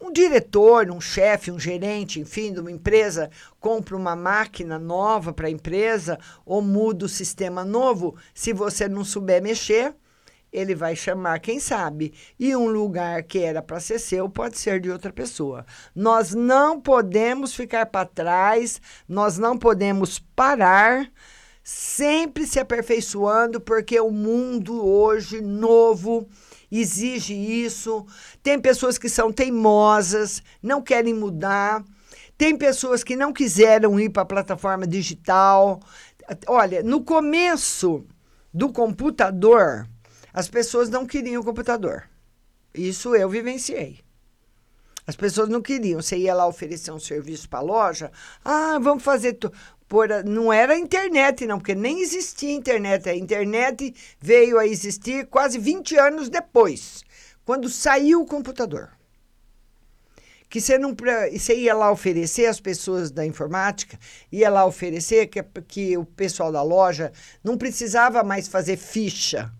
um 0.00 0.12
diretor, 0.12 0.90
um 0.90 1.00
chefe, 1.00 1.50
um 1.50 1.60
gerente, 1.60 2.18
enfim, 2.18 2.52
de 2.52 2.58
uma 2.58 2.72
empresa 2.72 3.30
compra 3.60 3.96
uma 3.96 4.16
máquina 4.16 4.80
nova 4.80 5.32
para 5.32 5.46
a 5.46 5.50
empresa 5.50 6.18
ou 6.44 6.60
muda 6.60 7.06
o 7.06 7.08
sistema 7.08 7.64
novo, 7.64 8.16
se 8.34 8.52
você 8.52 8.88
não 8.88 9.04
souber 9.04 9.40
mexer, 9.40 9.94
ele 10.52 10.74
vai 10.74 10.96
chamar 10.96 11.38
quem 11.38 11.60
sabe. 11.60 12.12
E 12.38 12.56
um 12.56 12.66
lugar 12.66 13.22
que 13.22 13.38
era 13.38 13.62
para 13.62 13.78
ser 13.78 14.00
seu 14.00 14.28
pode 14.28 14.58
ser 14.58 14.80
de 14.80 14.90
outra 14.90 15.12
pessoa. 15.12 15.64
Nós 15.94 16.34
não 16.34 16.80
podemos 16.80 17.54
ficar 17.54 17.86
para 17.86 18.06
trás, 18.06 18.80
nós 19.08 19.38
não 19.38 19.56
podemos 19.56 20.18
parar, 20.18 21.10
sempre 21.66 22.46
se 22.46 22.60
aperfeiçoando, 22.60 23.60
porque 23.60 23.98
o 23.98 24.08
mundo 24.08 24.86
hoje 24.86 25.40
novo 25.40 26.28
exige 26.70 27.34
isso. 27.34 28.06
Tem 28.40 28.56
pessoas 28.56 28.96
que 28.96 29.08
são 29.08 29.32
teimosas, 29.32 30.44
não 30.62 30.80
querem 30.80 31.12
mudar. 31.12 31.84
Tem 32.38 32.56
pessoas 32.56 33.02
que 33.02 33.16
não 33.16 33.32
quiseram 33.32 33.98
ir 33.98 34.10
para 34.10 34.22
a 34.22 34.26
plataforma 34.26 34.86
digital. 34.86 35.80
Olha, 36.46 36.84
no 36.84 37.02
começo 37.02 38.06
do 38.54 38.72
computador, 38.72 39.88
as 40.32 40.48
pessoas 40.48 40.88
não 40.88 41.04
queriam 41.04 41.42
o 41.42 41.44
computador. 41.44 42.08
Isso 42.72 43.12
eu 43.16 43.28
vivenciei. 43.28 44.06
As 45.06 45.14
pessoas 45.14 45.48
não 45.48 45.62
queriam. 45.62 46.02
Você 46.02 46.16
ia 46.16 46.34
lá 46.34 46.46
oferecer 46.46 46.90
um 46.90 46.98
serviço 46.98 47.48
para 47.48 47.60
a 47.60 47.62
loja. 47.62 48.10
Ah, 48.44 48.78
vamos 48.80 49.04
fazer 49.04 49.38
por, 49.88 50.08
não 50.24 50.52
era 50.52 50.76
internet, 50.76 51.46
não, 51.46 51.58
porque 51.58 51.74
nem 51.74 52.00
existia 52.00 52.52
internet. 52.52 53.08
A 53.08 53.14
internet 53.14 53.94
veio 54.20 54.58
a 54.58 54.66
existir 54.66 55.26
quase 55.26 55.58
20 55.58 55.96
anos 55.96 56.28
depois, 56.28 57.04
quando 57.44 57.68
saiu 57.68 58.22
o 58.22 58.26
computador. 58.26 58.90
Que 60.48 60.60
você, 60.60 60.78
não, 60.78 60.94
você 61.32 61.56
ia 61.56 61.74
lá 61.74 61.90
oferecer, 61.90 62.46
as 62.46 62.60
pessoas 62.60 63.10
da 63.10 63.26
informática, 63.26 63.98
ia 64.30 64.48
lá 64.48 64.64
oferecer 64.64 65.26
que, 65.26 65.42
que 65.66 65.96
o 65.96 66.04
pessoal 66.04 66.52
da 66.52 66.62
loja 66.62 67.12
não 67.42 67.58
precisava 67.58 68.22
mais 68.22 68.48
fazer 68.48 68.76
ficha. 68.76 69.52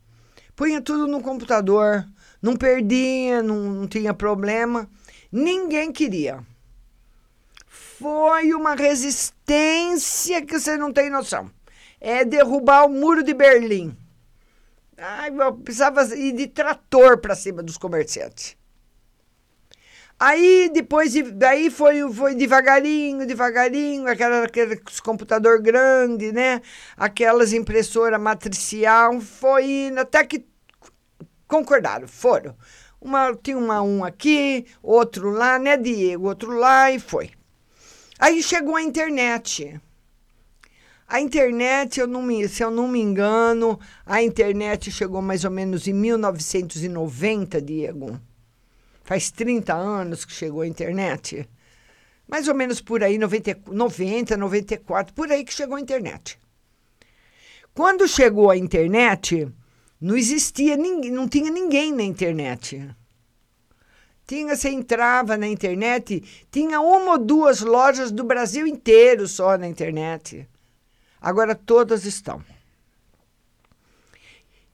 Punha 0.54 0.80
tudo 0.80 1.06
no 1.06 1.20
computador, 1.20 2.06
não 2.40 2.56
perdia, 2.56 3.42
não, 3.42 3.56
não 3.56 3.88
tinha 3.88 4.14
problema. 4.14 4.88
Ninguém 5.30 5.92
queria 5.92 6.44
foi 7.98 8.52
uma 8.52 8.74
resistência 8.74 9.35
que 9.46 10.58
você 10.58 10.76
não 10.76 10.92
tem 10.92 11.08
noção. 11.08 11.50
É 12.00 12.24
derrubar 12.24 12.86
o 12.86 12.88
muro 12.88 13.22
de 13.22 13.32
Berlim. 13.32 13.96
Ai, 14.98 15.30
eu 15.30 15.54
precisava 15.54 16.02
ir 16.14 16.32
de 16.32 16.46
trator 16.46 17.18
para 17.18 17.34
cima 17.34 17.62
dos 17.62 17.76
comerciantes. 17.76 18.56
Aí 20.18 20.70
depois 20.72 21.12
daí 21.34 21.70
foi, 21.70 22.10
foi 22.10 22.34
devagarinho, 22.34 23.26
devagarinho, 23.26 24.08
aquela, 24.08 24.44
aquele 24.44 24.80
computador 25.04 25.60
grande, 25.60 26.32
né? 26.32 26.62
Aquelas 26.96 27.52
impressora 27.52 28.18
matricial, 28.18 29.20
foi 29.20 29.88
indo 29.88 30.00
até 30.00 30.24
que 30.24 30.46
concordaram, 31.46 32.08
foram. 32.08 32.56
Uma, 32.98 33.36
tinha 33.36 33.58
uma 33.58 33.82
um 33.82 34.02
aqui, 34.02 34.66
outro 34.82 35.30
lá, 35.30 35.58
né, 35.58 35.76
Diego? 35.76 36.28
Outro 36.28 36.50
lá 36.52 36.90
e 36.90 36.98
foi. 36.98 37.30
Aí 38.18 38.42
chegou 38.42 38.76
a 38.76 38.82
internet. 38.82 39.80
A 41.06 41.20
internet, 41.20 42.00
eu 42.00 42.06
não 42.06 42.22
me, 42.22 42.48
se 42.48 42.64
eu 42.64 42.70
não 42.70 42.88
me 42.88 43.00
engano, 43.00 43.78
a 44.04 44.22
internet 44.22 44.90
chegou 44.90 45.22
mais 45.22 45.44
ou 45.44 45.50
menos 45.50 45.86
em 45.86 45.92
1990, 45.92 47.62
Diego. 47.62 48.20
Faz 49.04 49.30
30 49.30 49.72
anos 49.72 50.24
que 50.24 50.32
chegou 50.32 50.62
a 50.62 50.66
internet. 50.66 51.48
Mais 52.26 52.48
ou 52.48 52.54
menos 52.54 52.80
por 52.80 53.04
aí, 53.04 53.18
90, 53.18 53.60
90 53.70 54.36
94, 54.36 55.14
por 55.14 55.30
aí 55.30 55.44
que 55.44 55.54
chegou 55.54 55.76
a 55.76 55.80
internet. 55.80 56.38
Quando 57.72 58.08
chegou 58.08 58.50
a 58.50 58.56
internet, 58.56 59.46
não 60.00 60.16
existia 60.16 60.76
ninguém, 60.76 61.12
não 61.12 61.28
tinha 61.28 61.50
ninguém 61.50 61.92
na 61.92 62.02
internet. 62.02 62.88
Tinha, 64.26 64.56
você 64.56 64.70
entrava 64.70 65.36
na 65.36 65.46
internet, 65.46 66.46
tinha 66.50 66.80
uma 66.80 67.12
ou 67.12 67.18
duas 67.18 67.60
lojas 67.60 68.10
do 68.10 68.24
Brasil 68.24 68.66
inteiro 68.66 69.28
só 69.28 69.56
na 69.56 69.68
internet. 69.68 70.48
Agora 71.20 71.54
todas 71.54 72.04
estão. 72.04 72.42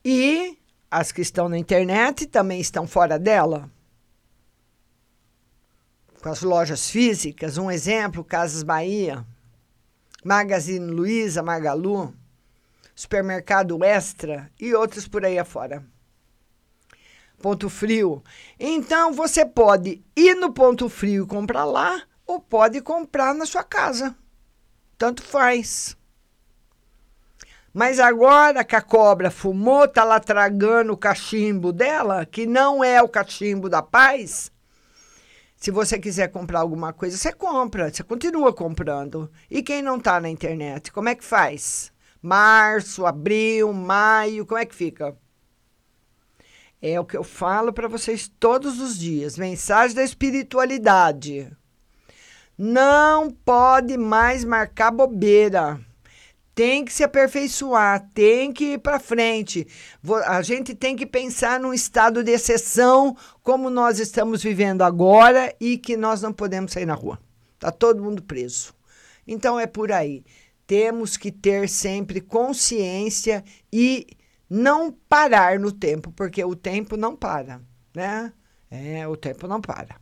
E 0.02 0.58
as 0.90 1.12
que 1.12 1.20
estão 1.20 1.50
na 1.50 1.58
internet 1.58 2.26
também 2.26 2.60
estão 2.60 2.86
fora 2.86 3.18
dela. 3.18 3.70
Com 6.22 6.30
as 6.30 6.40
lojas 6.40 6.88
físicas, 6.88 7.58
um 7.58 7.70
exemplo, 7.70 8.24
Casas 8.24 8.62
Bahia, 8.62 9.26
Magazine 10.24 10.90
Luiza, 10.90 11.42
Magalu, 11.42 12.14
Supermercado 12.94 13.84
Extra 13.84 14.50
e 14.58 14.72
outros 14.72 15.06
por 15.06 15.24
aí 15.24 15.38
afora 15.38 15.84
ponto 17.42 17.68
frio. 17.68 18.22
Então 18.58 19.12
você 19.12 19.44
pode 19.44 20.02
ir 20.16 20.34
no 20.36 20.52
ponto 20.52 20.88
frio 20.88 21.24
e 21.24 21.26
comprar 21.26 21.64
lá, 21.64 22.02
ou 22.24 22.40
pode 22.40 22.80
comprar 22.80 23.34
na 23.34 23.44
sua 23.44 23.64
casa. 23.64 24.16
Tanto 24.96 25.22
faz. 25.22 25.96
Mas 27.74 27.98
agora 27.98 28.64
que 28.64 28.76
a 28.76 28.80
cobra 28.80 29.30
fumou, 29.30 29.88
tá 29.88 30.04
lá 30.04 30.20
tragando 30.20 30.92
o 30.92 30.96
cachimbo 30.96 31.72
dela, 31.72 32.24
que 32.24 32.46
não 32.46 32.84
é 32.84 33.02
o 33.02 33.08
cachimbo 33.08 33.68
da 33.68 33.82
paz. 33.82 34.52
Se 35.56 35.70
você 35.70 35.98
quiser 35.98 36.28
comprar 36.28 36.60
alguma 36.60 36.92
coisa, 36.92 37.16
você 37.16 37.32
compra, 37.32 37.92
você 37.92 38.02
continua 38.02 38.52
comprando. 38.52 39.30
E 39.50 39.62
quem 39.62 39.82
não 39.82 39.96
está 39.96 40.20
na 40.20 40.28
internet, 40.28 40.92
como 40.92 41.08
é 41.08 41.14
que 41.14 41.24
faz? 41.24 41.92
Março, 42.20 43.06
abril, 43.06 43.72
maio, 43.72 44.46
como 44.46 44.60
é 44.60 44.66
que 44.66 44.74
fica? 44.74 45.16
É 46.84 46.98
o 46.98 47.04
que 47.04 47.16
eu 47.16 47.22
falo 47.22 47.72
para 47.72 47.86
vocês 47.86 48.28
todos 48.40 48.80
os 48.80 48.98
dias. 48.98 49.38
Mensagem 49.38 49.94
da 49.94 50.02
espiritualidade. 50.02 51.48
Não 52.58 53.30
pode 53.30 53.96
mais 53.96 54.44
marcar 54.44 54.90
bobeira. 54.90 55.80
tem 56.54 56.84
que 56.84 56.92
se 56.92 57.02
aperfeiçoar, 57.02 58.10
tem 58.12 58.52
que 58.52 58.74
ir 58.74 58.78
para 58.78 59.00
frente. 59.00 59.66
A 60.26 60.42
gente 60.42 60.74
tem 60.74 60.94
que 60.94 61.06
pensar 61.06 61.58
num 61.58 61.72
estado 61.72 62.22
de 62.22 62.32
exceção 62.32 63.16
como 63.42 63.70
nós 63.70 63.98
estamos 63.98 64.42
vivendo 64.42 64.82
agora 64.82 65.54
e 65.60 65.78
que 65.78 65.96
nós 65.96 66.20
não 66.20 66.32
podemos 66.32 66.72
sair 66.72 66.84
na 66.84 66.94
rua. 66.94 67.18
Tá 67.58 67.70
todo 67.70 68.02
mundo 68.02 68.22
preso. 68.22 68.74
Então 69.26 69.58
é 69.58 69.66
por 69.66 69.92
aí. 69.92 70.24
Temos 70.66 71.16
que 71.16 71.30
ter 71.30 71.68
sempre 71.68 72.20
consciência 72.20 73.42
e 73.72 74.06
não 74.52 74.92
parar 74.92 75.58
no 75.58 75.72
tempo, 75.72 76.12
porque 76.12 76.44
o 76.44 76.54
tempo 76.54 76.94
não 76.94 77.16
para, 77.16 77.62
né? 77.94 78.32
É, 78.70 79.08
o 79.08 79.16
tempo 79.16 79.48
não 79.48 79.62
para. 79.62 79.96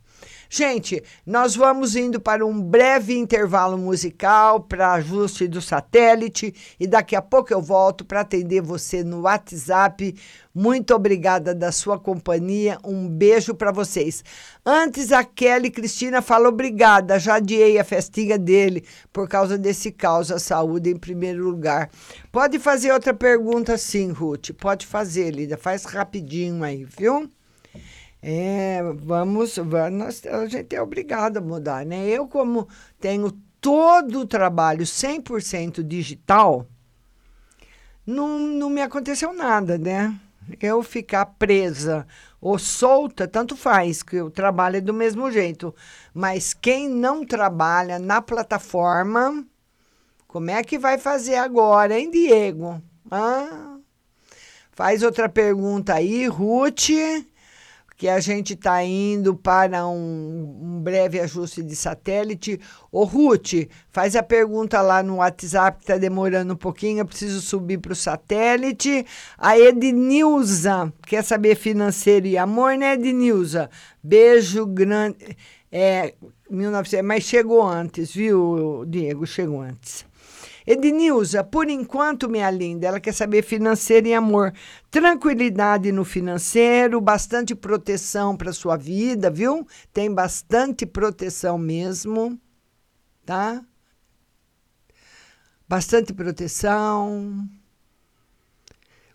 Gente, 0.53 1.01
nós 1.25 1.55
vamos 1.55 1.95
indo 1.95 2.19
para 2.19 2.45
um 2.45 2.61
breve 2.61 3.17
intervalo 3.17 3.77
musical 3.77 4.59
para 4.59 4.91
ajuste 4.91 5.47
do 5.47 5.61
satélite 5.61 6.53
e 6.77 6.85
daqui 6.85 7.15
a 7.15 7.21
pouco 7.21 7.53
eu 7.53 7.61
volto 7.61 8.03
para 8.03 8.19
atender 8.19 8.61
você 8.61 9.01
no 9.01 9.21
WhatsApp. 9.21 10.13
Muito 10.53 10.93
obrigada 10.93 11.55
da 11.55 11.71
sua 11.71 11.97
companhia. 11.97 12.77
Um 12.83 13.07
beijo 13.07 13.55
para 13.55 13.71
vocês. 13.71 14.25
Antes 14.65 15.13
a 15.13 15.23
Kelly 15.23 15.71
Cristina 15.71 16.21
fala 16.21 16.49
obrigada, 16.49 17.17
já 17.17 17.35
adiei 17.35 17.79
a 17.79 17.85
festinha 17.85 18.37
dele 18.37 18.83
por 19.13 19.29
causa 19.29 19.57
desse 19.57 19.89
caos, 19.89 20.33
a 20.33 20.37
saúde 20.37 20.89
em 20.89 20.97
primeiro 20.97 21.45
lugar. 21.45 21.89
Pode 22.29 22.59
fazer 22.59 22.91
outra 22.91 23.13
pergunta 23.13 23.77
sim, 23.77 24.11
Ruth. 24.11 24.49
Pode 24.59 24.85
fazer, 24.85 25.31
Lida. 25.31 25.55
Faz 25.55 25.85
rapidinho 25.85 26.61
aí, 26.61 26.83
viu? 26.83 27.31
É, 28.21 28.83
vamos, 28.83 29.57
vamos, 29.57 30.25
a 30.27 30.45
gente 30.45 30.75
é 30.75 30.81
obrigado 30.81 31.37
a 31.37 31.41
mudar, 31.41 31.83
né? 31.83 32.07
Eu, 32.07 32.27
como 32.27 32.67
tenho 32.99 33.31
todo 33.59 34.19
o 34.19 34.27
trabalho 34.27 34.85
100% 34.85 35.81
digital, 35.81 36.67
não, 38.05 38.37
não 38.37 38.69
me 38.69 38.81
aconteceu 38.81 39.33
nada, 39.33 39.75
né? 39.75 40.15
Eu 40.59 40.83
ficar 40.83 41.25
presa 41.25 42.05
ou 42.39 42.59
solta, 42.59 43.27
tanto 43.27 43.55
faz, 43.55 44.03
que 44.03 44.21
o 44.21 44.29
trabalho 44.29 44.77
é 44.77 44.81
do 44.81 44.93
mesmo 44.93 45.31
jeito. 45.31 45.73
Mas 46.13 46.53
quem 46.53 46.87
não 46.89 47.25
trabalha 47.25 47.97
na 47.97 48.21
plataforma, 48.21 49.45
como 50.27 50.51
é 50.51 50.63
que 50.63 50.77
vai 50.77 50.99
fazer 50.99 51.35
agora, 51.35 51.99
hein, 51.99 52.11
Diego? 52.11 52.81
Ah, 53.09 53.77
faz 54.71 55.01
outra 55.01 55.27
pergunta 55.27 55.95
aí, 55.95 56.27
Ruth 56.27 56.89
que 58.01 58.09
a 58.09 58.19
gente 58.19 58.55
está 58.55 58.83
indo 58.83 59.35
para 59.35 59.85
um, 59.85 60.57
um, 60.59 60.81
breve 60.81 61.19
ajuste 61.19 61.61
de 61.61 61.75
satélite. 61.75 62.59
Ô, 62.91 63.03
Ruth, 63.03 63.69
faz 63.91 64.15
a 64.15 64.23
pergunta 64.23 64.81
lá 64.81 65.03
no 65.03 65.17
WhatsApp, 65.17 65.77
que 65.77 65.83
está 65.83 65.99
demorando 65.99 66.55
um 66.55 66.57
pouquinho, 66.57 67.01
eu 67.01 67.05
preciso 67.05 67.39
subir 67.41 67.77
para 67.77 67.93
o 67.93 67.95
satélite. 67.95 69.05
A 69.37 69.55
Ednilza, 69.55 70.91
quer 71.05 71.23
saber 71.23 71.53
financeiro 71.53 72.25
e 72.25 72.39
amor, 72.39 72.75
né, 72.75 72.93
Ednilza? 72.93 73.69
Beijo 74.01 74.65
grande. 74.65 75.37
É, 75.71 76.15
1900, 76.49 77.05
mas 77.05 77.23
chegou 77.23 77.61
antes, 77.61 78.15
viu, 78.15 78.83
Diego? 78.87 79.27
Chegou 79.27 79.61
antes. 79.61 80.03
Ednilza, 80.65 81.43
por 81.43 81.69
enquanto, 81.69 82.29
minha 82.29 82.49
linda, 82.51 82.87
ela 82.87 82.99
quer 82.99 83.13
saber 83.13 83.43
financeiro 83.43 84.07
e 84.07 84.13
amor. 84.13 84.53
Tranquilidade 84.89 85.91
no 85.91 86.05
financeiro, 86.05 87.01
bastante 87.01 87.55
proteção 87.55 88.35
para 88.37 88.53
sua 88.53 88.77
vida, 88.77 89.29
viu? 89.29 89.65
Tem 89.91 90.13
bastante 90.13 90.85
proteção 90.85 91.57
mesmo, 91.57 92.39
tá? 93.25 93.63
Bastante 95.67 96.13
proteção. 96.13 97.47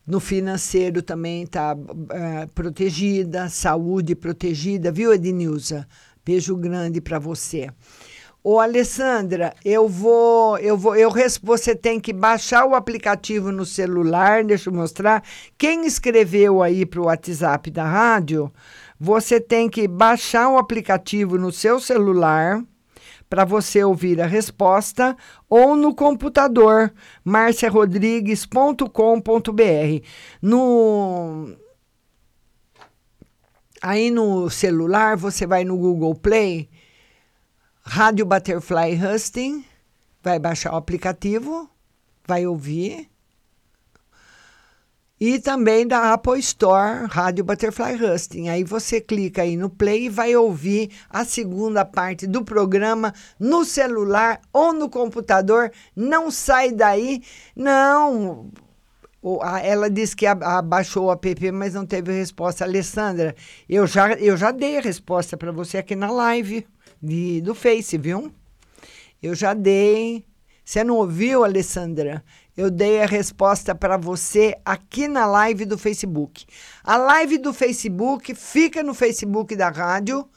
No 0.06 0.20
financeiro 0.20 1.02
também 1.02 1.42
está 1.42 1.74
uh, 1.74 2.48
protegida, 2.54 3.48
saúde 3.48 4.14
protegida, 4.14 4.92
viu, 4.92 5.12
Ednilza? 5.12 5.86
Beijo 6.24 6.56
grande 6.56 7.00
para 7.00 7.18
você. 7.18 7.70
Ô, 8.48 8.60
Alessandra, 8.60 9.52
eu 9.64 9.88
vou, 9.88 10.56
eu 10.58 10.78
vou, 10.78 10.94
eu 10.94 11.12
você 11.42 11.74
tem 11.74 11.98
que 11.98 12.12
baixar 12.12 12.64
o 12.64 12.76
aplicativo 12.76 13.50
no 13.50 13.66
celular, 13.66 14.44
deixa 14.44 14.70
eu 14.70 14.72
mostrar. 14.72 15.24
Quem 15.58 15.84
escreveu 15.84 16.62
aí 16.62 16.86
para 16.86 17.00
o 17.00 17.06
WhatsApp 17.06 17.68
da 17.72 17.84
rádio, 17.84 18.48
você 19.00 19.40
tem 19.40 19.68
que 19.68 19.88
baixar 19.88 20.48
o 20.48 20.58
aplicativo 20.58 21.36
no 21.36 21.50
seu 21.50 21.80
celular 21.80 22.62
para 23.28 23.44
você 23.44 23.82
ouvir 23.82 24.20
a 24.20 24.26
resposta 24.26 25.16
ou 25.50 25.74
no 25.74 25.92
computador 25.92 26.92
marciarodrigues.com.br. 27.24 30.06
No 30.40 31.48
aí 33.82 34.08
no 34.08 34.48
celular 34.48 35.16
você 35.16 35.48
vai 35.48 35.64
no 35.64 35.76
Google 35.76 36.14
Play 36.14 36.68
Rádio 37.88 38.26
Butterfly 38.26 38.98
Husting, 39.00 39.64
vai 40.20 40.40
baixar 40.40 40.72
o 40.72 40.76
aplicativo, 40.76 41.70
vai 42.26 42.44
ouvir. 42.44 43.08
E 45.20 45.38
também 45.38 45.86
da 45.86 46.12
Apple 46.12 46.38
Store, 46.40 47.06
Rádio 47.08 47.44
Butterfly 47.44 47.94
Husting. 47.94 48.48
Aí 48.48 48.64
você 48.64 49.00
clica 49.00 49.42
aí 49.42 49.56
no 49.56 49.70
play 49.70 50.06
e 50.06 50.08
vai 50.08 50.34
ouvir 50.34 50.90
a 51.08 51.24
segunda 51.24 51.84
parte 51.84 52.26
do 52.26 52.44
programa 52.44 53.14
no 53.38 53.64
celular 53.64 54.40
ou 54.52 54.72
no 54.72 54.90
computador. 54.90 55.70
Não 55.94 56.28
sai 56.28 56.72
daí. 56.72 57.22
Não. 57.54 58.50
Ela 59.62 59.88
disse 59.88 60.14
que 60.16 60.26
baixou 60.64 61.06
o 61.06 61.12
app, 61.12 61.52
mas 61.52 61.72
não 61.72 61.86
teve 61.86 62.12
resposta. 62.12 62.64
Alessandra, 62.64 63.34
eu 63.68 63.86
já, 63.86 64.12
eu 64.14 64.36
já 64.36 64.50
dei 64.50 64.76
a 64.76 64.82
resposta 64.82 65.36
para 65.36 65.52
você 65.52 65.78
aqui 65.78 65.94
na 65.94 66.10
live 66.10 66.66
de, 67.02 67.40
do 67.40 67.54
Face, 67.54 67.96
viu? 67.98 68.32
Eu 69.22 69.34
já 69.34 69.54
dei. 69.54 70.24
Você 70.64 70.82
não 70.82 70.96
ouviu, 70.96 71.44
Alessandra? 71.44 72.24
Eu 72.56 72.70
dei 72.70 73.02
a 73.02 73.06
resposta 73.06 73.74
para 73.74 73.96
você 73.96 74.56
aqui 74.64 75.06
na 75.06 75.26
live 75.26 75.64
do 75.64 75.76
Facebook. 75.76 76.46
A 76.82 76.96
live 76.96 77.38
do 77.38 77.52
Facebook 77.52 78.34
fica 78.34 78.82
no 78.82 78.94
Facebook 78.94 79.54
da 79.54 79.68
rádio 79.68 80.28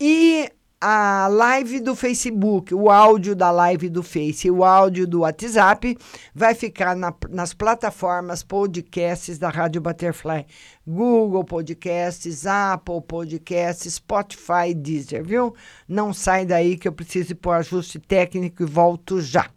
e 0.00 0.50
a 0.82 1.28
live 1.28 1.78
do 1.78 1.94
Facebook, 1.94 2.74
o 2.74 2.88
áudio 2.88 3.36
da 3.36 3.50
live 3.50 3.90
do 3.90 4.02
Face 4.02 4.50
o 4.50 4.64
áudio 4.64 5.06
do 5.06 5.20
WhatsApp 5.20 5.94
vai 6.34 6.54
ficar 6.54 6.96
na, 6.96 7.12
nas 7.28 7.52
plataformas 7.52 8.42
podcasts 8.42 9.38
da 9.38 9.50
Rádio 9.50 9.82
Butterfly. 9.82 10.46
Google 10.86 11.44
Podcasts, 11.44 12.46
Apple 12.46 13.02
Podcasts, 13.06 13.94
Spotify, 13.94 14.72
Deezer, 14.74 15.22
viu? 15.22 15.54
Não 15.86 16.14
sai 16.14 16.46
daí 16.46 16.78
que 16.78 16.88
eu 16.88 16.92
preciso 16.92 17.32
ir 17.32 17.34
para 17.34 17.58
ajuste 17.58 17.98
técnico 17.98 18.62
e 18.62 18.66
volto 18.66 19.20
já. 19.20 19.50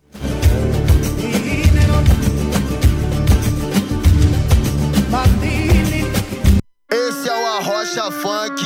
Esse 6.91 7.29
é 7.29 7.33
o 7.33 7.47
Arrocha 7.57 8.11
Funk 8.11 8.61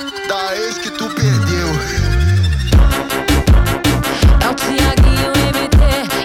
da 0.36 0.54
ex 0.54 0.76
que 0.76 0.90
tu 0.90 1.08
perdeu. 1.08 1.68
É 4.42 4.48
o 4.50 4.54
Tiaguinho 4.54 5.30
MT 5.30 5.80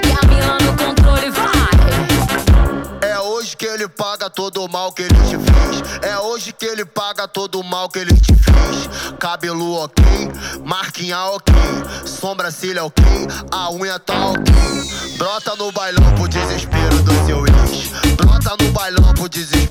e 0.05 0.11
a 0.11 0.27
Mila 0.27 0.57
no 0.59 0.75
controle, 0.75 1.29
vai! 1.31 3.09
É 3.09 3.17
hoje 3.19 3.55
que 3.55 3.65
ele 3.65 3.87
paga 3.87 4.29
todo 4.29 4.65
o 4.65 4.69
mal 4.69 4.91
que 4.91 5.03
ele 5.03 5.15
te 5.15 5.37
fez. 5.37 6.01
É 6.01 6.19
hoje 6.19 6.51
que 6.51 6.65
ele 6.65 6.83
paga 6.83 7.25
todo 7.25 7.61
o 7.61 7.63
mal 7.63 7.87
que 7.87 7.99
ele 7.99 8.13
te 8.13 8.35
fez. 8.35 8.89
Cabelo 9.17 9.75
ok, 9.75 10.03
marquinha 10.65 11.17
ok, 11.27 11.53
sobrancelha 12.05 12.83
ok, 12.83 13.03
a 13.49 13.71
unha 13.71 13.97
tá 13.97 14.27
ok. 14.27 14.53
Brota 15.17 15.55
no 15.55 15.71
bailão 15.71 16.03
pro 16.15 16.27
desespero 16.27 17.01
do 17.03 17.13
seu 17.25 17.45
ex. 17.47 17.87
Brota 18.17 18.57
no 18.61 18.71
bailão 18.71 19.13
pro 19.13 19.29
desespero 19.29 19.70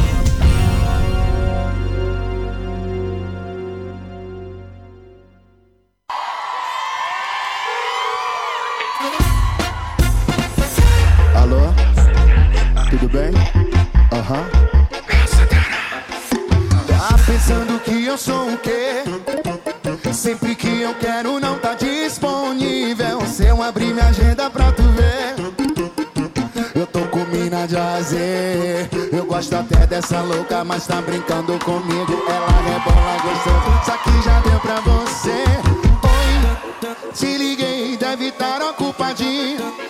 Tudo 12.91 13.07
bem? 13.07 13.31
Aham. 14.11 14.45
Tá 16.87 17.17
pensando 17.25 17.79
que 17.79 18.05
eu 18.05 18.17
sou 18.17 18.53
o 18.53 18.57
quê? 18.57 19.03
Sempre 20.11 20.55
que 20.55 20.81
eu 20.81 20.93
quero 20.95 21.39
não 21.39 21.57
tá 21.57 21.73
disponível. 21.73 23.25
Se 23.25 23.45
eu 23.45 23.63
abrir 23.63 23.93
minha 23.93 24.07
agenda 24.07 24.49
pra 24.49 24.73
tu 24.73 24.83
ver, 24.83 25.35
eu 26.75 26.85
tô 26.85 26.99
com 27.07 27.23
mina 27.33 27.65
de 27.65 27.77
azer. 27.77 28.89
Eu 29.13 29.25
gosto 29.25 29.55
até 29.55 29.87
dessa 29.87 30.19
louca, 30.19 30.61
mas 30.65 30.85
tá 30.85 31.01
brincando 31.01 31.57
comigo. 31.59 32.21
Ela 32.27 32.61
rebola 32.61 33.17
gostoso, 33.23 33.81
isso 33.81 33.91
aqui 33.91 34.21
já 34.21 34.39
deu 34.41 34.59
pra 34.59 34.81
você. 34.81 35.45
Oi, 36.03 37.13
te 37.13 37.37
liguei, 37.37 37.95
deve 37.95 38.27
estar 38.27 38.61
ocupadinho. 38.61 39.80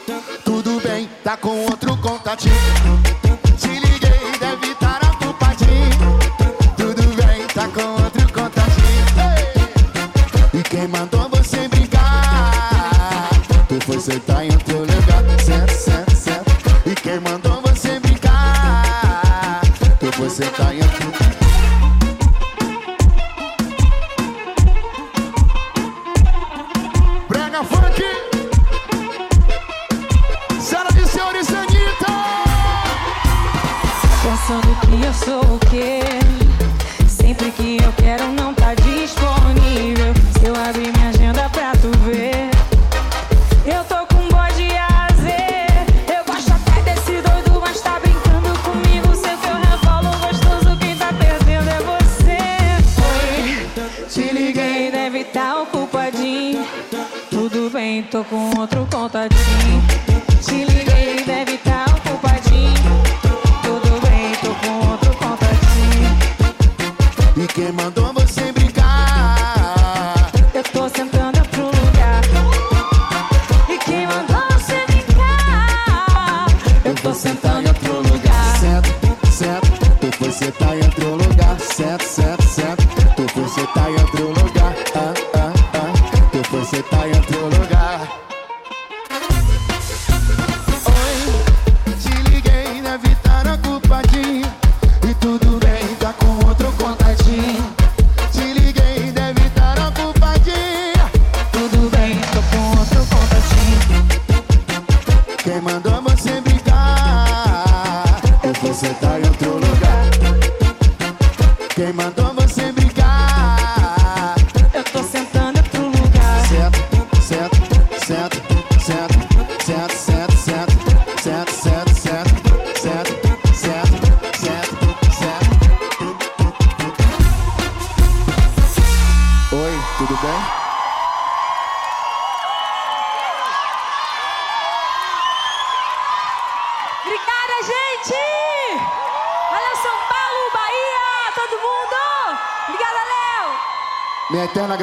Contatinho. 2.32 3.02
Te 3.58 3.68
liguei, 3.68 4.32
deve 4.40 4.72
estar 4.72 5.02
ocupadinho. 5.04 6.20
Tudo 6.78 7.02
bem, 7.16 7.46
tá 7.48 7.68
com 7.68 8.04
outro 8.04 8.34
contatinho. 8.34 9.06
E 10.54 10.64
quem 10.64 10.88
mandou 10.88 11.28
você 11.30 11.68
brincar? 11.68 13.30
Tu 13.68 13.86
foi 13.86 14.00
sentar 14.00 14.46
em 14.46 14.52
outro 14.52 14.80
lugar. 14.80 14.81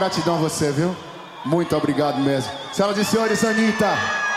Gratidão 0.08 0.36
a 0.36 0.38
você, 0.38 0.72
viu? 0.72 0.96
Muito 1.44 1.76
obrigado 1.76 2.18
mesmo. 2.20 2.50
Senhoras 2.72 2.96
e 2.96 3.04
senhores, 3.04 3.44
Anitta. 3.44 4.27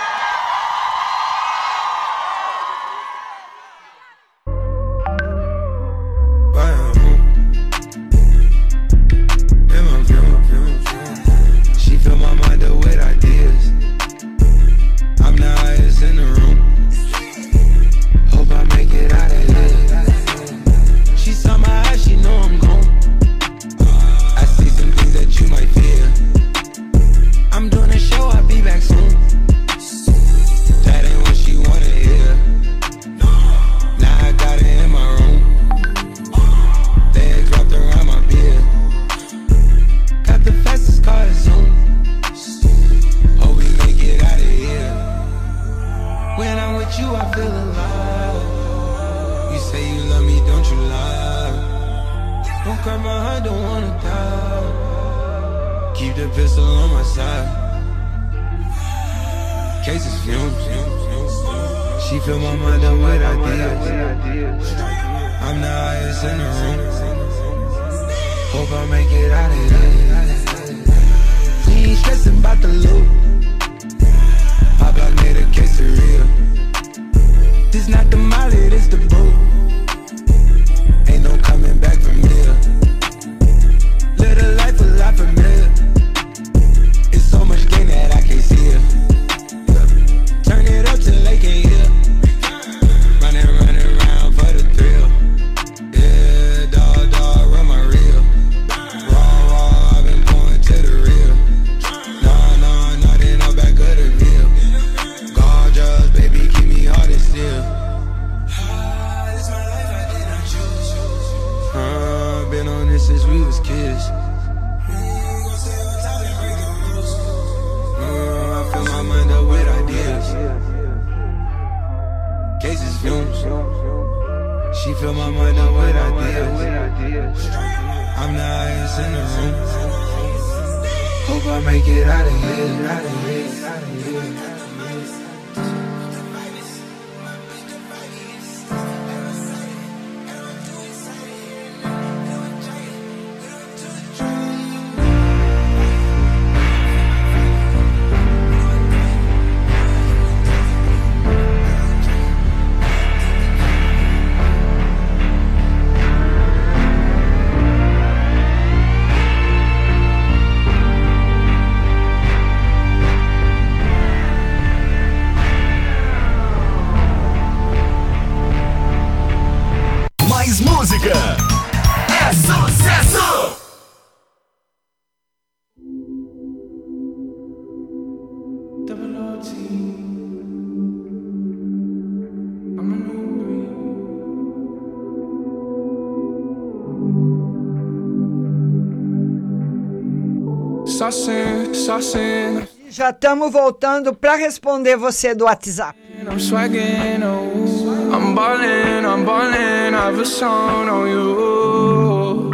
Já 193.01 193.09
estamos 193.09 193.51
voltando 193.51 194.13
para 194.13 194.35
responder 194.35 194.95
você 194.95 195.33
do 195.33 195.45
WhatsApp. 195.45 195.97
I'm 196.21 196.39
swagging, 196.39 197.23
oh. 197.23 198.13
I'm 198.13 198.35
ballin', 198.35 199.03
I'm 199.03 199.25
ballin', 199.25 199.95
I 199.95 200.05
have 200.05 200.19
a 200.19 200.23
song 200.23 200.87
on 200.87 201.07
you. 201.09 202.51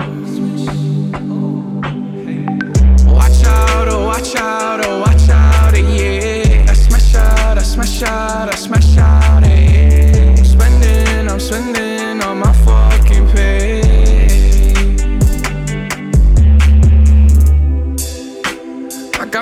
Watch 3.13 3.43
out, 3.45 3.89
oh, 3.89 4.05
watch 4.05 4.37
out, 4.37 4.85
oh, 4.87 5.01
watch 5.01 5.29
out, 5.29 5.73
yeah. 5.75 6.65
I 6.65 6.73
smash 6.73 7.15
out, 7.15 7.57
I 7.57 7.63
smash 7.63 8.03
out, 8.03 8.47
I 8.47 8.55
smash 8.55 8.97
out, 8.97 9.43
yeah. 9.45 10.33
I'm 10.37 10.45
spending, 10.45 11.27
I'm 11.27 11.39
spending 11.41 12.23
on 12.23 12.39
my 12.39 12.46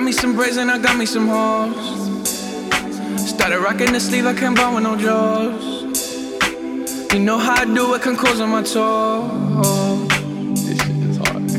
me 0.06 0.11
some 0.11 0.36
braids 0.36 0.57
and 0.57 0.69
I 0.69 0.77
got 0.77 0.98
me 0.98 1.06
some 1.07 1.27
hoes. 1.27 1.76
Started 3.27 3.60
rocking 3.60 3.91
the 3.91 3.99
sleeve, 3.99 4.27
I 4.27 4.36
can't 4.36 4.56
buy 4.56 4.72
with 4.72 4.84
no 4.84 4.95
jaws. 4.95 5.84
You 7.11 7.19
know 7.22 7.40
how 7.40 7.61
I 7.61 7.65
do 7.65 7.95
it, 7.95 8.03
can 8.03 8.15
close 8.15 8.40
on 8.40 8.49
my 8.49 8.61
toes. 8.61 10.07
This 10.64 10.77
shit 10.80 10.95
is 11.10 11.18
hard. 11.18 11.49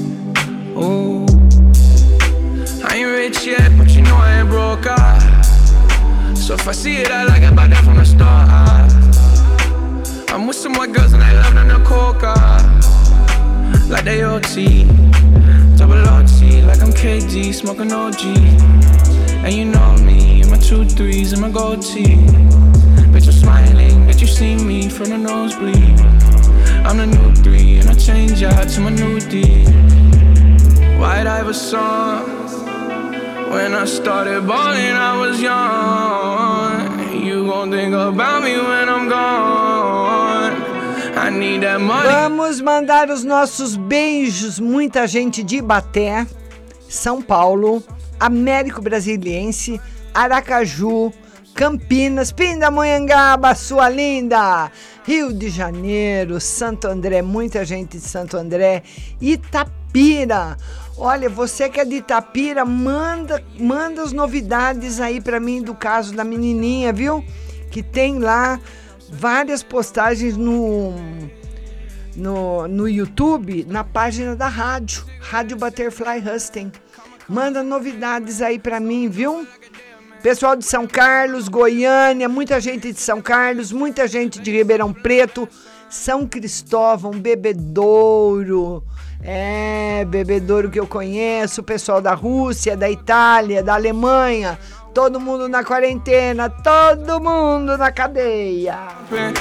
Ooh. 0.79 1.27
I 2.87 2.97
ain't 2.99 3.09
rich 3.11 3.45
yet, 3.47 3.77
but 3.77 3.91
you 3.91 4.03
know 4.03 4.15
I 4.15 4.39
ain't 4.41 4.49
broke. 4.49 4.87
ah. 4.87 6.33
So 6.37 6.55
if 6.55 6.69
I 6.69 6.73
see 6.73 6.99
it, 6.99 7.11
I 7.11 7.25
like 7.25 7.43
it, 7.43 7.57
buy 7.57 7.67
that 7.67 7.85
from 7.85 7.97
the 7.97 8.05
start. 8.05 8.49
ah. 8.49 8.87
I'm 10.33 10.47
with 10.47 10.57
some 10.57 10.75
white 10.75 10.93
girls 10.93 11.13
and 11.15 11.23
they 11.23 11.35
love 11.35 11.53
them 11.55 11.67
the 11.69 11.81
coca. 11.85 12.35
Like 13.89 14.05
they 14.05 14.23
OT, 14.23 14.85
double 15.77 16.07
OT, 16.15 16.36
I'm 16.87 16.93
KD, 16.93 17.53
smoking 17.53 17.91
OG. 17.91 18.23
And 19.45 19.53
you 19.53 19.65
know 19.65 19.97
me, 19.97 20.43
and 20.43 20.51
my 20.53 20.57
two 20.57 20.85
threes 20.85 21.33
and 21.33 21.43
my 21.43 21.51
gold 21.51 21.83
tee. 21.83 22.15
Bitch, 23.11 23.27
I'm 23.27 23.33
smiling, 23.33 24.07
bet 24.07 24.21
you 24.21 24.29
see 24.29 24.55
me 24.55 24.89
from 24.89 25.09
the 25.09 25.19
nosebleed. 25.19 25.99
I'm 26.87 26.99
the 26.99 27.07
new 27.07 27.35
three, 27.43 27.79
and 27.79 27.91
I 27.91 27.95
change 27.95 28.41
out 28.45 28.69
to 28.69 28.81
my 28.83 28.91
new 28.91 29.19
D. 29.19 29.65
White 31.01 31.27
Iverson. 31.27 32.23
When 33.51 33.75
I 33.75 33.85
started 33.85 34.47
balling, 34.47 34.97
I 35.11 35.19
was 35.19 35.43
young. 35.43 37.21
You 37.27 37.47
gon' 37.47 37.73
think 37.73 37.95
about 37.95 38.45
me 38.45 38.59
when 38.59 38.89
I'm 38.89 39.09
gone. 39.09 39.57
Vamos 42.05 42.61
mandar 42.61 43.11
os 43.11 43.25
nossos 43.25 43.75
beijos, 43.75 44.61
muita 44.61 45.07
gente 45.09 45.43
de 45.43 45.57
Ibaté, 45.57 46.27
São 46.89 47.21
Paulo, 47.21 47.83
Américo 48.19 48.81
Brasiliense, 48.81 49.81
Aracaju, 50.15 51.13
Campinas, 51.55 52.33
Pindamonhangaba, 52.33 53.55
sua 53.55 53.89
linda, 53.89 54.71
Rio 55.05 55.33
de 55.33 55.49
Janeiro, 55.49 56.41
Santo 56.41 56.87
André, 56.87 57.23
muita 57.23 57.65
gente 57.65 57.97
de 57.97 58.05
Santo 58.05 58.37
André, 58.37 58.83
Itapira. 59.21 60.57
Olha, 60.99 61.29
você 61.29 61.69
que 61.69 61.81
é 61.81 61.85
de 61.85 61.97
Itapira, 61.97 62.65
manda, 62.65 63.43
manda 63.59 64.03
as 64.03 64.13
novidades 64.13 65.01
aí 65.01 65.21
pra 65.21 65.41
mim 65.41 65.63
do 65.63 65.75
caso 65.75 66.15
da 66.15 66.25
menininha, 66.25 66.93
viu? 66.93 67.25
Que 67.71 67.83
tem 67.83 68.19
lá 68.19 68.61
várias 69.11 69.63
postagens 69.63 70.37
no 70.37 70.95
no, 72.17 72.67
no 72.67 72.89
YouTube, 72.89 73.67
na 73.69 73.85
página 73.85 74.35
da 74.35 74.49
rádio, 74.49 75.05
Rádio 75.21 75.57
Butterfly 75.57 76.23
Husting. 76.27 76.73
Manda 77.29 77.63
novidades 77.63 78.41
aí 78.41 78.59
pra 78.59 78.81
mim, 78.81 79.09
viu? 79.09 79.47
Pessoal 80.23 80.57
de 80.57 80.65
São 80.65 80.87
Carlos, 80.87 81.49
Goiânia, 81.49 82.29
muita 82.29 82.61
gente 82.61 82.93
de 82.93 83.01
São 83.01 83.21
Carlos, 83.21 83.71
muita 83.71 84.09
gente 84.09 84.41
de 84.41 84.51
Ribeirão 84.51 84.93
Preto, 84.93 85.49
São 85.89 86.27
Cristóvão, 86.27 87.13
Bebedouro. 87.13 88.83
É, 89.23 90.05
Bebedouro 90.05 90.71
que 90.71 90.81
eu 90.81 90.87
conheço, 90.87 91.63
pessoal 91.63 92.01
da 92.01 92.15
Rússia, 92.15 92.77
da 92.77 92.91
Itália, 92.91 93.63
da 93.63 93.75
Alemanha, 93.75 94.59
todo 94.95 95.21
mundo 95.21 95.49
na 95.49 95.65
quarentena, 95.65 96.49
todo 96.49 97.21
mundo 97.21 97.77
na 97.77 97.93
cadeia. 97.93 98.79
Like 99.11 99.39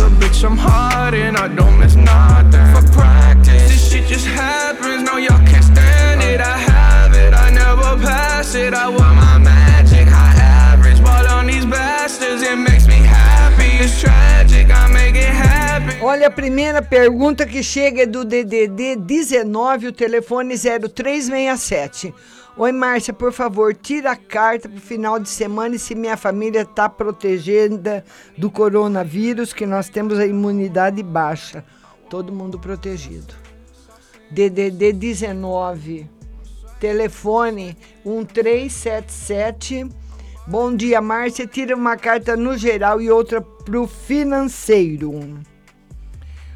A 0.00 0.08
bitch, 0.10 0.44
I'm 0.44 0.56
hard 0.56 1.14
and 1.14 1.36
I 1.36 1.48
don't 1.48 1.78
miss 1.78 1.96
nothing. 1.96 2.66
For 2.74 2.92
practice, 2.92 3.68
this 3.68 3.90
shit 3.90 4.06
just 4.06 4.26
happens. 4.26 5.02
No, 5.02 5.16
y'all 5.16 5.44
can't 5.46 5.64
stand 5.64 6.22
it. 6.22 6.40
I 6.40 6.56
have 6.56 7.14
it, 7.14 7.34
I 7.34 7.50
never 7.50 8.00
pass 8.02 8.54
it. 8.54 8.74
I 8.74 8.88
want 8.88 9.16
my 9.16 9.38
magic, 9.38 10.06
high 10.08 10.40
average. 10.72 11.02
Ball 11.02 11.26
on 11.28 11.46
these 11.46 11.66
bastards, 11.66 12.42
it 12.42 12.56
makes 12.56 12.86
me 12.86 13.00
happy. 13.02 13.84
It's 13.84 14.00
tragic. 14.00 14.28
Olha, 16.00 16.28
a 16.28 16.30
primeira 16.30 16.80
pergunta 16.80 17.44
que 17.44 17.62
chega 17.62 18.04
é 18.04 18.06
do 18.06 18.24
DDD 18.24 18.96
19, 18.96 19.88
o 19.88 19.92
telefone 19.92 20.54
0367. 20.56 22.14
Oi, 22.60 22.72
Márcia, 22.72 23.14
por 23.14 23.32
favor, 23.32 23.72
tira 23.72 24.10
a 24.10 24.16
carta 24.16 24.68
pro 24.68 24.80
final 24.80 25.20
de 25.20 25.28
semana 25.28 25.76
e 25.76 25.78
se 25.78 25.94
minha 25.94 26.16
família 26.16 26.64
tá 26.64 26.88
protegida 26.88 28.04
do 28.36 28.50
coronavírus, 28.50 29.52
que 29.52 29.64
nós 29.64 29.88
temos 29.88 30.18
a 30.18 30.26
imunidade 30.26 31.00
baixa. 31.00 31.64
Todo 32.10 32.32
mundo 32.32 32.58
protegido. 32.58 33.32
DDD 34.32 34.92
19, 34.92 36.10
telefone 36.80 37.76
1377. 38.04 39.88
Bom 40.44 40.74
dia, 40.74 41.00
Márcia. 41.00 41.46
Tira 41.46 41.76
uma 41.76 41.96
carta 41.96 42.36
no 42.36 42.58
geral 42.58 43.00
e 43.00 43.08
outra 43.08 43.40
pro 43.40 43.86
financeiro. 43.86 45.38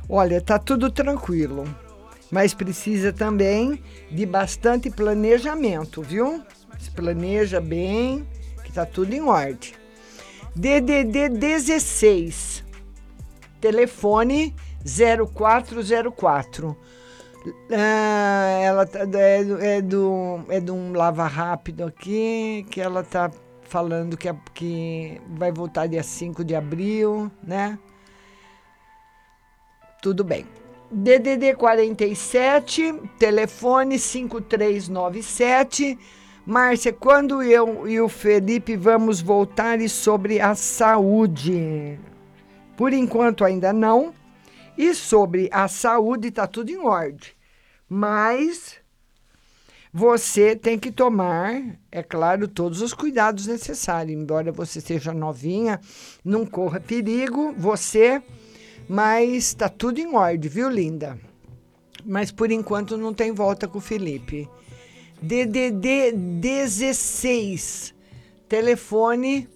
Olha, 0.09 0.41
tá 0.41 0.59
tudo 0.59 0.91
tranquilo, 0.91 1.65
mas 2.33 2.55
precisa 2.55 3.13
também 3.13 3.81
de 4.11 4.25
bastante 4.25 4.91
planejamento, 4.91 6.01
viu? 6.03 6.43
Se 6.81 6.91
planeja 6.91 7.61
bem, 7.61 8.27
que 8.65 8.73
tá 8.73 8.85
tudo 8.87 9.13
em 9.13 9.21
ordem. 9.21 9.73
DDD 10.57 11.29
16, 11.29 12.65
telefone 13.61 14.55
0404. 14.85 16.77
Ah, 17.71 18.59
ela 18.63 18.87
tá, 18.87 19.01
é, 19.01 19.45
do- 19.45 19.59
é 19.61 19.83
do 19.83 20.45
é 20.49 20.61
de 20.61 20.71
um 20.71 20.93
lava 20.93 21.27
rápido 21.27 21.85
aqui 21.85 22.65
que 22.71 22.81
ela 22.81 23.03
tá 23.03 23.31
falando 23.63 24.17
que, 24.17 24.29
a- 24.29 24.37
que 24.55 25.21
vai 25.29 25.51
voltar 25.53 25.87
dia 25.89 26.03
5 26.03 26.45
de 26.45 26.55
abril, 26.55 27.31
né? 27.43 27.79
Tudo 30.01 30.23
bem. 30.25 30.47
DDD 30.93 31.55
47, 31.55 32.95
telefone 33.19 33.99
5397. 33.99 35.99
Márcia, 36.45 36.93
quando 36.93 37.43
eu 37.43 37.89
e 37.89 37.99
o 37.99 38.11
Felipe 38.11 38.77
vamos 38.77 39.23
voltar 39.23 39.81
e 39.81 39.89
sobre 39.89 40.39
a 40.39 40.55
saúde? 40.55 41.99
Por 42.77 42.93
enquanto 42.93 43.43
ainda 43.43 43.73
não. 43.73 44.13
E 44.77 44.95
sobre 44.95 45.49
a 45.51 45.67
saúde 45.67 46.29
está 46.29 46.47
tudo 46.47 46.71
em 46.71 46.79
ordem. 46.79 47.31
Mas 47.89 48.77
você 49.91 50.55
tem 50.55 50.79
que 50.79 50.93
tomar, 50.93 51.59
é 51.91 52.03
claro, 52.03 52.47
todos 52.49 52.83
os 52.83 52.93
cuidados 52.93 53.47
necessários. 53.47 54.21
Embora 54.21 54.53
você 54.53 54.79
seja 54.79 55.15
novinha, 55.15 55.81
não 56.23 56.45
corra 56.45 56.81
perigo, 56.81 57.55
você, 57.57 58.23
mas 58.89 59.49
está 59.49 59.69
tudo 59.69 59.99
em 59.99 60.15
ordem, 60.15 60.49
viu, 60.51 60.69
linda? 60.69 61.19
Mas 62.05 62.33
por 62.33 62.51
enquanto 62.51 62.97
não 62.97 63.15
tem 63.15 63.31
volta 63.33 63.69
com 63.69 63.79
o 63.79 63.81
Felipe. 63.81 64.49
DDD 65.21 66.13
16, 66.13 67.95
telefone 68.49 69.49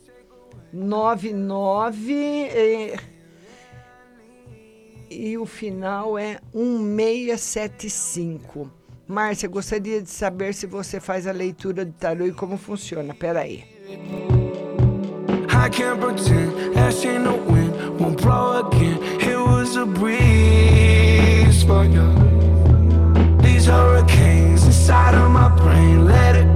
99 0.73 2.15
eh, 2.15 2.97
e 5.11 5.37
o 5.39 5.47
final 5.47 6.19
é 6.19 6.39
1675. 6.55 8.71
Márcia, 9.09 9.49
gostaria 9.49 10.03
de 10.03 10.11
saber 10.11 10.53
se 10.55 10.67
você 10.67 11.01
faz 11.01 11.27
a 11.27 11.33
leitura 11.33 11.85
do 11.85 11.93
tarô 11.93 12.27
e 12.27 12.33
como 12.33 12.57
funciona. 12.57 13.13
Peraí. 13.15 13.65
I 15.49 15.69
can't 15.71 16.01
pretend 16.01 16.53
won't 17.99 18.21
blow 18.21 18.67
again. 18.67 19.03
It 19.21 19.39
was 19.39 19.77
a 19.77 19.87
breeze 19.87 21.63
for 21.65 21.85
you. 21.85 22.07
These 23.39 23.67
hurricanes 23.67 24.65
inside 24.65 25.15
of 25.15 25.31
my 25.31 25.49
brain, 25.57 26.05
let 26.05 26.37
it 26.37 26.56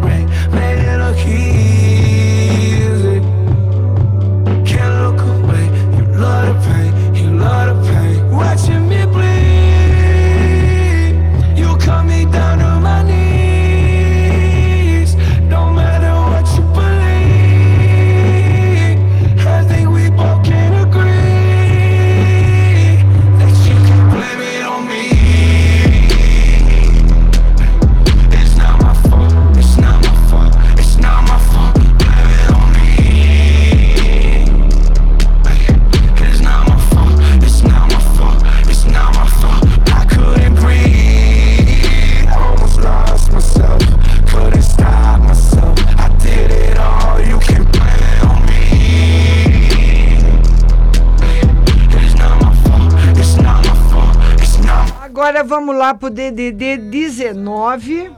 Agora 55.30 55.44
vamos 55.44 55.76
lá 55.76 55.94
pro 55.94 56.10
DDD 56.10 56.76
19, 56.76 58.10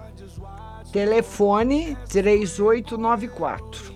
telefone 0.90 1.94
3894. 2.08 3.92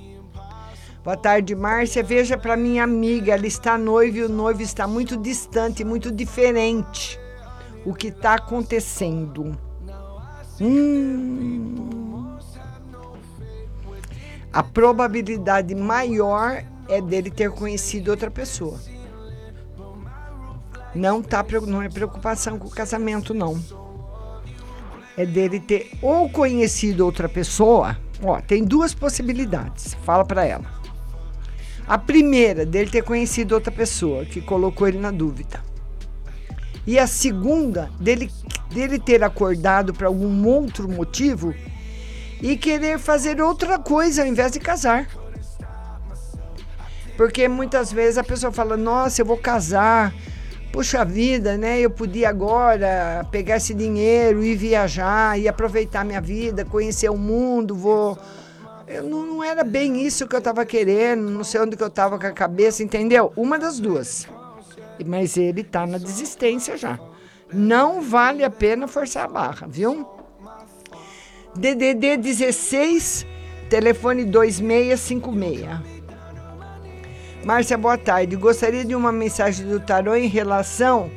Boa 1.03 1.17
tarde, 1.17 1.55
Márcia. 1.55 2.03
Veja 2.03 2.37
para 2.37 2.59
minha 2.59 2.85
amiga, 2.85 3.33
ela 3.33 3.47
está 3.47 3.79
noiva 3.79 4.19
e 4.19 4.23
o 4.25 4.29
noivo 4.29 4.61
está 4.61 4.87
muito 4.87 5.17
distante, 5.17 5.83
muito 5.83 6.13
diferente. 6.13 7.19
O 7.87 7.95
que 7.95 8.09
está 8.09 8.35
acontecendo? 8.35 9.57
Hum. 10.61 12.37
A 14.53 14.63
probabilidade 14.63 15.75
maior 15.75 16.63
é 16.87 17.01
dele 17.01 17.31
ter 17.31 17.51
conhecido 17.51 18.11
outra 18.11 18.31
pessoa. 18.31 18.79
Não, 20.97 21.23
tá, 21.23 21.45
não 21.67 21.83
é 21.83 21.89
preocupação 21.89 22.59
com 22.59 22.69
o 22.69 22.71
casamento, 22.71 23.35
não. 23.35 23.63
É 25.17 25.25
dele 25.25 25.61
ter 25.61 25.91
ou 26.03 26.29
conhecido 26.29 27.05
outra 27.05 27.29
pessoa. 27.29 27.97
Ó, 28.23 28.41
tem 28.41 28.65
duas 28.65 28.95
possibilidades. 28.95 29.95
Fala 30.05 30.25
pra 30.25 30.45
ela. 30.45 30.65
A 31.87 31.97
primeira, 31.97 32.67
dele 32.67 32.91
ter 32.91 33.03
conhecido 33.03 33.55
outra 33.55 33.71
pessoa, 33.71 34.25
que 34.25 34.41
colocou 34.41 34.89
ele 34.89 34.99
na 34.99 35.11
dúvida. 35.11 35.63
E 36.87 36.99
a 36.99 37.07
segunda, 37.07 37.91
dele, 38.01 38.31
dele 38.71 38.99
ter 38.99 39.23
acordado 39.23 39.93
por 39.93 40.07
algum 40.07 40.47
outro 40.47 40.89
motivo 40.89 41.55
e 42.41 42.57
querer 42.57 42.99
fazer 42.99 43.41
outra 43.41 43.79
coisa 43.79 44.23
ao 44.23 44.29
invés 44.29 44.53
de 44.53 44.61
casar. 44.61 45.09
Porque 47.17 47.49
muitas 47.49 47.93
vezes 47.93 48.19
a 48.19 48.25
pessoa 48.25 48.53
fala: 48.53 48.77
Nossa, 48.77 49.23
eu 49.23 49.27
vou 49.27 49.37
casar. 49.37 50.13
Puxa 50.77 51.07
vida, 51.07 51.57
né? 51.57 51.81
Eu 51.81 51.89
podia 51.89 52.29
agora 52.29 53.27
pegar 53.31 53.57
esse 53.57 53.73
dinheiro 53.73 54.45
e 54.45 54.55
viajar 54.55 55.41
e 55.41 55.49
aproveitar 55.49 56.05
minha 56.05 56.21
vida, 56.21 56.67
conhecer 56.67 57.09
o 57.09 57.17
mundo, 57.17 57.75
vou. 57.75 58.19
Eu 58.87 59.05
não, 59.05 59.25
não 59.25 59.43
era 59.43 59.65
bem 59.65 60.05
isso 60.05 60.29
que 60.29 60.35
eu 60.35 60.39
estava 60.39 60.67
querendo, 60.67 61.31
não 61.31 61.43
sei 61.43 61.63
onde 61.63 61.79
que 61.79 61.83
eu 61.83 61.87
estava 61.87 62.19
com 62.19 62.27
a 62.27 62.31
cabeça, 62.31 62.83
entendeu? 62.83 63.33
Uma 63.35 63.59
das 63.59 63.81
duas. 63.81 64.29
Mas 65.07 65.39
ele 65.39 65.65
tá 65.65 65.87
na 65.87 65.97
desistência 65.97 66.77
já. 66.77 67.01
Não 67.51 68.03
vale 68.03 68.45
a 68.45 68.51
pena 68.51 68.87
forçar 68.87 69.25
a 69.25 69.29
barra, 69.29 69.67
viu? 69.67 70.07
DDD 71.55 72.19
16, 72.19 73.25
telefone 73.71 74.27
2656. 74.27 75.96
Márcia, 77.47 77.79
boa 77.79 77.97
tarde. 77.97 78.35
Gostaria 78.35 78.85
de 78.85 78.93
uma 78.93 79.13
mensagem 79.13 79.69
do 79.69 79.79
tarô 79.79 80.17
em 80.17 80.27
relação 80.27 81.09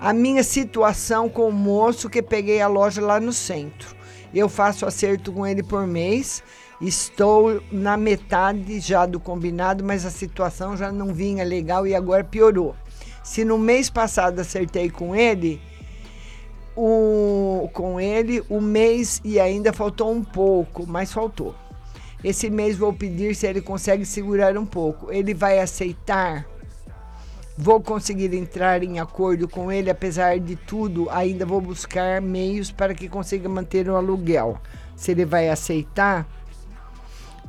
à 0.00 0.12
minha 0.12 0.42
situação 0.42 1.28
com 1.28 1.48
o 1.48 1.52
moço 1.52 2.10
que 2.10 2.20
peguei 2.20 2.60
a 2.60 2.66
loja 2.66 3.00
lá 3.00 3.20
no 3.20 3.32
centro. 3.32 3.94
Eu 4.34 4.48
faço 4.48 4.84
acerto 4.84 5.32
com 5.32 5.46
ele 5.46 5.62
por 5.62 5.86
mês. 5.86 6.42
Estou 6.80 7.62
na 7.70 7.96
metade 7.96 8.80
já 8.80 9.06
do 9.06 9.20
combinado, 9.20 9.84
mas 9.84 10.04
a 10.04 10.10
situação 10.10 10.76
já 10.76 10.90
não 10.90 11.14
vinha 11.14 11.44
legal 11.44 11.86
e 11.86 11.94
agora 11.94 12.24
piorou. 12.24 12.74
Se 13.22 13.44
no 13.44 13.56
mês 13.56 13.88
passado 13.88 14.40
acertei 14.40 14.90
com 14.90 15.14
ele, 15.14 15.62
o, 16.76 17.70
com 17.72 18.00
ele 18.00 18.42
o 18.48 18.60
mês 18.60 19.20
e 19.24 19.38
ainda 19.38 19.72
faltou 19.72 20.10
um 20.10 20.24
pouco, 20.24 20.84
mas 20.88 21.12
faltou. 21.12 21.54
Esse 22.22 22.50
mês 22.50 22.76
vou 22.76 22.92
pedir 22.92 23.34
se 23.34 23.46
ele 23.46 23.60
consegue 23.60 24.04
segurar 24.04 24.56
um 24.58 24.66
pouco. 24.66 25.12
Ele 25.12 25.34
vai 25.34 25.58
aceitar 25.58 26.46
Vou 27.60 27.80
conseguir 27.80 28.32
entrar 28.34 28.84
em 28.84 29.00
acordo 29.00 29.48
com 29.48 29.72
ele, 29.72 29.90
apesar 29.90 30.38
de 30.38 30.54
tudo, 30.54 31.10
ainda 31.10 31.44
vou 31.44 31.60
buscar 31.60 32.22
meios 32.22 32.70
para 32.70 32.94
que 32.94 33.08
consiga 33.08 33.48
manter 33.48 33.88
o 33.88 33.96
aluguel. 33.96 34.60
Se 34.94 35.10
ele 35.10 35.24
vai 35.24 35.48
aceitar, 35.48 36.24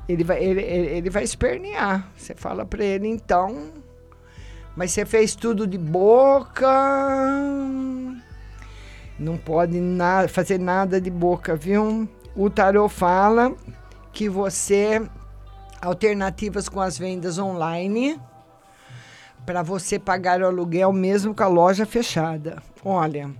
ele 0.08 0.24
vai, 0.24 0.44
ele, 0.44 0.62
ele, 0.62 1.10
vai 1.12 1.24
espernear. 1.24 2.10
Você 2.18 2.34
fala 2.34 2.66
para 2.66 2.84
ele, 2.84 3.08
então. 3.08 3.68
Mas 4.76 4.94
você 4.94 5.06
fez 5.06 5.36
tudo 5.36 5.68
de 5.68 5.78
boca. 5.78 6.68
Não 9.20 9.38
pode 9.38 9.80
na, 9.80 10.28
fazer 10.28 10.58
nada 10.58 11.00
de 11.00 11.12
boca, 11.12 11.56
viu? 11.56 12.10
O 12.36 12.50
tarô 12.50 12.90
fala 12.90 13.56
que 14.12 14.30
você 14.30 15.02
alternativas 15.82 16.68
com 16.68 16.82
as 16.82 16.98
vendas 16.98 17.38
online 17.38 18.20
para 19.46 19.64
você 19.64 19.98
pagar 19.98 20.42
o 20.42 20.46
aluguel 20.46 20.92
mesmo 20.92 21.34
com 21.34 21.44
a 21.44 21.48
loja 21.48 21.86
fechada. 21.86 22.62
Olha, 22.84 23.32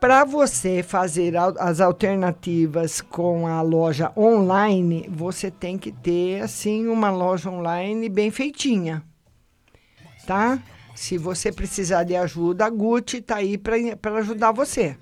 para 0.00 0.24
você 0.24 0.82
fazer 0.82 1.34
as 1.36 1.80
alternativas 1.80 3.00
com 3.00 3.46
a 3.46 3.60
loja 3.62 4.12
online, 4.16 5.08
você 5.10 5.50
tem 5.50 5.76
que 5.76 5.92
ter 5.92 6.40
assim 6.40 6.88
uma 6.88 7.10
loja 7.10 7.50
online 7.50 8.08
bem 8.08 8.30
feitinha, 8.30 9.02
tá? 10.26 10.62
Se 10.94 11.16
você 11.16 11.50
precisar 11.50 12.04
de 12.04 12.14
ajuda, 12.16 12.66
a 12.66 12.70
Gucci 12.70 13.20
tá 13.20 13.36
aí 13.36 13.56
para 13.56 14.18
ajudar 14.18 14.52
você. 14.52 14.96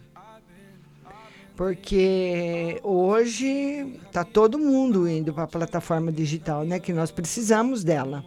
Porque 1.60 2.80
hoje 2.82 4.00
tá 4.10 4.24
todo 4.24 4.58
mundo 4.58 5.06
indo 5.06 5.34
para 5.34 5.42
a 5.42 5.46
plataforma 5.46 6.10
digital, 6.10 6.64
né? 6.64 6.80
Que 6.80 6.90
nós 6.90 7.10
precisamos 7.10 7.84
dela. 7.84 8.24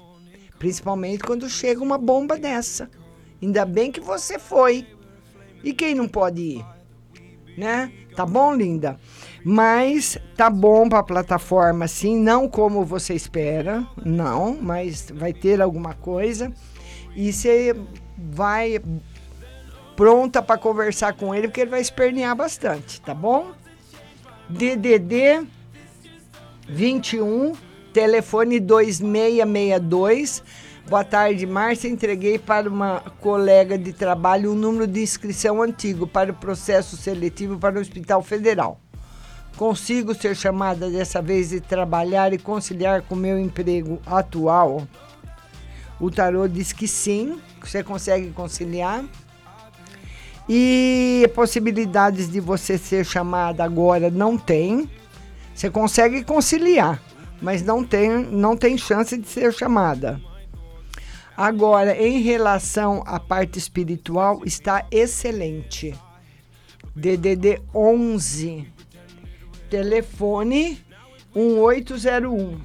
Principalmente 0.60 1.24
quando 1.24 1.50
chega 1.50 1.82
uma 1.82 1.98
bomba 1.98 2.38
dessa. 2.38 2.92
Ainda 3.42 3.66
bem 3.66 3.92
que 3.92 4.00
você 4.00 4.38
foi. 4.38 4.86
E 5.64 5.74
quem 5.74 5.96
não 5.96 6.08
pode 6.08 6.42
ir? 6.44 6.66
Né? 7.58 7.92
Tá 8.16 8.24
bom, 8.24 8.54
linda? 8.54 9.00
Mas 9.44 10.16
tá 10.38 10.48
bom 10.48 10.88
para 10.88 11.00
a 11.00 11.04
plataforma, 11.04 11.88
sim. 11.88 12.16
Não 12.16 12.48
como 12.48 12.86
você 12.86 13.16
espera, 13.16 13.84
não. 14.06 14.56
Mas 14.62 15.12
vai 15.12 15.34
ter 15.34 15.60
alguma 15.60 15.96
coisa. 15.96 16.54
E 17.16 17.34
você 17.34 17.76
vai 18.16 18.80
pronta 19.96 20.42
para 20.42 20.58
conversar 20.58 21.14
com 21.14 21.34
ele, 21.34 21.48
porque 21.48 21.62
ele 21.62 21.70
vai 21.72 21.82
espernear 21.82 22.36
bastante, 22.36 23.02
tá 23.02 23.14
bom? 23.14 23.52
DDD 24.50 25.48
21, 26.68 27.54
telefone 27.94 28.60
2662. 28.60 30.44
Boa 30.90 31.04
tarde, 31.04 31.46
Márcia. 31.46 31.88
Entreguei 31.88 32.38
para 32.38 32.70
uma 32.70 33.00
colega 33.22 33.78
de 33.78 33.94
trabalho 33.94 34.52
o 34.52 34.56
número 34.56 34.86
de 34.86 35.02
inscrição 35.02 35.62
antigo 35.62 36.06
para 36.06 36.32
o 36.32 36.36
processo 36.36 36.98
seletivo 36.98 37.58
para 37.58 37.78
o 37.78 37.82
Hospital 37.82 38.22
Federal. 38.22 38.80
Consigo 39.56 40.14
ser 40.14 40.36
chamada 40.36 40.90
dessa 40.90 41.22
vez 41.22 41.54
e 41.54 41.62
trabalhar 41.62 42.34
e 42.34 42.38
conciliar 42.38 43.04
com 43.04 43.16
o 43.16 43.18
meu 43.18 43.40
emprego 43.40 44.02
atual? 44.06 44.86
O 46.00 46.10
tarô 46.10 46.48
diz 46.48 46.74
que 46.74 46.88
sim, 46.88 47.40
você 47.62 47.84
consegue 47.84 48.32
conciliar. 48.32 49.06
E 50.48 51.30
possibilidades 51.34 52.30
de 52.30 52.40
você 52.40 52.78
ser 52.78 53.06
chamada 53.06 53.64
agora 53.64 54.10
não 54.10 54.38
tem. 54.38 54.90
Você 55.56 55.70
consegue 55.70 56.24
conciliar, 56.24 57.02
mas 57.42 57.62
não 57.64 57.84
tem, 57.84 58.10
não 58.10 58.58
tem 58.58 58.78
chance 58.78 59.18
de 59.18 59.28
ser 59.28 59.54
chamada. 59.54 60.20
Agora, 61.36 61.96
em 61.96 62.22
relação 62.22 63.04
à 63.08 63.20
parte 63.20 63.58
espiritual, 63.58 64.42
está 64.46 64.86
excelente. 64.92 65.96
DDD 66.96 67.60
11, 67.74 68.68
telefone 69.70 70.80
1801. 71.36 72.62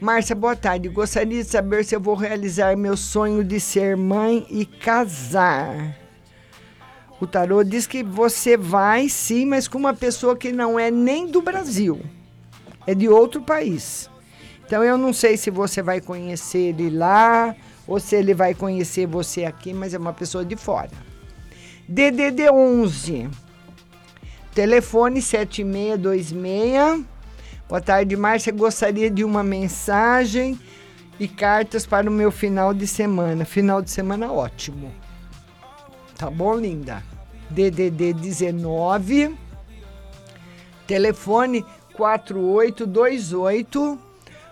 Márcia, 0.00 0.34
boa 0.34 0.56
tarde. 0.56 0.88
Gostaria 0.88 1.42
de 1.42 1.48
saber 1.48 1.84
se 1.84 1.94
eu 1.94 2.00
vou 2.00 2.14
realizar 2.14 2.76
meu 2.76 2.96
sonho 2.96 3.44
de 3.44 3.60
ser 3.60 3.96
mãe 3.96 4.46
e 4.48 4.64
casar. 4.64 6.01
O 7.22 7.26
tarô 7.28 7.62
diz 7.62 7.86
que 7.86 8.02
você 8.02 8.56
vai 8.56 9.08
sim, 9.08 9.46
mas 9.46 9.68
com 9.68 9.78
uma 9.78 9.94
pessoa 9.94 10.36
que 10.36 10.50
não 10.50 10.76
é 10.76 10.90
nem 10.90 11.28
do 11.28 11.40
Brasil, 11.40 12.00
é 12.84 12.96
de 12.96 13.08
outro 13.08 13.40
país. 13.40 14.10
Então 14.66 14.82
eu 14.82 14.98
não 14.98 15.12
sei 15.12 15.36
se 15.36 15.48
você 15.48 15.80
vai 15.80 16.00
conhecer 16.00 16.58
ele 16.58 16.90
lá 16.90 17.54
ou 17.86 18.00
se 18.00 18.16
ele 18.16 18.34
vai 18.34 18.56
conhecer 18.56 19.06
você 19.06 19.44
aqui, 19.44 19.72
mas 19.72 19.94
é 19.94 19.98
uma 19.98 20.12
pessoa 20.12 20.44
de 20.44 20.56
fora. 20.56 20.90
DDD 21.88 22.50
11, 22.50 23.30
telefone 24.52 25.22
7626. 25.22 27.06
Boa 27.68 27.80
tarde, 27.80 28.16
Márcia. 28.16 28.52
Gostaria 28.52 29.08
de 29.08 29.22
uma 29.22 29.44
mensagem 29.44 30.58
e 31.20 31.28
cartas 31.28 31.86
para 31.86 32.10
o 32.10 32.12
meu 32.12 32.32
final 32.32 32.74
de 32.74 32.88
semana. 32.88 33.44
Final 33.44 33.80
de 33.80 33.92
semana 33.92 34.32
ótimo. 34.32 34.90
Tá 36.18 36.28
bom, 36.28 36.56
linda? 36.56 37.11
DDD 37.52 38.14
19, 38.14 39.36
telefone 40.86 41.64
4828. 41.94 43.98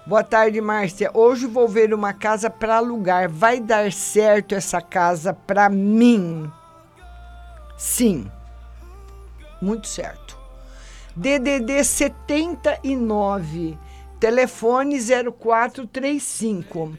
Boa 0.07 0.23
tarde, 0.23 0.61
Márcia. 0.61 1.11
Hoje 1.15 1.47
vou 1.47 1.67
ver 1.67 1.95
uma 1.95 2.13
casa 2.13 2.51
para 2.51 2.77
alugar. 2.77 3.31
Vai 3.31 3.59
dar 3.59 3.91
certo 3.91 4.55
essa 4.55 4.83
casa 4.83 5.33
para 5.33 5.71
mim? 5.71 6.53
Sim. 7.79 8.31
Muito 9.63 9.89
certo. 9.89 10.39
DDD 11.17 11.83
79, 11.83 13.79
telefone 14.19 14.99
0435. 15.01 16.93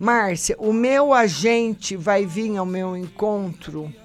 Márcia, 0.00 0.56
o 0.58 0.72
meu 0.72 1.14
agente 1.14 1.94
vai 1.96 2.26
vir 2.26 2.56
ao 2.56 2.66
meu 2.66 2.96
encontro. 2.96 4.01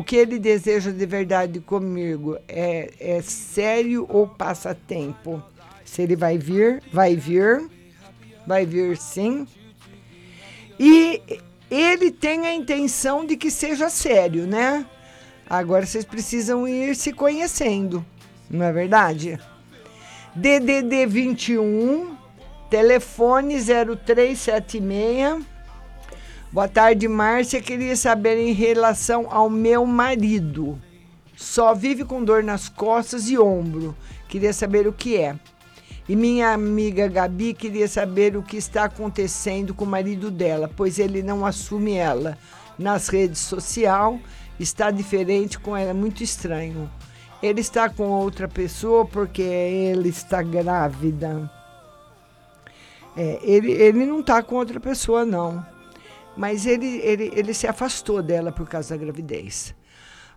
O 0.00 0.02
que 0.02 0.16
ele 0.16 0.38
deseja 0.38 0.90
de 0.90 1.04
verdade 1.04 1.60
comigo 1.60 2.38
é, 2.48 2.90
é 2.98 3.20
sério 3.20 4.06
ou 4.08 4.26
passatempo? 4.26 5.42
Se 5.84 6.00
ele 6.00 6.16
vai 6.16 6.38
vir, 6.38 6.82
vai 6.90 7.14
vir, 7.14 7.68
vai 8.46 8.64
vir 8.64 8.96
sim. 8.96 9.46
E 10.78 11.20
ele 11.70 12.10
tem 12.10 12.46
a 12.46 12.54
intenção 12.54 13.26
de 13.26 13.36
que 13.36 13.50
seja 13.50 13.90
sério, 13.90 14.46
né? 14.46 14.86
Agora 15.46 15.84
vocês 15.84 16.06
precisam 16.06 16.66
ir 16.66 16.96
se 16.96 17.12
conhecendo, 17.12 18.02
não 18.48 18.64
é 18.64 18.72
verdade? 18.72 19.38
DDD 20.34 21.04
21, 21.04 22.16
telefone 22.70 23.56
0376. 23.60 25.44
Boa 26.52 26.66
tarde, 26.66 27.06
Márcia. 27.06 27.62
Queria 27.62 27.94
saber 27.94 28.36
em 28.36 28.52
relação 28.52 29.28
ao 29.30 29.48
meu 29.48 29.86
marido. 29.86 30.76
Só 31.36 31.72
vive 31.72 32.04
com 32.04 32.24
dor 32.24 32.42
nas 32.42 32.68
costas 32.68 33.30
e 33.30 33.38
ombro. 33.38 33.94
Queria 34.28 34.52
saber 34.52 34.88
o 34.88 34.92
que 34.92 35.16
é. 35.16 35.36
E 36.08 36.16
minha 36.16 36.52
amiga 36.52 37.06
Gabi 37.06 37.54
queria 37.54 37.86
saber 37.86 38.36
o 38.36 38.42
que 38.42 38.56
está 38.56 38.86
acontecendo 38.86 39.72
com 39.72 39.84
o 39.84 39.88
marido 39.88 40.28
dela, 40.28 40.68
pois 40.76 40.98
ele 40.98 41.22
não 41.22 41.46
assume 41.46 41.94
ela 41.94 42.36
nas 42.76 43.06
redes 43.06 43.38
sociais. 43.38 44.18
Está 44.58 44.90
diferente 44.90 45.56
com 45.56 45.76
ela, 45.76 45.94
muito 45.94 46.24
estranho. 46.24 46.90
Ele 47.40 47.60
está 47.60 47.88
com 47.88 48.08
outra 48.08 48.48
pessoa 48.48 49.06
porque 49.06 49.40
ele 49.40 50.08
está 50.08 50.42
grávida. 50.42 51.48
É, 53.16 53.38
ele, 53.40 53.70
ele 53.70 54.04
não 54.04 54.18
está 54.18 54.42
com 54.42 54.56
outra 54.56 54.80
pessoa, 54.80 55.24
não. 55.24 55.64
Mas 56.40 56.64
ele, 56.64 56.86
ele, 57.02 57.30
ele 57.36 57.52
se 57.52 57.66
afastou 57.66 58.22
dela 58.22 58.50
por 58.50 58.66
causa 58.66 58.96
da 58.96 59.04
gravidez. 59.04 59.74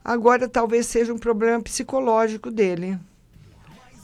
Agora 0.03 0.49
talvez 0.49 0.85
seja 0.88 1.13
um 1.13 1.17
problema 1.17 1.63
psicológico 1.63 2.51
dele. 2.51 2.99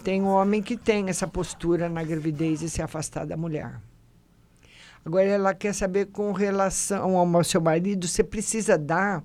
Tem 0.01 0.23
homem 0.23 0.63
que 0.63 0.77
tem 0.77 1.09
essa 1.09 1.27
postura 1.27 1.89
na 1.89 2.01
gravidez 2.01 2.61
de 2.61 2.69
se 2.69 2.81
afastar 2.81 3.25
da 3.25 3.35
mulher. 3.35 3.81
Agora 5.03 5.25
ela 5.25 5.53
quer 5.53 5.73
saber 5.73 6.05
com 6.05 6.31
relação 6.31 7.17
ao 7.17 7.43
seu 7.43 7.59
marido, 7.59 8.07
você 8.07 8.23
precisa 8.23 8.77
dar 8.77 9.21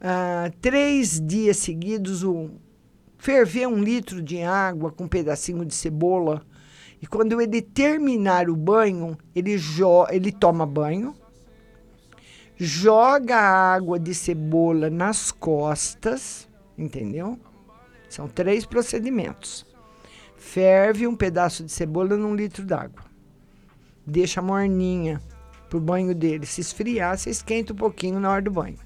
ah, 0.00 0.52
três 0.60 1.20
dias 1.20 1.56
seguidos 1.56 2.22
um, 2.22 2.50
ferver 3.16 3.66
um 3.66 3.82
litro 3.82 4.22
de 4.22 4.40
água 4.40 4.92
com 4.92 5.02
um 5.02 5.08
pedacinho 5.08 5.64
de 5.64 5.74
cebola. 5.74 6.46
E 7.02 7.08
quando 7.08 7.40
ele 7.40 7.60
terminar 7.60 8.48
o 8.48 8.54
banho, 8.54 9.18
ele, 9.34 9.58
jo 9.58 10.06
ele 10.10 10.30
toma 10.30 10.64
banho, 10.64 11.12
joga 12.58 13.36
a 13.36 13.74
água 13.74 14.00
de 14.00 14.12
cebola 14.12 14.90
nas 14.90 15.30
costas, 15.30 16.48
entendeu? 16.76 17.38
São 18.08 18.26
três 18.26 18.66
procedimentos. 18.66 19.64
Ferve 20.36 21.06
um 21.06 21.14
pedaço 21.14 21.62
de 21.62 21.70
cebola 21.70 22.16
num 22.16 22.34
litro 22.34 22.64
d'água. 22.64 23.04
Deixa 24.04 24.42
morninha. 24.42 25.22
pro 25.68 25.78
banho 25.78 26.14
dele 26.14 26.46
se 26.46 26.62
esfriar, 26.62 27.18
você 27.18 27.28
esquenta 27.28 27.74
um 27.74 27.76
pouquinho 27.76 28.18
na 28.18 28.30
hora 28.30 28.42
do 28.42 28.50
banho. 28.50 28.78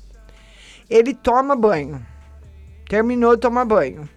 Ele 0.91 1.15
toma 1.15 1.55
banho. 1.55 2.05
Terminou 2.89 3.37
de 3.37 3.41
tomar 3.41 3.65
banho. 3.65 4.09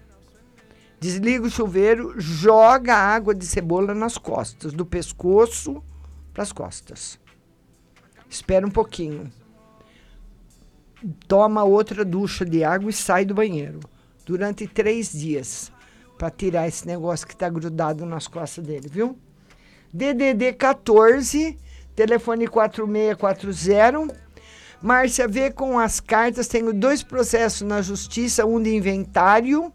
Desliga 0.99 1.45
o 1.45 1.49
chuveiro, 1.49 2.19
joga 2.19 2.95
água 2.95 3.35
de 3.35 3.45
cebola 3.45 3.93
nas 3.93 4.17
costas, 4.17 4.73
do 4.73 4.85
pescoço 4.85 5.83
para 6.33 6.41
as 6.41 6.51
costas. 6.51 7.19
Espera 8.27 8.65
um 8.65 8.71
pouquinho. 8.71 9.31
Toma 11.27 11.63
outra 11.63 12.03
ducha 12.03 12.45
de 12.45 12.63
água 12.63 12.89
e 12.89 12.93
sai 12.93 13.25
do 13.25 13.33
banheiro. 13.33 13.79
Durante 14.25 14.67
três 14.67 15.11
dias. 15.11 15.71
Para 16.17 16.29
tirar 16.29 16.67
esse 16.67 16.87
negócio 16.87 17.27
que 17.27 17.33
está 17.33 17.49
grudado 17.49 18.05
nas 18.05 18.27
costas 18.27 18.65
dele, 18.65 18.87
viu? 18.89 19.17
DDD 19.93 20.53
14, 20.53 21.57
telefone 21.95 22.47
4640. 22.47 24.15
Márcia, 24.81 25.27
vê 25.27 25.51
com 25.51 25.79
as 25.79 25.99
cartas. 25.99 26.47
Tenho 26.47 26.73
dois 26.73 27.03
processos 27.03 27.61
na 27.61 27.81
justiça: 27.81 28.45
um 28.45 28.61
de 28.61 28.75
inventário 28.75 29.71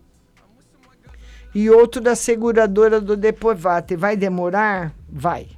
e 1.55 1.69
outro 1.69 2.01
da 2.01 2.15
seguradora 2.15 3.01
do 3.01 3.17
Depovate. 3.17 3.97
Vai 3.97 4.17
demorar? 4.17 4.95
Vai. 5.09 5.49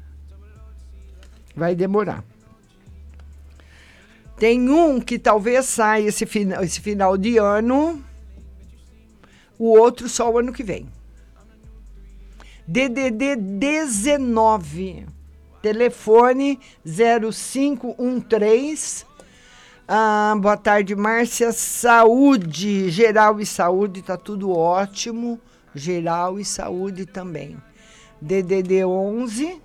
Vai 1.54 1.74
demorar. 1.74 2.24
Tem 4.42 4.68
um 4.68 5.00
que 5.00 5.18
talvez 5.20 5.66
saia 5.66 6.08
esse, 6.08 6.26
fina, 6.26 6.64
esse 6.64 6.80
final 6.80 7.16
de 7.16 7.38
ano, 7.38 8.04
o 9.56 9.66
outro 9.66 10.08
só 10.08 10.28
o 10.28 10.36
ano 10.36 10.52
que 10.52 10.64
vem. 10.64 10.88
DDD 12.66 13.36
19, 13.36 15.06
telefone 15.62 16.58
0513. 16.84 19.06
Ah, 19.86 20.34
boa 20.36 20.56
tarde, 20.56 20.96
Márcia. 20.96 21.52
Saúde, 21.52 22.90
geral 22.90 23.38
e 23.38 23.46
saúde, 23.46 24.02
tá 24.02 24.16
tudo 24.16 24.50
ótimo. 24.50 25.38
Geral 25.72 26.40
e 26.40 26.44
saúde 26.44 27.06
também. 27.06 27.56
DDD 28.20 28.84
11, 28.84 29.62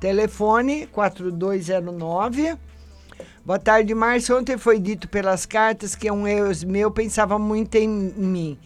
telefone 0.00 0.86
4209. 0.86 2.56
Boa 3.46 3.58
tarde, 3.58 3.94
Márcia. 3.94 4.34
Ontem 4.34 4.56
foi 4.56 4.80
dito 4.80 5.06
pelas 5.06 5.44
cartas 5.44 5.94
que 5.94 6.10
um 6.10 6.26
ex 6.26 6.64
meu 6.64 6.90
pensava 6.90 7.38
muito 7.38 7.74
em 7.74 7.86
mim. 7.86 8.58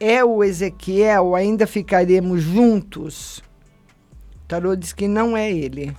É 0.00 0.24
o 0.24 0.42
Ezequiel, 0.42 1.36
ainda 1.36 1.64
ficaremos 1.64 2.42
juntos? 2.42 3.38
O 4.34 4.48
tarô 4.48 4.74
diz 4.74 4.92
que 4.92 5.06
não 5.06 5.36
é 5.36 5.52
ele. 5.52 5.96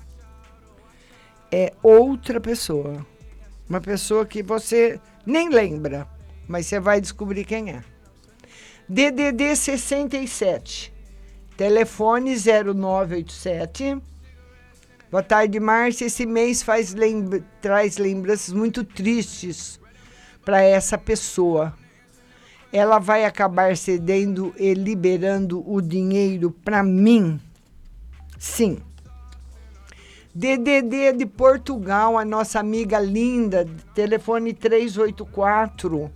É 1.50 1.72
outra 1.82 2.42
pessoa. 2.42 3.06
Uma 3.70 3.80
pessoa 3.80 4.26
que 4.26 4.44
você 4.44 5.00
nem 5.26 5.48
lembra, 5.48 6.06
mas 6.50 6.66
você 6.66 6.82
vai 6.82 7.00
descobrir 7.00 7.46
quem 7.46 7.72
é. 7.72 7.82
DDD 8.90 9.56
67, 9.56 10.94
telefone 11.56 12.36
0987. 12.36 14.02
Boa 15.10 15.24
tarde, 15.24 15.58
Márcia. 15.58 16.08
Esse 16.08 16.26
mês 16.26 16.62
faz 16.62 16.94
traz 17.62 17.98
lembranças 17.98 18.54
muito 18.54 18.84
tristes 18.84 19.80
para 20.44 20.62
essa 20.62 20.98
pessoa. 20.98 21.74
Ela 22.74 23.00
vai 23.00 23.24
acabar 23.24 23.78
cedendo 23.78 24.54
e 24.58 24.74
liberando 24.74 25.64
o 25.66 25.82
dinheiro 25.82 26.52
para 26.52 26.84
mim? 26.84 27.40
Sim. 28.38 28.80
DDD 30.36 31.14
de 31.14 31.26
Portugal, 31.26 32.18
a 32.18 32.26
nossa 32.26 32.60
amiga 32.60 33.00
linda, 33.00 33.66
telefone 33.96 34.54
384. 34.54 36.12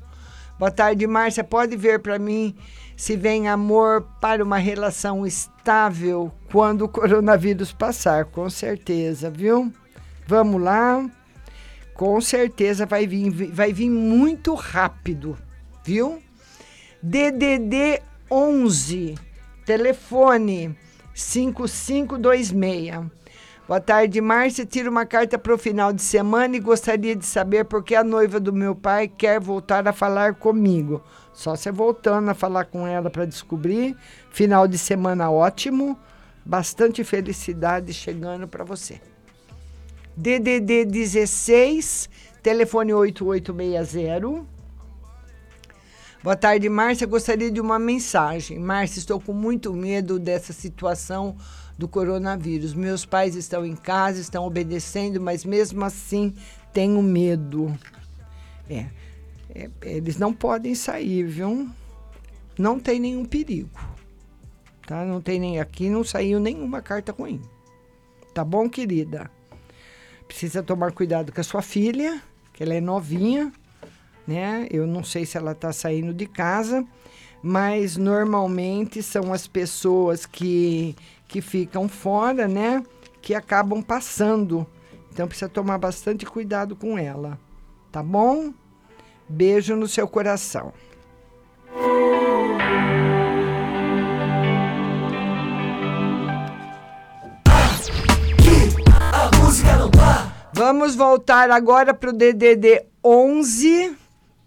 Boa 0.59 0.69
tarde, 0.69 1.07
Márcia. 1.07 1.45
Pode 1.45 1.77
ver 1.77 1.99
para 1.99 2.19
mim 2.19 2.53
se 3.01 3.17
vem 3.17 3.49
amor 3.49 4.03
para 4.21 4.43
uma 4.43 4.59
relação 4.59 5.25
estável 5.25 6.31
quando 6.51 6.83
o 6.83 6.87
coronavírus 6.87 7.73
passar, 7.73 8.25
com 8.25 8.47
certeza, 8.47 9.27
viu? 9.27 9.73
Vamos 10.27 10.61
lá. 10.61 11.09
Com 11.95 12.21
certeza 12.21 12.85
vai 12.85 13.07
vir, 13.07 13.31
vai 13.51 13.73
vir 13.73 13.89
muito 13.89 14.53
rápido, 14.53 15.35
viu? 15.83 16.21
DDD 17.01 18.03
11, 18.29 19.15
telefone 19.65 20.77
5526. 21.15 23.09
Boa 23.71 23.79
tarde, 23.79 24.19
Márcia. 24.19 24.65
Tiro 24.65 24.91
uma 24.91 25.05
carta 25.05 25.39
para 25.39 25.55
o 25.55 25.57
final 25.57 25.93
de 25.93 26.01
semana 26.01 26.57
e 26.57 26.59
gostaria 26.59 27.15
de 27.15 27.25
saber 27.25 27.63
por 27.63 27.81
que 27.81 27.95
a 27.95 28.03
noiva 28.03 28.37
do 28.37 28.51
meu 28.51 28.75
pai 28.75 29.07
quer 29.07 29.39
voltar 29.39 29.87
a 29.87 29.93
falar 29.93 30.35
comigo. 30.35 31.01
Só 31.33 31.55
você 31.55 31.71
voltando 31.71 32.27
a 32.27 32.33
falar 32.33 32.65
com 32.65 32.85
ela 32.85 33.09
para 33.09 33.23
descobrir. 33.23 33.95
Final 34.29 34.67
de 34.67 34.77
semana 34.77 35.31
ótimo. 35.31 35.97
Bastante 36.43 37.01
felicidade 37.05 37.93
chegando 37.93 38.45
para 38.45 38.65
você. 38.65 38.99
DDD 40.17 40.83
16, 40.83 42.09
telefone 42.43 42.93
8860. 42.93 44.45
Boa 46.21 46.35
tarde, 46.35 46.67
Márcia. 46.67 47.07
Gostaria 47.07 47.49
de 47.49 47.61
uma 47.61 47.79
mensagem. 47.79 48.59
Márcia, 48.59 48.99
estou 48.99 49.17
com 49.17 49.31
muito 49.31 49.71
medo 49.73 50.19
dessa 50.19 50.51
situação 50.51 51.37
do 51.81 51.87
coronavírus. 51.87 52.75
Meus 52.75 53.05
pais 53.05 53.35
estão 53.35 53.65
em 53.65 53.75
casa, 53.75 54.21
estão 54.21 54.45
obedecendo, 54.45 55.19
mas 55.19 55.43
mesmo 55.43 55.83
assim 55.83 56.35
tenho 56.71 57.01
medo. 57.01 57.75
É, 58.69 58.85
é, 59.55 59.69
eles 59.81 60.17
não 60.17 60.31
podem 60.31 60.75
sair, 60.75 61.23
viu? 61.23 61.67
Não 62.55 62.79
tem 62.79 62.99
nenhum 62.99 63.25
perigo. 63.25 63.81
Tá? 64.85 65.03
Não 65.03 65.19
tem 65.19 65.39
nem 65.39 65.59
aqui, 65.59 65.89
não 65.89 66.03
saiu 66.03 66.39
nenhuma 66.39 66.83
carta 66.83 67.11
ruim. 67.11 67.41
Tá 68.31 68.45
bom, 68.45 68.69
querida? 68.69 69.31
Precisa 70.27 70.61
tomar 70.61 70.91
cuidado 70.91 71.33
com 71.33 71.41
a 71.41 71.43
sua 71.43 71.63
filha, 71.63 72.21
que 72.53 72.61
ela 72.61 72.75
é 72.75 72.79
novinha, 72.79 73.51
né? 74.27 74.67
Eu 74.69 74.85
não 74.85 75.03
sei 75.03 75.25
se 75.25 75.35
ela 75.35 75.55
tá 75.55 75.73
saindo 75.73 76.13
de 76.13 76.27
casa, 76.27 76.85
mas 77.41 77.97
normalmente 77.97 79.01
são 79.01 79.33
as 79.33 79.47
pessoas 79.47 80.27
que 80.27 80.95
que 81.31 81.41
ficam 81.41 81.87
fora, 81.87 82.45
né? 82.45 82.83
Que 83.21 83.33
acabam 83.33 83.81
passando. 83.81 84.67
Então 85.11 85.25
precisa 85.29 85.47
tomar 85.47 85.77
bastante 85.77 86.25
cuidado 86.25 86.75
com 86.75 86.97
ela. 86.97 87.39
Tá 87.89 88.03
bom? 88.03 88.53
Beijo 89.29 89.77
no 89.77 89.87
seu 89.87 90.09
coração. 90.09 90.73
Vamos 100.53 100.95
voltar 100.95 101.49
agora 101.49 101.93
para 101.93 102.09
o 102.09 102.13
DDD 102.13 102.87
11, 103.03 103.95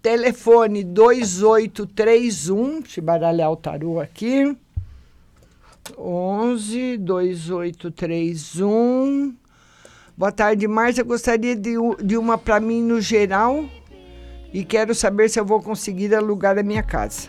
telefone 0.03 0.83
2831. 0.83 2.81
Deixa 2.81 2.99
eu 2.99 3.03
baralhar 3.03 3.51
o 3.51 3.55
tarô 3.55 3.99
aqui. 3.99 4.55
11 5.97 6.97
2831. 6.97 9.35
Boa 10.17 10.31
tarde, 10.31 10.65
Márcia. 10.67 11.03
Gostaria 11.03 11.55
de, 11.55 11.73
de 12.03 12.17
uma 12.17 12.35
para 12.37 12.59
mim 12.59 12.81
no 12.81 12.99
geral 13.01 13.65
e 14.53 14.63
quero 14.63 14.93
saber 14.95 15.29
se 15.29 15.39
eu 15.39 15.45
vou 15.45 15.61
conseguir 15.61 16.15
alugar 16.15 16.57
a 16.57 16.63
minha 16.63 16.81
casa. 16.81 17.27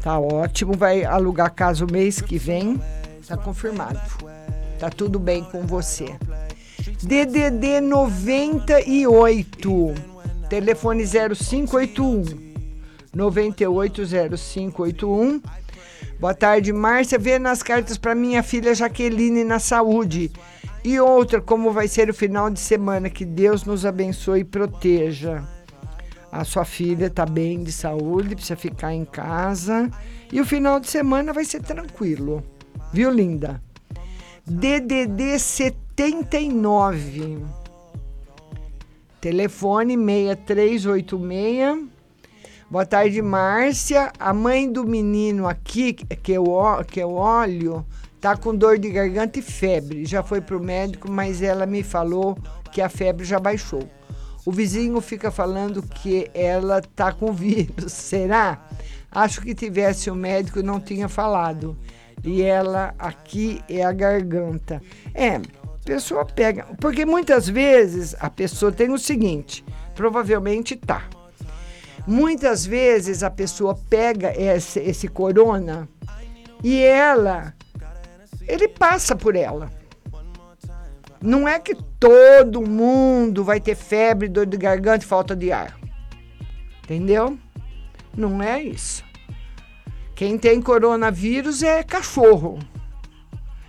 Tá 0.00 0.18
ótimo, 0.18 0.72
vai 0.74 1.04
alugar 1.04 1.54
casa 1.54 1.84
o 1.84 1.92
mês 1.92 2.20
que 2.20 2.38
vem. 2.38 2.80
Tá 3.26 3.36
confirmado. 3.36 4.00
Tá 4.78 4.88
tudo 4.88 5.18
bem 5.18 5.44
com 5.44 5.66
você. 5.66 6.16
DDD 7.02 7.80
98, 7.80 9.94
telefone 10.48 11.04
0581 11.04 12.24
980581. 13.12 15.42
Boa 16.18 16.32
tarde, 16.32 16.72
Márcia. 16.72 17.18
Vê 17.18 17.38
nas 17.38 17.62
cartas 17.62 17.98
para 17.98 18.14
minha 18.14 18.42
filha 18.42 18.74
Jaqueline 18.74 19.44
na 19.44 19.58
saúde. 19.58 20.32
E 20.82 20.98
outra, 20.98 21.42
como 21.42 21.72
vai 21.72 21.88
ser 21.88 22.08
o 22.08 22.14
final 22.14 22.48
de 22.48 22.58
semana. 22.58 23.10
Que 23.10 23.24
Deus 23.24 23.64
nos 23.64 23.84
abençoe 23.84 24.40
e 24.40 24.44
proteja. 24.44 25.44
A 26.32 26.42
sua 26.42 26.64
filha 26.64 27.06
está 27.06 27.26
bem 27.26 27.62
de 27.62 27.70
saúde, 27.70 28.34
precisa 28.34 28.56
ficar 28.56 28.94
em 28.94 29.04
casa. 29.04 29.90
E 30.32 30.40
o 30.40 30.46
final 30.46 30.80
de 30.80 30.88
semana 30.88 31.34
vai 31.34 31.44
ser 31.44 31.60
tranquilo. 31.60 32.42
Viu, 32.92 33.10
linda? 33.10 33.62
DDD 34.46 35.38
79. 35.38 37.44
Telefone 39.20 39.96
6386 39.96 41.95
Boa 42.70 42.84
tarde, 42.84 43.22
Márcia. 43.22 44.12
A 44.18 44.32
mãe 44.32 44.70
do 44.70 44.84
menino 44.84 45.46
aqui, 45.46 45.92
que 45.92 46.32
eu, 46.32 46.44
que 46.86 47.00
eu 47.00 47.12
olho, 47.12 47.86
Tá 48.20 48.36
com 48.36 48.54
dor 48.56 48.76
de 48.76 48.90
garganta 48.90 49.38
e 49.38 49.42
febre. 49.42 50.04
Já 50.04 50.20
foi 50.20 50.40
pro 50.40 50.58
médico, 50.58 51.08
mas 51.08 51.42
ela 51.42 51.64
me 51.64 51.84
falou 51.84 52.36
que 52.72 52.80
a 52.80 52.88
febre 52.88 53.24
já 53.24 53.38
baixou. 53.38 53.88
O 54.44 54.50
vizinho 54.50 55.00
fica 55.00 55.30
falando 55.30 55.80
que 55.80 56.28
ela 56.34 56.80
tá 56.80 57.12
com 57.12 57.32
vírus. 57.32 57.92
Será? 57.94 58.66
Acho 59.12 59.40
que 59.40 59.54
tivesse 59.54 60.10
o 60.10 60.14
médico 60.16 60.62
não 60.62 60.80
tinha 60.80 61.08
falado. 61.08 61.78
E 62.24 62.42
ela 62.42 62.94
aqui 62.98 63.62
é 63.68 63.84
a 63.84 63.92
garganta. 63.92 64.82
É, 65.14 65.40
pessoa 65.84 66.24
pega. 66.24 66.66
Porque 66.80 67.06
muitas 67.06 67.48
vezes 67.48 68.16
a 68.18 68.28
pessoa 68.28 68.72
tem 68.72 68.90
o 68.90 68.98
seguinte: 68.98 69.64
provavelmente 69.94 70.74
tá. 70.74 71.04
Muitas 72.06 72.64
vezes 72.64 73.22
a 73.22 73.30
pessoa 73.30 73.76
pega 73.90 74.32
esse, 74.40 74.78
esse 74.78 75.08
corona 75.08 75.88
e 76.62 76.82
ela, 76.82 77.52
ele 78.46 78.68
passa 78.68 79.16
por 79.16 79.34
ela. 79.34 79.70
Não 81.20 81.48
é 81.48 81.58
que 81.58 81.74
todo 81.98 82.62
mundo 82.62 83.42
vai 83.42 83.60
ter 83.60 83.74
febre, 83.74 84.28
dor 84.28 84.46
de 84.46 84.56
garganta 84.56 85.04
e 85.04 85.08
falta 85.08 85.34
de 85.34 85.50
ar. 85.50 85.76
Entendeu? 86.84 87.36
Não 88.16 88.40
é 88.40 88.62
isso. 88.62 89.04
Quem 90.14 90.38
tem 90.38 90.62
coronavírus 90.62 91.62
é 91.62 91.82
cachorro. 91.82 92.58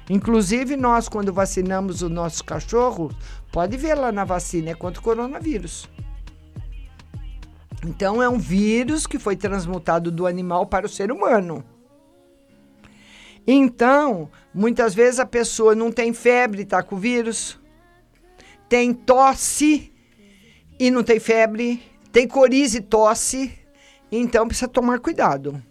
Inclusive, 0.09 0.77
nós, 0.77 1.09
quando 1.09 1.33
vacinamos 1.33 2.01
o 2.01 2.09
nosso 2.09 2.43
cachorro, 2.43 3.11
pode 3.51 3.75
ver 3.75 3.95
lá 3.95 4.11
na 4.11 4.23
vacina, 4.23 4.69
é 4.69 4.73
contra 4.73 5.01
o 5.01 5.03
coronavírus. 5.03 5.89
Então, 7.85 8.21
é 8.21 8.27
um 8.27 8.37
vírus 8.37 9.05
que 9.05 9.19
foi 9.19 9.35
transmutado 9.35 10.11
do 10.11 10.25
animal 10.25 10.65
para 10.65 10.85
o 10.85 10.89
ser 10.89 11.11
humano. 11.11 11.63
Então, 13.45 14.29
muitas 14.53 14.93
vezes 14.93 15.19
a 15.21 15.25
pessoa 15.25 15.73
não 15.73 15.89
tem 15.89 16.11
febre, 16.11 16.63
está 16.63 16.83
com 16.83 16.97
vírus, 16.97 17.57
tem 18.67 18.93
tosse 18.93 19.93
e 20.77 20.91
não 20.91 21.01
tem 21.01 21.17
febre, 21.17 21.81
tem 22.11 22.27
coriza 22.27 22.79
e 22.79 22.81
tosse, 22.81 23.57
então 24.11 24.47
precisa 24.47 24.67
tomar 24.67 24.99
cuidado. 24.99 25.63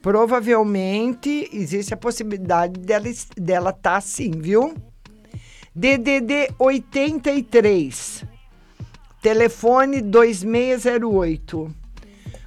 Provavelmente 0.00 1.50
existe 1.52 1.92
a 1.92 1.96
possibilidade 1.96 2.78
dela 2.78 3.08
estar 3.08 3.34
dela 3.40 3.72
tá 3.72 3.96
assim, 3.96 4.30
viu? 4.30 4.72
DDD 5.74 6.54
83, 6.56 8.24
telefone 9.26 10.00
2608. 10.02 11.74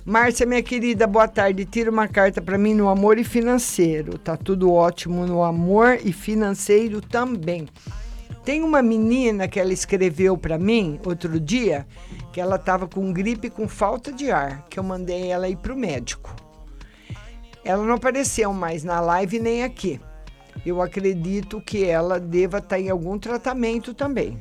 Márcia, 0.06 0.46
minha 0.46 0.64
querida, 0.64 1.06
boa 1.06 1.28
tarde. 1.28 1.66
Tira 1.66 1.92
uma 1.92 2.08
carta 2.08 2.42
para 2.42 2.58
mim 2.58 2.74
no 2.74 2.88
amor 2.88 3.18
e 3.18 3.26
financeiro. 3.26 4.18
Tá 4.18 4.38
tudo 4.38 4.72
ótimo 4.72 5.26
no 5.26 5.44
amor 5.44 6.00
e 6.02 6.14
financeiro 6.14 7.02
também. 7.02 7.68
Tem 8.46 8.64
uma 8.64 8.82
menina 8.82 9.46
que 9.46 9.60
ela 9.60 9.74
escreveu 9.74 10.38
para 10.38 10.58
mim 10.58 11.02
outro 11.06 11.38
dia 11.38 11.86
que 12.32 12.40
ela 12.40 12.56
estava 12.56 12.88
com 12.88 13.12
gripe 13.12 13.50
com 13.50 13.68
falta 13.68 14.10
de 14.10 14.32
ar, 14.32 14.66
que 14.70 14.80
eu 14.80 14.84
mandei 14.84 15.28
ela 15.28 15.50
ir 15.50 15.58
pro 15.58 15.76
médico. 15.76 16.34
Ela 17.62 17.84
não 17.84 17.96
apareceu 17.96 18.54
mais 18.54 18.86
na 18.86 19.02
live 19.02 19.38
nem 19.38 19.66
aqui. 19.66 20.00
Eu 20.66 20.82
acredito 20.82 21.60
que 21.60 21.84
ela 21.84 22.22
deva 22.22 22.60
estar 22.60 22.78
tá 22.78 22.80
em 22.80 22.90
algum 22.90 23.20
tratamento 23.20 23.94
também. 23.94 24.40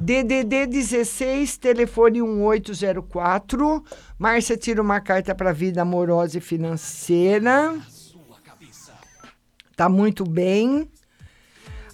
DDD 0.00 0.66
16, 0.66 1.58
telefone 1.58 2.22
1804. 2.22 3.84
Márcia 4.18 4.56
tira 4.56 4.80
uma 4.80 4.98
carta 4.98 5.34
para 5.34 5.52
vida 5.52 5.82
amorosa 5.82 6.38
e 6.38 6.40
financeira. 6.40 7.78
Tá 9.76 9.90
muito 9.90 10.24
bem. 10.24 10.88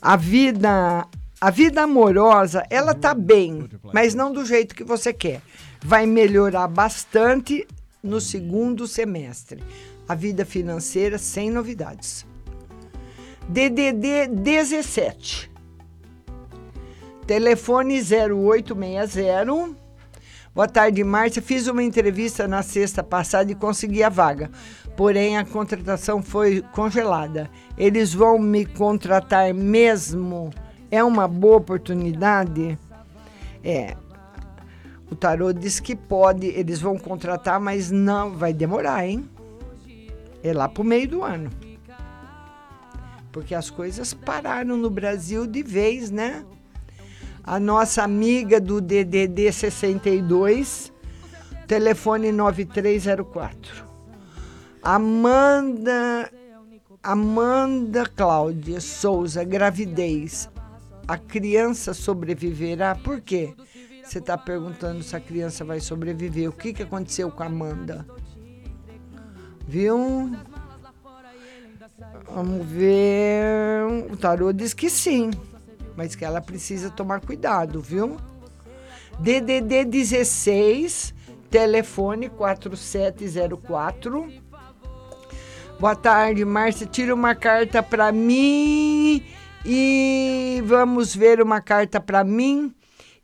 A 0.00 0.14
vida 0.14 1.08
a 1.40 1.50
vida 1.50 1.82
amorosa, 1.82 2.62
ela 2.70 2.94
tá 2.94 3.12
bem, 3.12 3.68
mas 3.92 4.14
não 4.14 4.32
do 4.32 4.46
jeito 4.46 4.74
que 4.74 4.84
você 4.84 5.12
quer. 5.12 5.42
Vai 5.84 6.06
melhorar 6.06 6.68
bastante 6.68 7.66
no 8.02 8.20
segundo 8.20 8.86
semestre. 8.86 9.62
A 10.08 10.14
vida 10.14 10.46
financeira 10.46 11.18
sem 11.18 11.50
novidades. 11.50 12.24
DDD 13.48 14.28
17 14.28 15.55
Telefone 17.26 18.00
0860. 18.00 19.74
Boa 20.54 20.68
tarde, 20.68 21.02
Márcia. 21.02 21.42
Fiz 21.42 21.66
uma 21.66 21.82
entrevista 21.82 22.46
na 22.46 22.62
sexta 22.62 23.02
passada 23.02 23.50
e 23.50 23.54
consegui 23.56 24.04
a 24.04 24.08
vaga. 24.08 24.48
Porém, 24.96 25.36
a 25.36 25.44
contratação 25.44 26.22
foi 26.22 26.62
congelada. 26.72 27.50
Eles 27.76 28.14
vão 28.14 28.38
me 28.38 28.64
contratar 28.64 29.52
mesmo? 29.52 30.50
É 30.88 31.02
uma 31.02 31.26
boa 31.26 31.56
oportunidade? 31.56 32.78
É. 33.64 33.96
O 35.10 35.16
tarô 35.16 35.52
diz 35.52 35.80
que 35.80 35.96
pode, 35.96 36.46
eles 36.46 36.80
vão 36.80 36.96
contratar, 36.96 37.58
mas 37.58 37.90
não, 37.90 38.36
vai 38.36 38.52
demorar, 38.52 39.04
hein? 39.04 39.28
É 40.44 40.52
lá 40.52 40.68
pro 40.68 40.84
meio 40.84 41.08
do 41.08 41.24
ano. 41.24 41.50
Porque 43.32 43.52
as 43.52 43.68
coisas 43.68 44.14
pararam 44.14 44.76
no 44.76 44.88
Brasil 44.88 45.44
de 45.44 45.64
vez, 45.64 46.08
né? 46.08 46.44
A 47.46 47.60
nossa 47.60 48.02
amiga 48.02 48.60
do 48.60 48.80
DDD 48.80 49.52
62, 49.52 50.92
telefone 51.68 52.32
9304. 52.32 53.86
Amanda 54.82 56.28
Amanda 57.00 58.04
Cláudia 58.04 58.80
Souza, 58.80 59.44
gravidez. 59.44 60.50
A 61.06 61.16
criança 61.16 61.94
sobreviverá? 61.94 62.96
Por 62.96 63.20
quê? 63.20 63.54
Você 64.02 64.18
está 64.18 64.36
perguntando 64.36 65.04
se 65.04 65.14
a 65.14 65.20
criança 65.20 65.64
vai 65.64 65.78
sobreviver. 65.78 66.48
O 66.48 66.52
que, 66.52 66.72
que 66.72 66.82
aconteceu 66.82 67.30
com 67.30 67.44
a 67.44 67.46
Amanda? 67.46 68.04
Viu? 69.68 70.32
Vamos 72.28 72.66
ver. 72.66 74.10
O 74.10 74.16
tarô 74.16 74.52
diz 74.52 74.74
que 74.74 74.90
sim 74.90 75.30
mas 75.96 76.14
que 76.14 76.24
ela 76.24 76.40
precisa 76.40 76.90
tomar 76.90 77.20
cuidado, 77.20 77.80
viu? 77.80 78.16
DDD 79.18 79.84
16, 79.84 81.12
telefone 81.50 82.28
4704. 82.28 84.32
Boa 85.80 85.96
tarde, 85.96 86.44
Márcia. 86.44 86.86
Tira 86.86 87.12
uma 87.14 87.34
carta 87.34 87.82
para 87.82 88.12
mim 88.12 89.24
e 89.64 90.62
vamos 90.64 91.14
ver 91.14 91.42
uma 91.42 91.60
carta 91.60 92.00
para 92.00 92.24
mim 92.24 92.74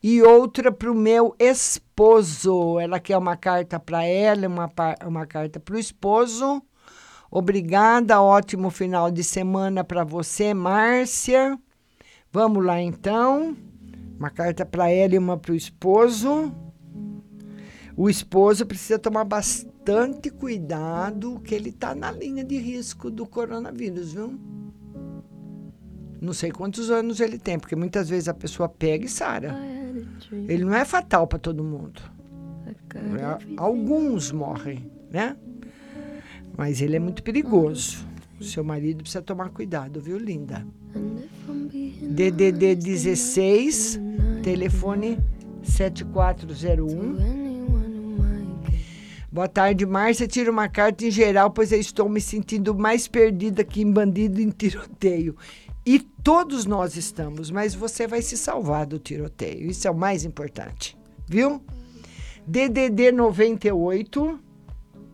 e 0.03 0.23
outra 0.23 0.73
para 0.73 0.91
o 0.91 0.95
meu 0.95 1.35
esposo. 1.39 2.81
Ela 2.81 2.99
quer 2.99 3.17
uma 3.17 3.37
carta 3.37 3.79
para 3.79 4.05
ela, 4.05 4.49
uma, 4.49 4.71
uma 5.07 5.27
carta 5.27 5.61
para 5.61 5.77
o 5.77 5.79
esposo. 5.79 6.61
Obrigada, 7.31 8.21
ótimo 8.21 8.71
final 8.71 9.11
de 9.11 9.25
semana 9.25 9.83
para 9.83 10.05
você, 10.05 10.53
Márcia. 10.53 11.59
Vamos 12.33 12.65
lá 12.65 12.81
então. 12.81 13.55
Uma 14.19 14.31
carta 14.31 14.65
para 14.65 14.91
ela 14.91 15.15
e 15.15 15.19
uma 15.19 15.37
para 15.37 15.53
o 15.53 15.55
esposo. 15.55 16.51
O 17.95 18.09
esposo 18.09 18.65
precisa 18.65 18.99
tomar 18.99 19.25
bastante 19.25 20.31
cuidado, 20.31 21.39
que 21.41 21.55
ele 21.55 21.69
está 21.69 21.95
na 21.95 22.11
linha 22.11 22.43
de 22.43 22.57
risco 22.57 23.11
do 23.11 23.27
coronavírus, 23.27 24.15
viu? 24.15 24.41
Não 26.23 26.33
sei 26.33 26.51
quantos 26.51 26.91
anos 26.91 27.21
ele 27.21 27.39
tem, 27.39 27.59
porque 27.59 27.77
muitas 27.77 28.09
vezes 28.09 28.29
a 28.29 28.35
pessoa 28.35 28.67
pega 28.67 29.05
e 29.05 29.09
sara. 29.09 29.55
Ele 30.49 30.65
não 30.65 30.75
é 30.75 30.87
fatal 30.87 31.27
para 31.27 31.39
todo 31.39 31.63
mundo. 31.63 32.01
Alguns 33.59 34.33
morrem, 34.33 34.91
né? 35.11 35.37
Mas 36.57 36.81
ele 36.81 36.97
é 36.97 37.01
muito 37.01 37.23
perigoso. 37.23 38.07
Seu 38.43 38.65
marido 38.65 39.03
precisa 39.03 39.23
tomar 39.23 39.51
cuidado, 39.51 40.01
viu, 40.01 40.19
linda? 40.19 40.67
DDD 42.03 42.75
16, 42.75 44.01
telefone 44.43 45.19
7401. 45.63 47.43
Boa 49.31 49.49
tarde, 49.49 49.87
Márcia. 49.87 50.29
Tira 50.29 50.51
uma 50.51 50.69
carta 50.69 51.07
em 51.07 51.11
geral, 51.11 51.51
pois 51.51 51.73
eu 51.73 51.81
estou 51.81 52.07
me 52.09 52.21
sentindo 52.21 52.75
mais 52.75 53.09
perdida 53.09 53.65
que 53.65 53.81
em 53.81 53.91
bandido 53.91 54.41
em 54.41 54.51
tiroteio. 54.51 55.35
E 55.87 55.99
todos 55.99 56.67
nós 56.67 56.97
estamos, 56.97 57.51
mas 57.51 57.75
você 57.75 58.07
vai 58.07 58.21
se 58.21 58.37
salvar 58.37 58.85
do 58.85 58.99
tiroteio. 58.99 59.71
Isso 59.71 59.89
é 59.89 59.91
o 59.91 59.95
mais 59.97 60.25
importante, 60.25 60.97
viu? 61.27 61.63
DDD 62.47 63.11
98, 63.13 64.39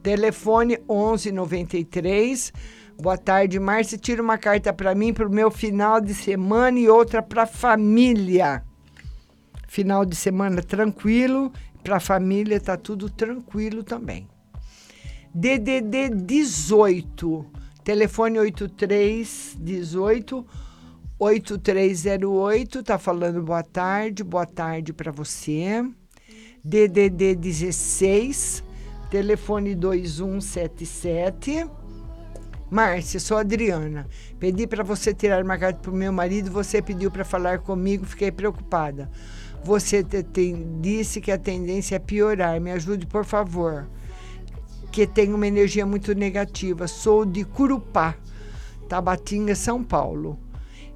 telefone 0.02 0.78
1193. 0.88 2.52
Boa 3.00 3.16
tarde, 3.16 3.60
Márcia. 3.60 3.96
Tira 3.96 4.20
uma 4.20 4.36
carta 4.36 4.72
para 4.72 4.92
mim 4.92 5.14
para 5.14 5.28
o 5.28 5.30
meu 5.30 5.52
final 5.52 6.00
de 6.00 6.12
semana 6.12 6.80
e 6.80 6.88
outra 6.88 7.22
para 7.22 7.46
família. 7.46 8.64
Final 9.68 10.04
de 10.04 10.16
semana 10.16 10.60
tranquilo, 10.60 11.52
para 11.84 12.00
família 12.00 12.60
tá 12.60 12.76
tudo 12.76 13.08
tranquilo 13.08 13.84
também. 13.84 14.28
DDD 15.32 16.08
18, 16.08 17.46
Telefone 17.84 18.40
8318 18.40 20.44
8308, 21.20 22.82
tá 22.82 22.98
falando 22.98 23.44
boa 23.44 23.62
tarde, 23.62 24.24
boa 24.24 24.46
tarde 24.46 24.92
para 24.92 25.12
você. 25.12 25.88
DDD 26.64 27.36
16, 27.36 28.64
telefone 29.08 29.76
2177. 29.76 31.64
Márcia, 32.70 33.18
sou 33.18 33.38
Adriana. 33.38 34.06
Pedi 34.38 34.66
para 34.66 34.84
você 34.84 35.14
tirar 35.14 35.42
uma 35.42 35.56
carta 35.56 35.80
para 35.80 35.90
o 35.90 35.94
meu 35.94 36.12
marido, 36.12 36.50
você 36.50 36.82
pediu 36.82 37.10
para 37.10 37.24
falar 37.24 37.60
comigo, 37.60 38.04
fiquei 38.04 38.30
preocupada. 38.30 39.10
Você 39.64 40.04
te- 40.04 40.22
tem- 40.22 40.78
disse 40.80 41.20
que 41.20 41.32
a 41.32 41.38
tendência 41.38 41.96
é 41.96 41.98
piorar. 41.98 42.60
Me 42.60 42.70
ajude, 42.70 43.06
por 43.06 43.24
favor. 43.24 43.88
Que 44.92 45.06
tem 45.06 45.32
uma 45.32 45.46
energia 45.46 45.84
muito 45.86 46.14
negativa. 46.14 46.86
Sou 46.86 47.24
de 47.24 47.44
Curupá, 47.44 48.14
Tabatinga, 48.88 49.54
São 49.54 49.82
Paulo. 49.82 50.38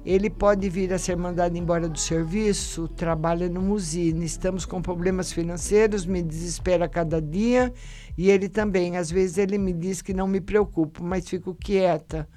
Ele 0.05 0.29
pode 0.29 0.67
vir 0.69 0.91
a 0.93 0.97
ser 0.97 1.15
mandado 1.15 1.57
embora 1.57 1.87
do 1.87 1.97
serviço, 1.97 2.89
trabalha 2.89 3.47
numa 3.47 3.73
usina. 3.73 4.25
Estamos 4.25 4.65
com 4.65 4.81
problemas 4.81 5.31
financeiros, 5.31 6.05
me 6.05 6.21
desespera 6.21 6.89
cada 6.89 7.21
dia. 7.21 7.73
E 8.17 8.29
ele 8.29 8.49
também. 8.49 8.97
Às 8.97 9.09
vezes 9.09 9.37
ele 9.37 9.57
me 9.57 9.73
diz 9.73 10.01
que 10.01 10.13
não 10.13 10.27
me 10.27 10.39
preocupo, 10.39 11.03
mas 11.03 11.27
fico 11.27 11.55
quieta. 11.55 12.27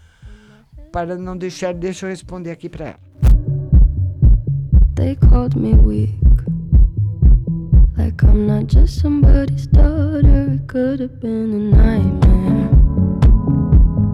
Para 0.93 1.17
não 1.17 1.37
deixar, 1.37 1.75
deixa 1.75 2.07
eu 2.07 2.11
responder 2.11 2.51
aqui 2.51 2.69
para 2.69 2.87
ela. 2.87 3.01
They 4.95 5.15
called 5.17 5.55
me 5.59 5.75
weak. 5.75 6.15
Like 7.99 8.23
I'm 8.25 8.47
not 8.47 8.73
just 8.73 9.01
somebody's 9.01 9.67
daughter. 9.67 10.53
It 10.55 10.67
could 10.69 11.01
have 11.01 11.21
been 11.21 11.53
a 11.53 11.77
nightmare. 11.77 12.71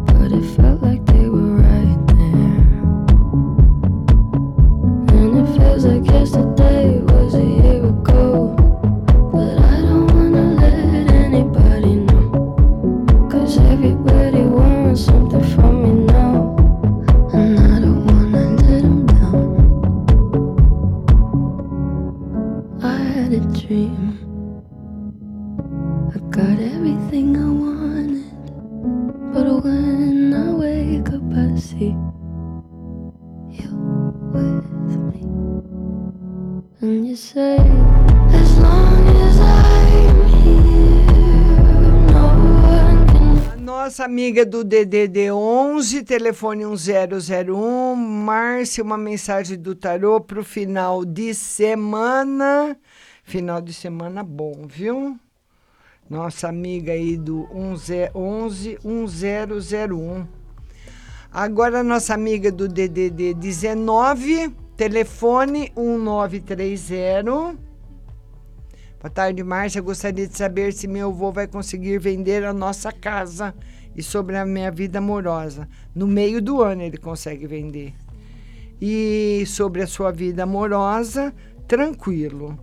But 0.06 0.32
it 0.32 0.44
felt 0.56 0.82
like 0.82 1.04
they 1.06 1.28
were 1.28 1.56
right 1.56 2.06
there. 2.08 2.66
And 5.14 5.38
it 5.38 5.46
feels 5.56 5.84
like 5.84 6.04
yesterday 6.10 7.00
was 7.00 7.21
You 31.90 33.70
with 34.32 34.96
me. 35.10 35.22
And 36.80 37.06
you 37.06 37.16
say, 37.16 37.56
as 37.58 38.58
long 38.58 39.08
as 39.08 39.40
I'm 39.40 40.28
here, 40.28 41.02
no 42.12 42.24
one 42.62 43.06
can. 43.08 43.52
A 43.52 43.56
nossa 43.56 44.04
amiga 44.04 44.46
do 44.46 44.64
DDD 44.64 45.32
11, 45.32 46.04
telefone 46.04 46.64
1001. 46.64 47.96
Márcia, 47.96 48.84
uma 48.84 48.96
mensagem 48.96 49.58
do 49.58 49.74
tarô 49.74 50.20
para 50.20 50.40
o 50.40 50.44
final 50.44 51.04
de 51.04 51.34
semana. 51.34 52.76
Final 53.24 53.60
de 53.60 53.72
semana 53.72 54.22
bom, 54.22 54.66
viu? 54.68 55.18
Nossa 56.08 56.48
amiga 56.48 56.92
aí 56.92 57.16
do 57.16 57.48
11 57.52 58.10
11 58.14 58.78
1001. 58.84 60.41
Agora, 61.34 61.82
nossa 61.82 62.12
amiga 62.12 62.52
do 62.52 62.68
DDD 62.68 63.32
19, 63.32 64.54
telefone 64.76 65.72
1930. 65.74 67.56
Boa 69.00 69.10
tarde, 69.10 69.42
Márcia. 69.42 69.80
Gostaria 69.80 70.28
de 70.28 70.36
saber 70.36 70.74
se 70.74 70.86
meu 70.86 71.08
avô 71.08 71.32
vai 71.32 71.46
conseguir 71.46 71.98
vender 71.98 72.44
a 72.44 72.52
nossa 72.52 72.92
casa 72.92 73.54
e 73.96 74.02
sobre 74.02 74.36
a 74.36 74.44
minha 74.44 74.70
vida 74.70 74.98
amorosa. 74.98 75.66
No 75.94 76.06
meio 76.06 76.42
do 76.42 76.60
ano 76.62 76.82
ele 76.82 76.98
consegue 76.98 77.46
vender. 77.46 77.94
E 78.78 79.42
sobre 79.46 79.80
a 79.80 79.86
sua 79.86 80.12
vida 80.12 80.42
amorosa, 80.42 81.32
tranquilo. 81.66 82.58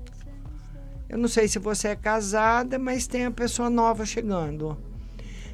Eu 1.10 1.18
não 1.18 1.28
sei 1.28 1.48
se 1.48 1.58
você 1.58 1.88
é 1.88 1.96
casada, 1.96 2.78
mas 2.78 3.08
tem 3.08 3.26
a 3.26 3.32
pessoa 3.32 3.68
nova 3.68 4.06
chegando. 4.06 4.78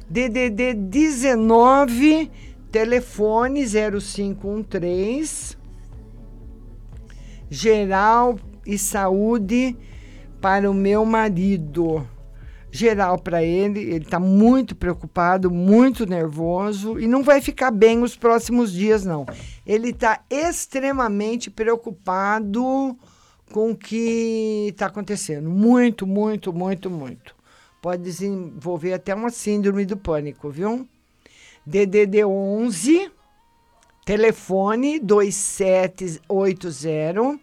DDD 0.06 0.74
19, 0.74 2.30
telefone 2.70 3.64
0513. 3.66 5.56
Geral 7.48 8.38
e 8.66 8.76
saúde 8.76 9.76
para 10.40 10.70
o 10.70 10.74
meu 10.74 11.04
marido. 11.04 12.06
Geral 12.70 13.18
para 13.18 13.42
ele, 13.42 13.80
ele 13.80 14.04
está 14.04 14.20
muito 14.20 14.76
preocupado, 14.76 15.50
muito 15.50 16.04
nervoso 16.04 16.98
e 16.98 17.06
não 17.06 17.22
vai 17.22 17.40
ficar 17.40 17.70
bem 17.70 18.02
os 18.02 18.16
próximos 18.16 18.70
dias, 18.72 19.04
não. 19.04 19.24
Ele 19.64 19.90
está 19.90 20.20
extremamente 20.28 21.50
preocupado 21.50 22.96
com 23.52 23.70
o 23.70 23.76
que 23.76 24.68
está 24.70 24.86
acontecendo. 24.86 25.48
Muito, 25.48 26.06
muito, 26.06 26.52
muito, 26.52 26.90
muito. 26.90 27.34
Pode 27.80 28.02
desenvolver 28.02 28.92
até 28.92 29.14
uma 29.14 29.30
síndrome 29.30 29.86
do 29.86 29.96
pânico, 29.96 30.50
viu? 30.50 30.86
DDD 31.66 32.24
11, 32.24 33.10
telefone 34.04 35.00
2780. 35.00 37.40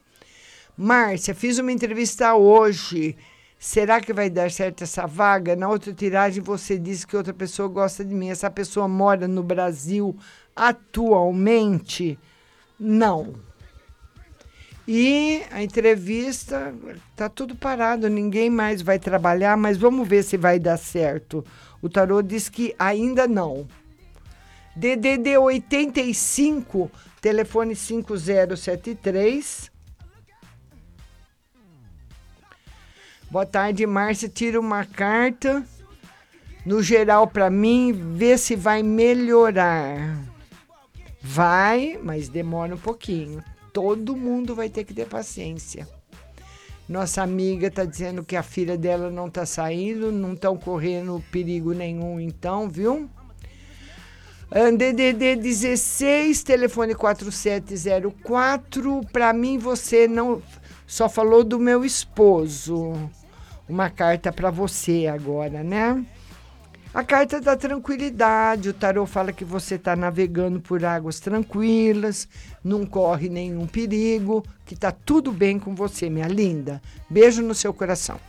Márcia, 0.78 1.36
fiz 1.36 1.60
uma 1.60 1.74
entrevista 1.74 2.34
hoje. 2.34 3.18
Será 3.60 4.00
que 4.00 4.14
vai 4.14 4.30
dar 4.30 4.50
certo 4.50 4.84
essa 4.84 5.06
vaga? 5.06 5.58
Na 5.58 5.68
outra 5.68 5.94
tiragem 5.94 6.42
você 6.42 6.78
disse 6.78 7.06
que 7.06 7.18
outra 7.18 7.34
pessoa 7.34 7.68
gosta 7.68 8.06
de 8.06 8.16
mim. 8.16 8.30
Essa 8.30 8.50
pessoa 8.50 8.88
mora 8.88 9.28
no 9.28 9.44
Brasil 9.44 10.16
atualmente? 10.56 12.18
Não. 12.80 13.34
E 14.88 15.42
a 15.52 15.62
entrevista 15.62 16.74
tá 17.16 17.30
tudo 17.30 17.56
parado, 17.56 18.10
ninguém 18.10 18.50
mais 18.50 18.82
vai 18.82 19.00
trabalhar, 19.00 19.58
mas 19.58 19.78
vamos 19.78 20.08
ver 20.08 20.24
se 20.24 20.38
vai 20.38 20.60
dar 20.60 20.78
certo. 20.78 21.46
O 21.82 21.90
tarô 21.90 22.22
diz 22.22 22.48
que 22.50 22.74
ainda 22.80 23.28
não. 23.28 23.68
DDD 24.76 25.38
85, 25.38 26.90
telefone 27.22 27.76
5073. 27.76 29.72
Boa 33.30 33.46
tarde, 33.46 33.86
Márcia. 33.86 34.28
Tira 34.28 34.60
uma 34.60 34.84
carta 34.84 35.64
no 36.66 36.82
geral 36.82 37.28
para 37.28 37.50
mim, 37.50 37.94
vê 38.16 38.38
se 38.38 38.56
vai 38.56 38.82
melhorar. 38.82 40.18
Vai, 41.22 42.00
mas 42.02 42.28
demora 42.28 42.74
um 42.76 42.80
pouquinho. 42.80 43.44
Todo 43.72 44.16
mundo 44.16 44.56
vai 44.56 44.70
ter 44.70 44.84
que 44.84 44.94
ter 44.94 45.08
paciência. 45.08 45.88
Nossa 46.88 47.22
amiga 47.22 47.68
está 47.68 47.86
dizendo 47.86 48.24
que 48.24 48.36
a 48.36 48.44
filha 48.44 48.78
dela 48.78 49.10
não 49.10 49.28
está 49.28 49.46
saindo, 49.46 50.12
não 50.12 50.34
estão 50.34 50.58
correndo 50.58 51.24
perigo 51.32 51.74
nenhum, 51.74 52.20
então, 52.20 52.70
viu? 52.70 53.10
DDD 54.54 55.36
16, 55.36 56.44
telefone 56.44 56.94
4704. 56.94 59.02
Para 59.12 59.34
mim, 59.34 59.58
você 59.58 60.08
não 60.08 60.44
só 60.86 61.10
falou 61.10 61.44
do 61.44 61.58
meu 61.58 61.84
esposo. 61.84 62.94
Uma 63.68 63.90
carta 63.90 64.32
para 64.32 64.52
você 64.52 65.08
agora, 65.08 65.64
né? 65.64 66.06
A 66.94 67.04
carta 67.04 67.42
da 67.42 67.58
tranquilidade. 67.58 68.70
O 68.70 68.74
tarô 68.74 69.08
fala 69.08 69.34
que 69.34 69.44
você 69.44 69.74
está 69.74 69.96
navegando 69.96 70.62
por 70.62 70.86
águas 70.86 71.20
tranquilas, 71.20 72.28
não 72.64 72.86
corre 72.86 73.30
nenhum 73.30 73.66
perigo, 73.66 74.46
que 74.64 74.76
tá 74.76 74.92
tudo 74.92 75.32
bem 75.32 75.58
com 75.58 75.74
você, 75.74 76.12
minha 76.12 76.28
linda. 76.28 76.80
Beijo 77.10 77.42
no 77.42 77.56
seu 77.56 77.74
coração. 77.74 78.20